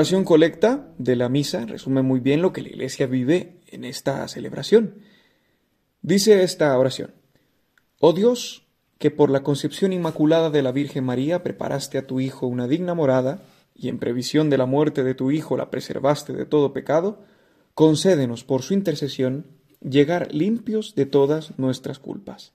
Oración 0.00 0.24
colecta 0.24 0.94
de 0.96 1.14
la 1.14 1.28
misa 1.28 1.66
resume 1.66 2.00
muy 2.00 2.20
bien 2.20 2.40
lo 2.40 2.54
que 2.54 2.62
la 2.62 2.70
Iglesia 2.70 3.06
vive 3.06 3.60
en 3.66 3.84
esta 3.84 4.26
celebración. 4.28 4.94
Dice 6.00 6.42
esta 6.42 6.78
oración, 6.78 7.12
Oh 7.98 8.14
Dios, 8.14 8.66
que 8.96 9.10
por 9.10 9.28
la 9.28 9.42
concepción 9.42 9.92
inmaculada 9.92 10.48
de 10.48 10.62
la 10.62 10.72
Virgen 10.72 11.04
María 11.04 11.42
preparaste 11.42 11.98
a 11.98 12.06
tu 12.06 12.18
Hijo 12.18 12.46
una 12.46 12.66
digna 12.66 12.94
morada, 12.94 13.42
y 13.74 13.88
en 13.88 13.98
previsión 13.98 14.48
de 14.48 14.56
la 14.56 14.64
muerte 14.64 15.04
de 15.04 15.14
tu 15.14 15.32
Hijo 15.32 15.58
la 15.58 15.70
preservaste 15.70 16.32
de 16.32 16.46
todo 16.46 16.72
pecado, 16.72 17.18
concédenos 17.74 18.42
por 18.42 18.62
su 18.62 18.72
intercesión 18.72 19.48
llegar 19.82 20.32
limpios 20.32 20.94
de 20.94 21.04
todas 21.04 21.58
nuestras 21.58 21.98
culpas. 21.98 22.54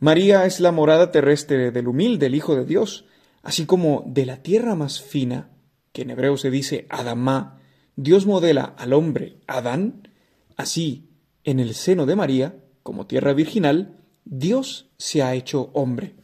María 0.00 0.46
es 0.46 0.58
la 0.58 0.72
morada 0.72 1.12
terrestre 1.12 1.70
del 1.70 1.86
humilde, 1.86 2.26
el 2.26 2.34
Hijo 2.34 2.56
de 2.56 2.64
Dios, 2.64 3.04
así 3.44 3.66
como 3.66 4.02
de 4.08 4.26
la 4.26 4.42
tierra 4.42 4.74
más 4.74 5.00
fina, 5.00 5.53
que 5.94 6.02
en 6.02 6.10
hebreo 6.10 6.36
se 6.36 6.50
dice 6.50 6.86
Adamá, 6.90 7.60
Dios 7.94 8.26
modela 8.26 8.74
al 8.76 8.92
hombre 8.92 9.38
Adán, 9.46 10.08
así, 10.56 11.08
en 11.44 11.60
el 11.60 11.74
seno 11.74 12.04
de 12.04 12.16
María, 12.16 12.56
como 12.82 13.06
tierra 13.06 13.32
virginal, 13.32 13.96
Dios 14.24 14.90
se 14.98 15.22
ha 15.22 15.34
hecho 15.34 15.70
hombre. 15.72 16.14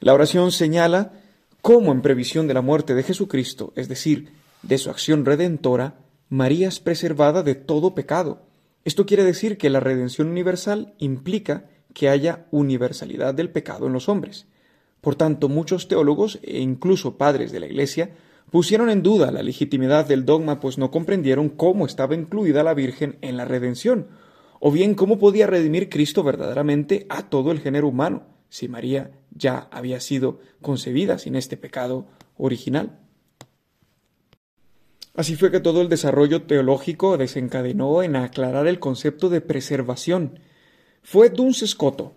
La 0.00 0.14
oración 0.14 0.50
señala 0.50 1.12
cómo 1.60 1.92
en 1.92 2.00
previsión 2.00 2.48
de 2.48 2.54
la 2.54 2.62
muerte 2.62 2.94
de 2.94 3.02
Jesucristo, 3.02 3.74
es 3.76 3.86
decir, 3.86 4.32
de 4.62 4.78
su 4.78 4.88
acción 4.88 5.26
redentora, 5.26 5.98
María 6.30 6.68
es 6.68 6.80
preservada 6.80 7.42
de 7.42 7.54
todo 7.54 7.94
pecado. 7.94 8.46
Esto 8.84 9.04
quiere 9.04 9.24
decir 9.24 9.58
que 9.58 9.68
la 9.68 9.80
redención 9.80 10.28
universal 10.28 10.94
implica 10.96 11.66
que 11.92 12.08
haya 12.08 12.46
universalidad 12.50 13.34
del 13.34 13.50
pecado 13.50 13.88
en 13.88 13.92
los 13.92 14.08
hombres. 14.08 14.46
Por 15.02 15.16
tanto, 15.16 15.50
muchos 15.50 15.86
teólogos 15.86 16.38
e 16.42 16.60
incluso 16.60 17.18
padres 17.18 17.52
de 17.52 17.60
la 17.60 17.66
Iglesia 17.66 18.12
pusieron 18.54 18.88
en 18.88 19.02
duda 19.02 19.32
la 19.32 19.42
legitimidad 19.42 20.06
del 20.06 20.24
dogma, 20.24 20.60
pues 20.60 20.78
no 20.78 20.92
comprendieron 20.92 21.48
cómo 21.48 21.86
estaba 21.86 22.14
incluida 22.14 22.62
la 22.62 22.72
Virgen 22.72 23.18
en 23.20 23.36
la 23.36 23.44
redención, 23.44 24.06
o 24.60 24.70
bien 24.70 24.94
cómo 24.94 25.18
podía 25.18 25.48
redimir 25.48 25.88
Cristo 25.88 26.22
verdaderamente 26.22 27.04
a 27.08 27.28
todo 27.28 27.50
el 27.50 27.58
género 27.58 27.88
humano, 27.88 28.28
si 28.48 28.68
María 28.68 29.10
ya 29.32 29.66
había 29.72 29.98
sido 29.98 30.38
concebida 30.62 31.18
sin 31.18 31.34
este 31.34 31.56
pecado 31.56 32.06
original. 32.36 33.00
Así 35.16 35.34
fue 35.34 35.50
que 35.50 35.58
todo 35.58 35.82
el 35.82 35.88
desarrollo 35.88 36.42
teológico 36.42 37.16
desencadenó 37.16 38.04
en 38.04 38.14
aclarar 38.14 38.68
el 38.68 38.78
concepto 38.78 39.30
de 39.30 39.40
preservación. 39.40 40.38
Fue 41.02 41.28
Duns 41.28 41.64
Scoto, 41.66 42.14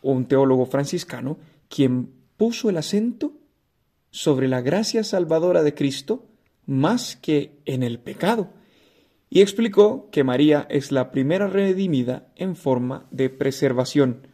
un 0.00 0.26
teólogo 0.26 0.64
franciscano, 0.66 1.38
quien 1.68 2.12
puso 2.36 2.70
el 2.70 2.76
acento 2.76 3.32
sobre 4.14 4.46
la 4.46 4.60
gracia 4.60 5.02
salvadora 5.02 5.64
de 5.64 5.74
Cristo 5.74 6.24
más 6.66 7.16
que 7.16 7.58
en 7.64 7.82
el 7.82 7.98
pecado, 7.98 8.52
y 9.28 9.40
explicó 9.40 10.08
que 10.12 10.22
María 10.22 10.68
es 10.70 10.92
la 10.92 11.10
primera 11.10 11.48
redimida 11.48 12.28
en 12.36 12.54
forma 12.54 13.08
de 13.10 13.28
preservación. 13.28 14.28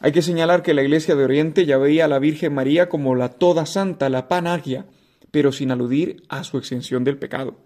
Hay 0.00 0.12
que 0.12 0.22
señalar 0.22 0.62
que 0.62 0.72
la 0.72 0.82
Iglesia 0.82 1.14
de 1.14 1.24
Oriente 1.24 1.66
ya 1.66 1.76
veía 1.76 2.06
a 2.06 2.08
la 2.08 2.18
Virgen 2.20 2.54
María 2.54 2.88
como 2.88 3.14
la 3.14 3.28
toda 3.28 3.66
santa, 3.66 4.08
la 4.08 4.28
panagia, 4.28 4.86
pero 5.30 5.52
sin 5.52 5.70
aludir 5.72 6.22
a 6.30 6.42
su 6.42 6.56
exención 6.56 7.04
del 7.04 7.18
pecado. 7.18 7.58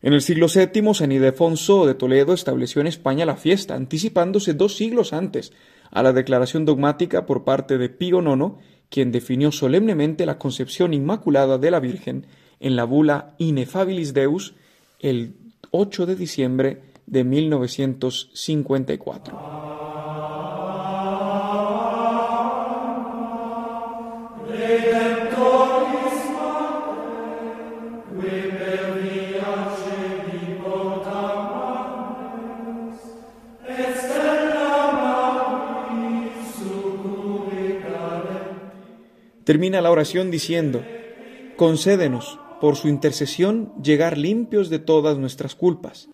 En 0.00 0.14
el 0.14 0.22
siglo 0.22 0.46
VII, 0.46 0.94
San 0.94 1.12
Ildefonso 1.12 1.84
de 1.84 1.94
Toledo 1.94 2.32
estableció 2.32 2.80
en 2.80 2.86
España 2.86 3.26
la 3.26 3.36
fiesta, 3.36 3.74
anticipándose 3.74 4.54
dos 4.54 4.76
siglos 4.76 5.12
antes 5.12 5.52
a 5.90 6.02
la 6.02 6.14
declaración 6.14 6.64
dogmática 6.64 7.26
por 7.26 7.44
parte 7.44 7.76
de 7.76 7.90
Pío 7.90 8.22
IX 8.22 8.54
quien 8.94 9.10
definió 9.10 9.50
solemnemente 9.50 10.24
la 10.24 10.38
concepción 10.38 10.94
inmaculada 10.94 11.58
de 11.58 11.72
la 11.72 11.80
Virgen 11.80 12.26
en 12.60 12.76
la 12.76 12.84
bula 12.84 13.34
Ineffabilis 13.38 14.14
Deus 14.14 14.54
el 15.00 15.34
8 15.72 16.06
de 16.06 16.14
diciembre 16.14 16.80
de 17.04 17.24
1954. 17.24 19.63
Termina 39.44 39.82
la 39.82 39.90
oración 39.90 40.30
diciendo, 40.30 40.82
concédenos 41.56 42.38
por 42.60 42.76
su 42.76 42.88
intercesión 42.88 43.74
llegar 43.82 44.16
limpios 44.16 44.70
de 44.70 44.78
todas 44.78 45.18
nuestras 45.18 45.54
culpas. 45.54 46.08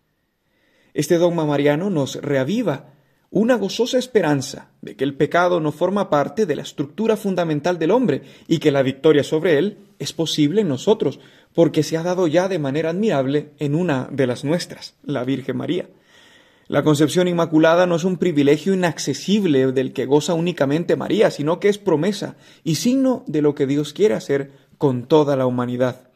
Este 0.95 1.17
dogma 1.17 1.47
mariano 1.47 1.91
nos 1.91 2.17
reaviva 2.17 2.95
una 3.31 3.55
gozosa 3.55 3.99
esperanza 3.99 4.73
de 4.81 4.97
que 4.97 5.05
el 5.05 5.15
pecado 5.15 5.61
no 5.61 5.71
forma 5.71 6.11
parte 6.11 6.45
de 6.47 6.57
la 6.57 6.63
estructura 6.63 7.17
fundamental 7.17 7.79
del 7.79 7.93
hombre 7.93 8.23
y 8.49 8.59
que 8.59 8.73
la 8.73 8.83
victoria 8.83 9.23
sobre 9.23 9.59
él 9.59 9.79
es 10.01 10.13
posible 10.13 10.63
en 10.63 10.69
nosotros, 10.69 11.21
porque 11.55 11.85
se 11.85 11.97
ha 11.97 12.03
dado 12.03 12.27
ya 12.27 12.49
de 12.49 12.59
manera 12.59 12.91
admirable 12.91 13.53
en 13.61 13.77
una 13.77 14.09
de 14.11 14.27
las 14.27 14.45
nuestras, 14.45 14.97
la 15.05 15.23
Virgen 15.23 15.57
María. 15.57 15.89
La 16.71 16.85
concepción 16.85 17.27
inmaculada 17.27 17.85
no 17.85 17.97
es 17.97 18.05
un 18.05 18.17
privilegio 18.17 18.73
inaccesible 18.75 19.73
del 19.73 19.93
que 19.93 20.07
goza 20.07 20.35
únicamente 20.35 20.95
María, 20.95 21.33
sino 21.33 21.59
que 21.59 21.69
es 21.69 21.79
promesa 21.79 22.37
y 22.63 22.77
signo 22.77 23.25
de 23.27 23.43
lo 23.43 23.57
que 23.57 23.67
Dios 23.67 23.93
quiere 23.93 24.15
hacer 24.15 24.53
con 24.79 25.09
toda 25.09 25.35
la 25.35 25.47
humanidad. 25.47 26.13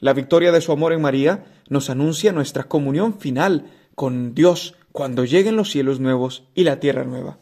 La 0.00 0.14
victoria 0.14 0.50
de 0.50 0.62
su 0.62 0.72
amor 0.72 0.94
en 0.94 1.02
María 1.02 1.44
nos 1.68 1.90
anuncia 1.90 2.32
nuestra 2.32 2.64
comunión 2.64 3.18
final 3.18 3.70
con 3.94 4.34
Dios 4.34 4.76
cuando 4.92 5.26
lleguen 5.26 5.56
los 5.56 5.70
cielos 5.70 6.00
nuevos 6.00 6.44
y 6.54 6.64
la 6.64 6.80
tierra 6.80 7.04
nueva. 7.04 7.36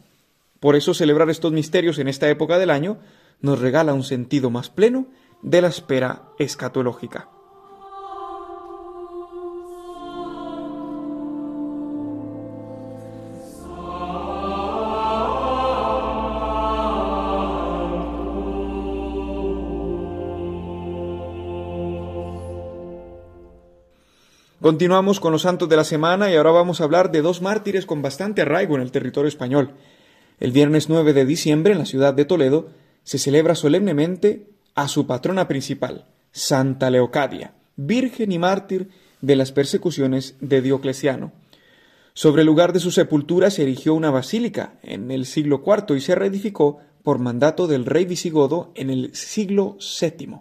Por 0.59 0.75
eso 0.75 0.93
celebrar 0.93 1.29
estos 1.29 1.53
misterios 1.53 1.99
en 1.99 2.09
esta 2.09 2.27
época 2.29 2.59
del 2.59 2.71
año 2.71 2.97
nos 3.39 3.59
regala 3.61 3.93
un 3.93 4.03
sentido 4.03 4.49
más 4.49 4.69
pleno 4.69 5.07
de 5.41 5.61
la 5.61 5.69
espera 5.69 6.23
escatológica. 6.37 7.29
Continuamos 24.67 25.21
con 25.21 25.31
los 25.31 25.43
santos 25.43 25.69
de 25.69 25.77
la 25.77 25.85
semana 25.85 26.29
y 26.29 26.35
ahora 26.35 26.51
vamos 26.51 26.81
a 26.81 26.83
hablar 26.83 27.09
de 27.09 27.21
dos 27.21 27.41
mártires 27.41 27.85
con 27.85 28.01
bastante 28.01 28.41
arraigo 28.41 28.75
en 28.75 28.81
el 28.81 28.91
territorio 28.91 29.29
español. 29.29 29.71
El 30.41 30.51
viernes 30.51 30.89
9 30.89 31.13
de 31.13 31.23
diciembre, 31.23 31.71
en 31.71 31.79
la 31.79 31.85
ciudad 31.85 32.13
de 32.13 32.25
Toledo, 32.25 32.67
se 33.05 33.17
celebra 33.17 33.55
solemnemente 33.55 34.49
a 34.75 34.89
su 34.89 35.07
patrona 35.07 35.47
principal, 35.47 36.07
Santa 36.33 36.89
Leocadia, 36.89 37.53
virgen 37.77 38.33
y 38.33 38.39
mártir 38.39 38.89
de 39.21 39.37
las 39.37 39.53
persecuciones 39.53 40.35
de 40.41 40.61
Diocleciano. 40.61 41.31
Sobre 42.13 42.41
el 42.41 42.47
lugar 42.47 42.73
de 42.73 42.81
su 42.81 42.91
sepultura 42.91 43.49
se 43.51 43.63
erigió 43.63 43.93
una 43.93 44.11
basílica 44.11 44.73
en 44.83 45.11
el 45.11 45.25
siglo 45.25 45.63
IV 45.65 45.95
y 45.95 46.01
se 46.01 46.13
reedificó 46.13 46.79
por 47.03 47.19
mandato 47.19 47.67
del 47.67 47.85
rey 47.85 48.03
visigodo 48.03 48.73
en 48.75 48.89
el 48.89 49.15
siglo 49.15 49.77
VII. 50.01 50.39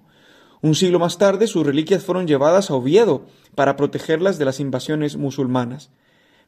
Un 0.66 0.74
siglo 0.74 0.98
más 0.98 1.16
tarde 1.16 1.46
sus 1.46 1.64
reliquias 1.64 2.02
fueron 2.02 2.26
llevadas 2.26 2.70
a 2.70 2.74
Oviedo 2.74 3.24
para 3.54 3.76
protegerlas 3.76 4.36
de 4.36 4.46
las 4.46 4.58
invasiones 4.58 5.16
musulmanas. 5.16 5.90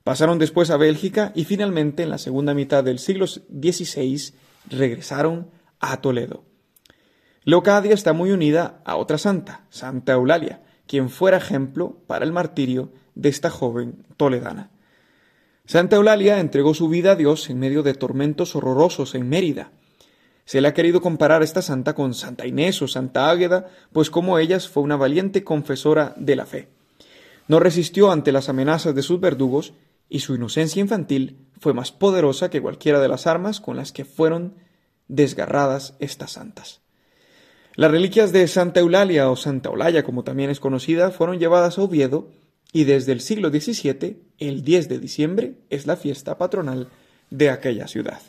Pasaron 0.02 0.40
después 0.40 0.70
a 0.70 0.76
Bélgica 0.76 1.30
y 1.36 1.44
finalmente 1.44 2.02
en 2.02 2.10
la 2.10 2.18
segunda 2.18 2.52
mitad 2.52 2.82
del 2.82 2.98
siglo 2.98 3.28
XVI 3.28 4.32
regresaron 4.70 5.52
a 5.78 6.00
Toledo. 6.00 6.42
Leocadia 7.44 7.94
está 7.94 8.12
muy 8.12 8.32
unida 8.32 8.82
a 8.84 8.96
otra 8.96 9.18
santa, 9.18 9.66
Santa 9.70 10.14
Eulalia, 10.14 10.62
quien 10.88 11.10
fuera 11.10 11.36
ejemplo 11.36 11.98
para 12.08 12.24
el 12.24 12.32
martirio 12.32 12.90
de 13.14 13.28
esta 13.28 13.50
joven 13.50 14.04
toledana. 14.16 14.72
Santa 15.64 15.94
Eulalia 15.94 16.40
entregó 16.40 16.74
su 16.74 16.88
vida 16.88 17.12
a 17.12 17.14
Dios 17.14 17.48
en 17.50 17.60
medio 17.60 17.84
de 17.84 17.94
tormentos 17.94 18.56
horrorosos 18.56 19.14
en 19.14 19.28
Mérida. 19.28 19.70
Se 20.48 20.62
le 20.62 20.68
ha 20.68 20.72
querido 20.72 21.02
comparar 21.02 21.42
a 21.42 21.44
esta 21.44 21.60
santa 21.60 21.94
con 21.94 22.14
Santa 22.14 22.46
Inés 22.46 22.80
o 22.80 22.88
Santa 22.88 23.28
Águeda, 23.28 23.68
pues 23.92 24.08
como 24.08 24.38
ellas 24.38 24.66
fue 24.66 24.82
una 24.82 24.96
valiente 24.96 25.44
confesora 25.44 26.14
de 26.16 26.36
la 26.36 26.46
fe. 26.46 26.68
No 27.48 27.60
resistió 27.60 28.10
ante 28.10 28.32
las 28.32 28.48
amenazas 28.48 28.94
de 28.94 29.02
sus 29.02 29.20
verdugos 29.20 29.74
y 30.08 30.20
su 30.20 30.36
inocencia 30.36 30.80
infantil 30.80 31.36
fue 31.60 31.74
más 31.74 31.92
poderosa 31.92 32.48
que 32.48 32.62
cualquiera 32.62 32.98
de 32.98 33.08
las 33.08 33.26
armas 33.26 33.60
con 33.60 33.76
las 33.76 33.92
que 33.92 34.06
fueron 34.06 34.54
desgarradas 35.06 35.96
estas 35.98 36.32
santas. 36.32 36.80
Las 37.74 37.90
reliquias 37.90 38.32
de 38.32 38.48
Santa 38.48 38.80
Eulalia 38.80 39.30
o 39.30 39.36
Santa 39.36 39.68
Olaya, 39.68 40.02
como 40.02 40.24
también 40.24 40.48
es 40.48 40.60
conocida, 40.60 41.10
fueron 41.10 41.38
llevadas 41.38 41.76
a 41.76 41.82
Oviedo 41.82 42.30
y 42.72 42.84
desde 42.84 43.12
el 43.12 43.20
siglo 43.20 43.50
XVII, 43.50 44.22
el 44.38 44.62
10 44.62 44.88
de 44.88 44.98
diciembre, 44.98 45.54
es 45.68 45.86
la 45.86 45.96
fiesta 45.96 46.38
patronal 46.38 46.88
de 47.28 47.50
aquella 47.50 47.86
ciudad. 47.86 48.22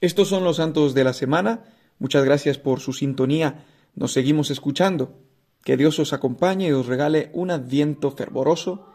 Estos 0.00 0.28
son 0.28 0.44
los 0.44 0.56
santos 0.56 0.94
de 0.94 1.04
la 1.04 1.12
semana. 1.12 1.64
Muchas 1.98 2.24
gracias 2.24 2.58
por 2.58 2.80
su 2.80 2.92
sintonía. 2.92 3.66
Nos 3.94 4.12
seguimos 4.12 4.50
escuchando. 4.50 5.18
Que 5.62 5.76
Dios 5.76 5.98
os 5.98 6.14
acompañe 6.14 6.68
y 6.68 6.72
os 6.72 6.86
regale 6.86 7.30
un 7.34 7.50
adviento 7.50 8.10
fervoroso 8.10 8.86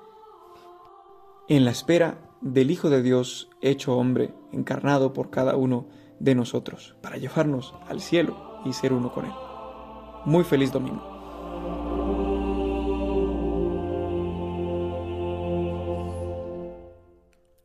en 1.48 1.64
la 1.64 1.70
espera 1.70 2.18
del 2.42 2.72
Hijo 2.72 2.90
de 2.90 3.04
Dios 3.04 3.50
hecho 3.62 3.96
hombre, 3.96 4.34
encarnado 4.52 5.14
por 5.14 5.30
cada 5.30 5.56
uno 5.56 5.88
de 6.20 6.34
nosotros, 6.34 6.96
para 7.02 7.18
llevarnos 7.18 7.76
al 7.88 8.02
cielo 8.02 8.62
y 8.66 8.74
ser 8.74 8.94
uno 8.94 9.12
con 9.12 9.26
Él. 9.26 9.34
Muy 10.26 10.44
feliz 10.44 10.72
domingo. 10.72 11.12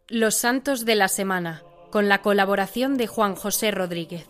Los 0.08 0.34
Santos 0.34 0.84
de 0.84 0.96
la 0.96 1.08
Semana, 1.08 1.62
con 1.90 2.08
la 2.08 2.22
colaboración 2.22 2.96
de 2.96 3.06
Juan 3.06 3.34
José 3.34 3.70
Rodríguez. 3.70 4.26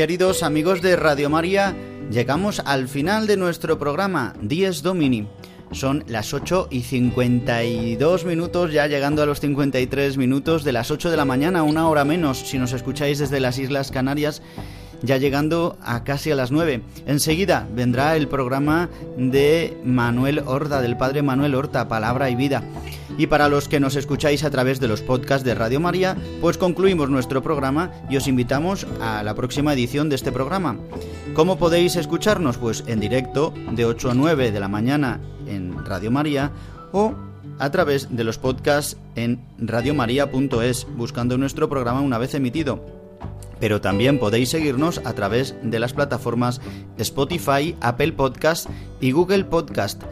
Queridos 0.00 0.42
amigos 0.42 0.80
de 0.80 0.96
Radio 0.96 1.28
María, 1.28 1.76
llegamos 2.10 2.60
al 2.60 2.88
final 2.88 3.26
de 3.26 3.36
nuestro 3.36 3.78
programa 3.78 4.32
Dies 4.40 4.82
Domini. 4.82 5.28
Son 5.72 6.04
las 6.08 6.34
8 6.34 6.68
y 6.70 6.82
52 6.82 8.24
minutos, 8.24 8.72
ya 8.72 8.88
llegando 8.88 9.22
a 9.22 9.26
los 9.26 9.40
53 9.40 10.16
minutos 10.16 10.64
de 10.64 10.72
las 10.72 10.90
8 10.90 11.10
de 11.10 11.16
la 11.16 11.24
mañana, 11.24 11.62
una 11.62 11.88
hora 11.88 12.04
menos, 12.04 12.38
si 12.38 12.58
nos 12.58 12.72
escucháis 12.72 13.18
desde 13.20 13.38
las 13.38 13.58
Islas 13.58 13.92
Canarias, 13.92 14.42
ya 15.02 15.16
llegando 15.16 15.78
a 15.80 16.02
casi 16.02 16.32
a 16.32 16.34
las 16.34 16.50
9. 16.50 16.82
Enseguida 17.06 17.68
vendrá 17.72 18.16
el 18.16 18.26
programa 18.28 18.90
de 19.16 19.76
Manuel 19.84 20.42
Horta, 20.44 20.80
del 20.80 20.96
Padre 20.96 21.22
Manuel 21.22 21.54
Horta, 21.54 21.88
Palabra 21.88 22.30
y 22.30 22.34
Vida. 22.34 22.64
Y 23.16 23.26
para 23.26 23.48
los 23.48 23.68
que 23.68 23.80
nos 23.80 23.96
escucháis 23.96 24.44
a 24.44 24.50
través 24.50 24.80
de 24.80 24.88
los 24.88 25.02
podcasts 25.02 25.44
de 25.44 25.54
Radio 25.54 25.78
María, 25.78 26.16
pues 26.40 26.58
concluimos 26.58 27.10
nuestro 27.10 27.42
programa 27.42 27.92
y 28.08 28.16
os 28.16 28.26
invitamos 28.26 28.86
a 29.00 29.22
la 29.22 29.34
próxima 29.34 29.72
edición 29.72 30.08
de 30.08 30.16
este 30.16 30.32
programa. 30.32 30.78
¿Cómo 31.34 31.58
podéis 31.58 31.96
escucharnos? 31.96 32.58
Pues 32.58 32.82
en 32.86 32.98
directo 32.98 33.54
de 33.72 33.84
8 33.84 34.10
a 34.10 34.14
9 34.14 34.50
de 34.50 34.60
la 34.60 34.68
mañana 34.68 35.20
en 35.50 35.84
Radio 35.84 36.10
María 36.10 36.50
o 36.92 37.14
a 37.58 37.70
través 37.70 38.08
de 38.10 38.24
los 38.24 38.38
podcasts 38.38 38.96
en 39.16 39.40
radiomaria.es, 39.58 40.86
buscando 40.96 41.36
nuestro 41.36 41.68
programa 41.68 42.00
una 42.00 42.16
vez 42.18 42.34
emitido. 42.34 42.82
Pero 43.58 43.80
también 43.80 44.18
podéis 44.18 44.50
seguirnos 44.50 45.00
a 45.04 45.12
través 45.12 45.54
de 45.62 45.78
las 45.78 45.92
plataformas 45.92 46.60
Spotify, 46.96 47.76
Apple 47.80 48.12
Podcast 48.12 48.68
y 49.00 49.12
Google 49.12 49.44
Podcast. 49.44 50.02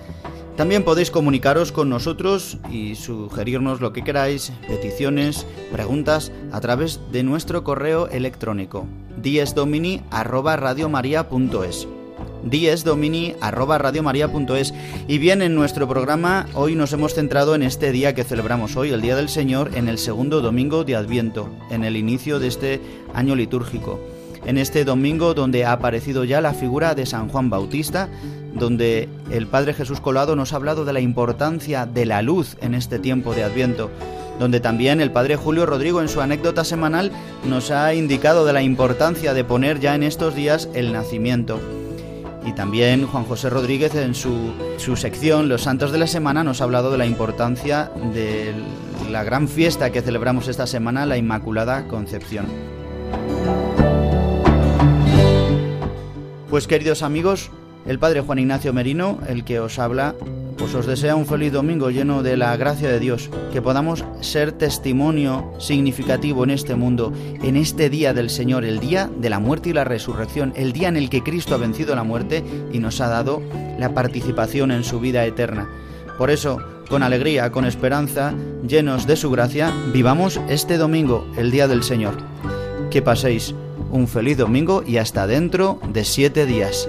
También 0.56 0.84
podéis 0.84 1.10
comunicaros 1.10 1.72
con 1.72 1.88
nosotros 1.88 2.58
y 2.70 2.96
sugerirnos 2.96 3.80
lo 3.80 3.92
que 3.92 4.02
queráis, 4.02 4.52
peticiones, 4.66 5.46
preguntas, 5.72 6.32
a 6.52 6.60
través 6.60 7.00
de 7.12 7.22
nuestro 7.22 7.64
correo 7.64 8.08
electrónico 8.08 8.86
diesdomini@radiomaria.es 9.22 11.88
diesdomini@radiomaria.es 12.50 14.74
y 15.06 15.18
bien 15.18 15.42
en 15.42 15.54
nuestro 15.54 15.88
programa 15.88 16.46
hoy 16.54 16.74
nos 16.74 16.92
hemos 16.92 17.14
centrado 17.14 17.54
en 17.54 17.62
este 17.62 17.92
día 17.92 18.14
que 18.14 18.24
celebramos 18.24 18.76
hoy, 18.76 18.90
el 18.90 19.00
Día 19.00 19.16
del 19.16 19.28
Señor, 19.28 19.70
en 19.74 19.88
el 19.88 19.98
segundo 19.98 20.40
domingo 20.40 20.84
de 20.84 20.96
Adviento, 20.96 21.48
en 21.70 21.84
el 21.84 21.96
inicio 21.96 22.38
de 22.38 22.48
este 22.48 22.80
año 23.14 23.34
litúrgico. 23.34 24.00
En 24.46 24.56
este 24.56 24.84
domingo 24.84 25.34
donde 25.34 25.64
ha 25.64 25.72
aparecido 25.72 26.24
ya 26.24 26.40
la 26.40 26.54
figura 26.54 26.94
de 26.94 27.06
San 27.06 27.28
Juan 27.28 27.50
Bautista, 27.50 28.08
donde 28.54 29.08
el 29.30 29.46
Padre 29.46 29.74
Jesús 29.74 30.00
Colado 30.00 30.36
nos 30.36 30.52
ha 30.52 30.56
hablado 30.56 30.84
de 30.84 30.92
la 30.92 31.00
importancia 31.00 31.86
de 31.86 32.06
la 32.06 32.22
luz 32.22 32.56
en 32.60 32.74
este 32.74 32.98
tiempo 32.98 33.34
de 33.34 33.44
Adviento, 33.44 33.90
donde 34.38 34.60
también 34.60 35.00
el 35.00 35.10
Padre 35.10 35.36
Julio 35.36 35.66
Rodrigo 35.66 36.00
en 36.00 36.08
su 36.08 36.20
anécdota 36.20 36.64
semanal 36.64 37.10
nos 37.44 37.70
ha 37.70 37.92
indicado 37.94 38.44
de 38.44 38.52
la 38.52 38.62
importancia 38.62 39.34
de 39.34 39.44
poner 39.44 39.80
ya 39.80 39.94
en 39.94 40.02
estos 40.02 40.34
días 40.34 40.68
el 40.74 40.92
nacimiento. 40.92 41.60
Y 42.48 42.54
también 42.54 43.06
Juan 43.06 43.24
José 43.24 43.50
Rodríguez 43.50 43.94
en 43.94 44.14
su, 44.14 44.54
su, 44.78 44.96
sección 44.96 45.50
Los 45.50 45.64
Santos 45.64 45.92
de 45.92 45.98
la 45.98 46.06
Semana 46.06 46.42
nos 46.42 46.62
ha 46.62 46.64
hablado 46.64 46.90
de 46.90 46.96
la 46.96 47.04
importancia 47.04 47.90
de 48.14 48.54
la 49.10 49.22
gran 49.22 49.48
fiesta 49.48 49.92
que 49.92 50.00
celebramos 50.00 50.48
esta 50.48 50.66
semana, 50.66 51.04
la 51.04 51.18
Inmaculada 51.18 51.86
Concepción. 51.88 52.46
Pues 56.48 56.66
queridos 56.66 57.02
amigos, 57.02 57.50
el 57.84 57.98
Padre 57.98 58.22
Juan 58.22 58.38
Ignacio 58.38 58.72
Merino, 58.72 59.18
el 59.28 59.44
que 59.44 59.60
os 59.60 59.78
habla, 59.78 60.14
pues 60.58 60.74
os 60.74 60.86
desea 60.86 61.14
un 61.14 61.24
feliz 61.24 61.52
domingo 61.52 61.90
lleno 61.90 62.22
de 62.22 62.36
la 62.36 62.56
gracia 62.56 62.88
de 62.88 62.98
Dios, 62.98 63.30
que 63.52 63.62
podamos 63.62 64.04
ser 64.20 64.52
testimonio 64.52 65.52
significativo 65.58 66.44
en 66.44 66.50
este 66.50 66.74
mundo, 66.74 67.12
en 67.42 67.56
este 67.56 67.88
día 67.88 68.12
del 68.12 68.28
Señor, 68.28 68.64
el 68.64 68.80
día 68.80 69.08
de 69.08 69.30
la 69.30 69.38
muerte 69.38 69.70
y 69.70 69.72
la 69.72 69.84
resurrección, 69.84 70.52
el 70.56 70.72
día 70.72 70.88
en 70.88 70.96
el 70.96 71.08
que 71.08 71.22
Cristo 71.22 71.54
ha 71.54 71.58
vencido 71.58 71.94
la 71.94 72.02
muerte 72.02 72.44
y 72.72 72.80
nos 72.80 73.00
ha 73.00 73.08
dado 73.08 73.40
la 73.78 73.94
participación 73.94 74.72
en 74.72 74.82
su 74.82 74.98
vida 74.98 75.24
eterna. 75.24 75.68
Por 76.18 76.30
eso, 76.30 76.58
con 76.88 77.02
alegría, 77.04 77.52
con 77.52 77.64
esperanza, 77.64 78.34
llenos 78.66 79.06
de 79.06 79.16
su 79.16 79.30
gracia, 79.30 79.72
vivamos 79.92 80.40
este 80.48 80.76
domingo, 80.76 81.26
el 81.36 81.52
día 81.52 81.68
del 81.68 81.84
Señor. 81.84 82.14
Que 82.90 83.02
paséis 83.02 83.54
un 83.92 84.08
feliz 84.08 84.36
domingo 84.36 84.82
y 84.86 84.96
hasta 84.96 85.26
dentro 85.26 85.78
de 85.92 86.04
siete 86.04 86.46
días. 86.46 86.88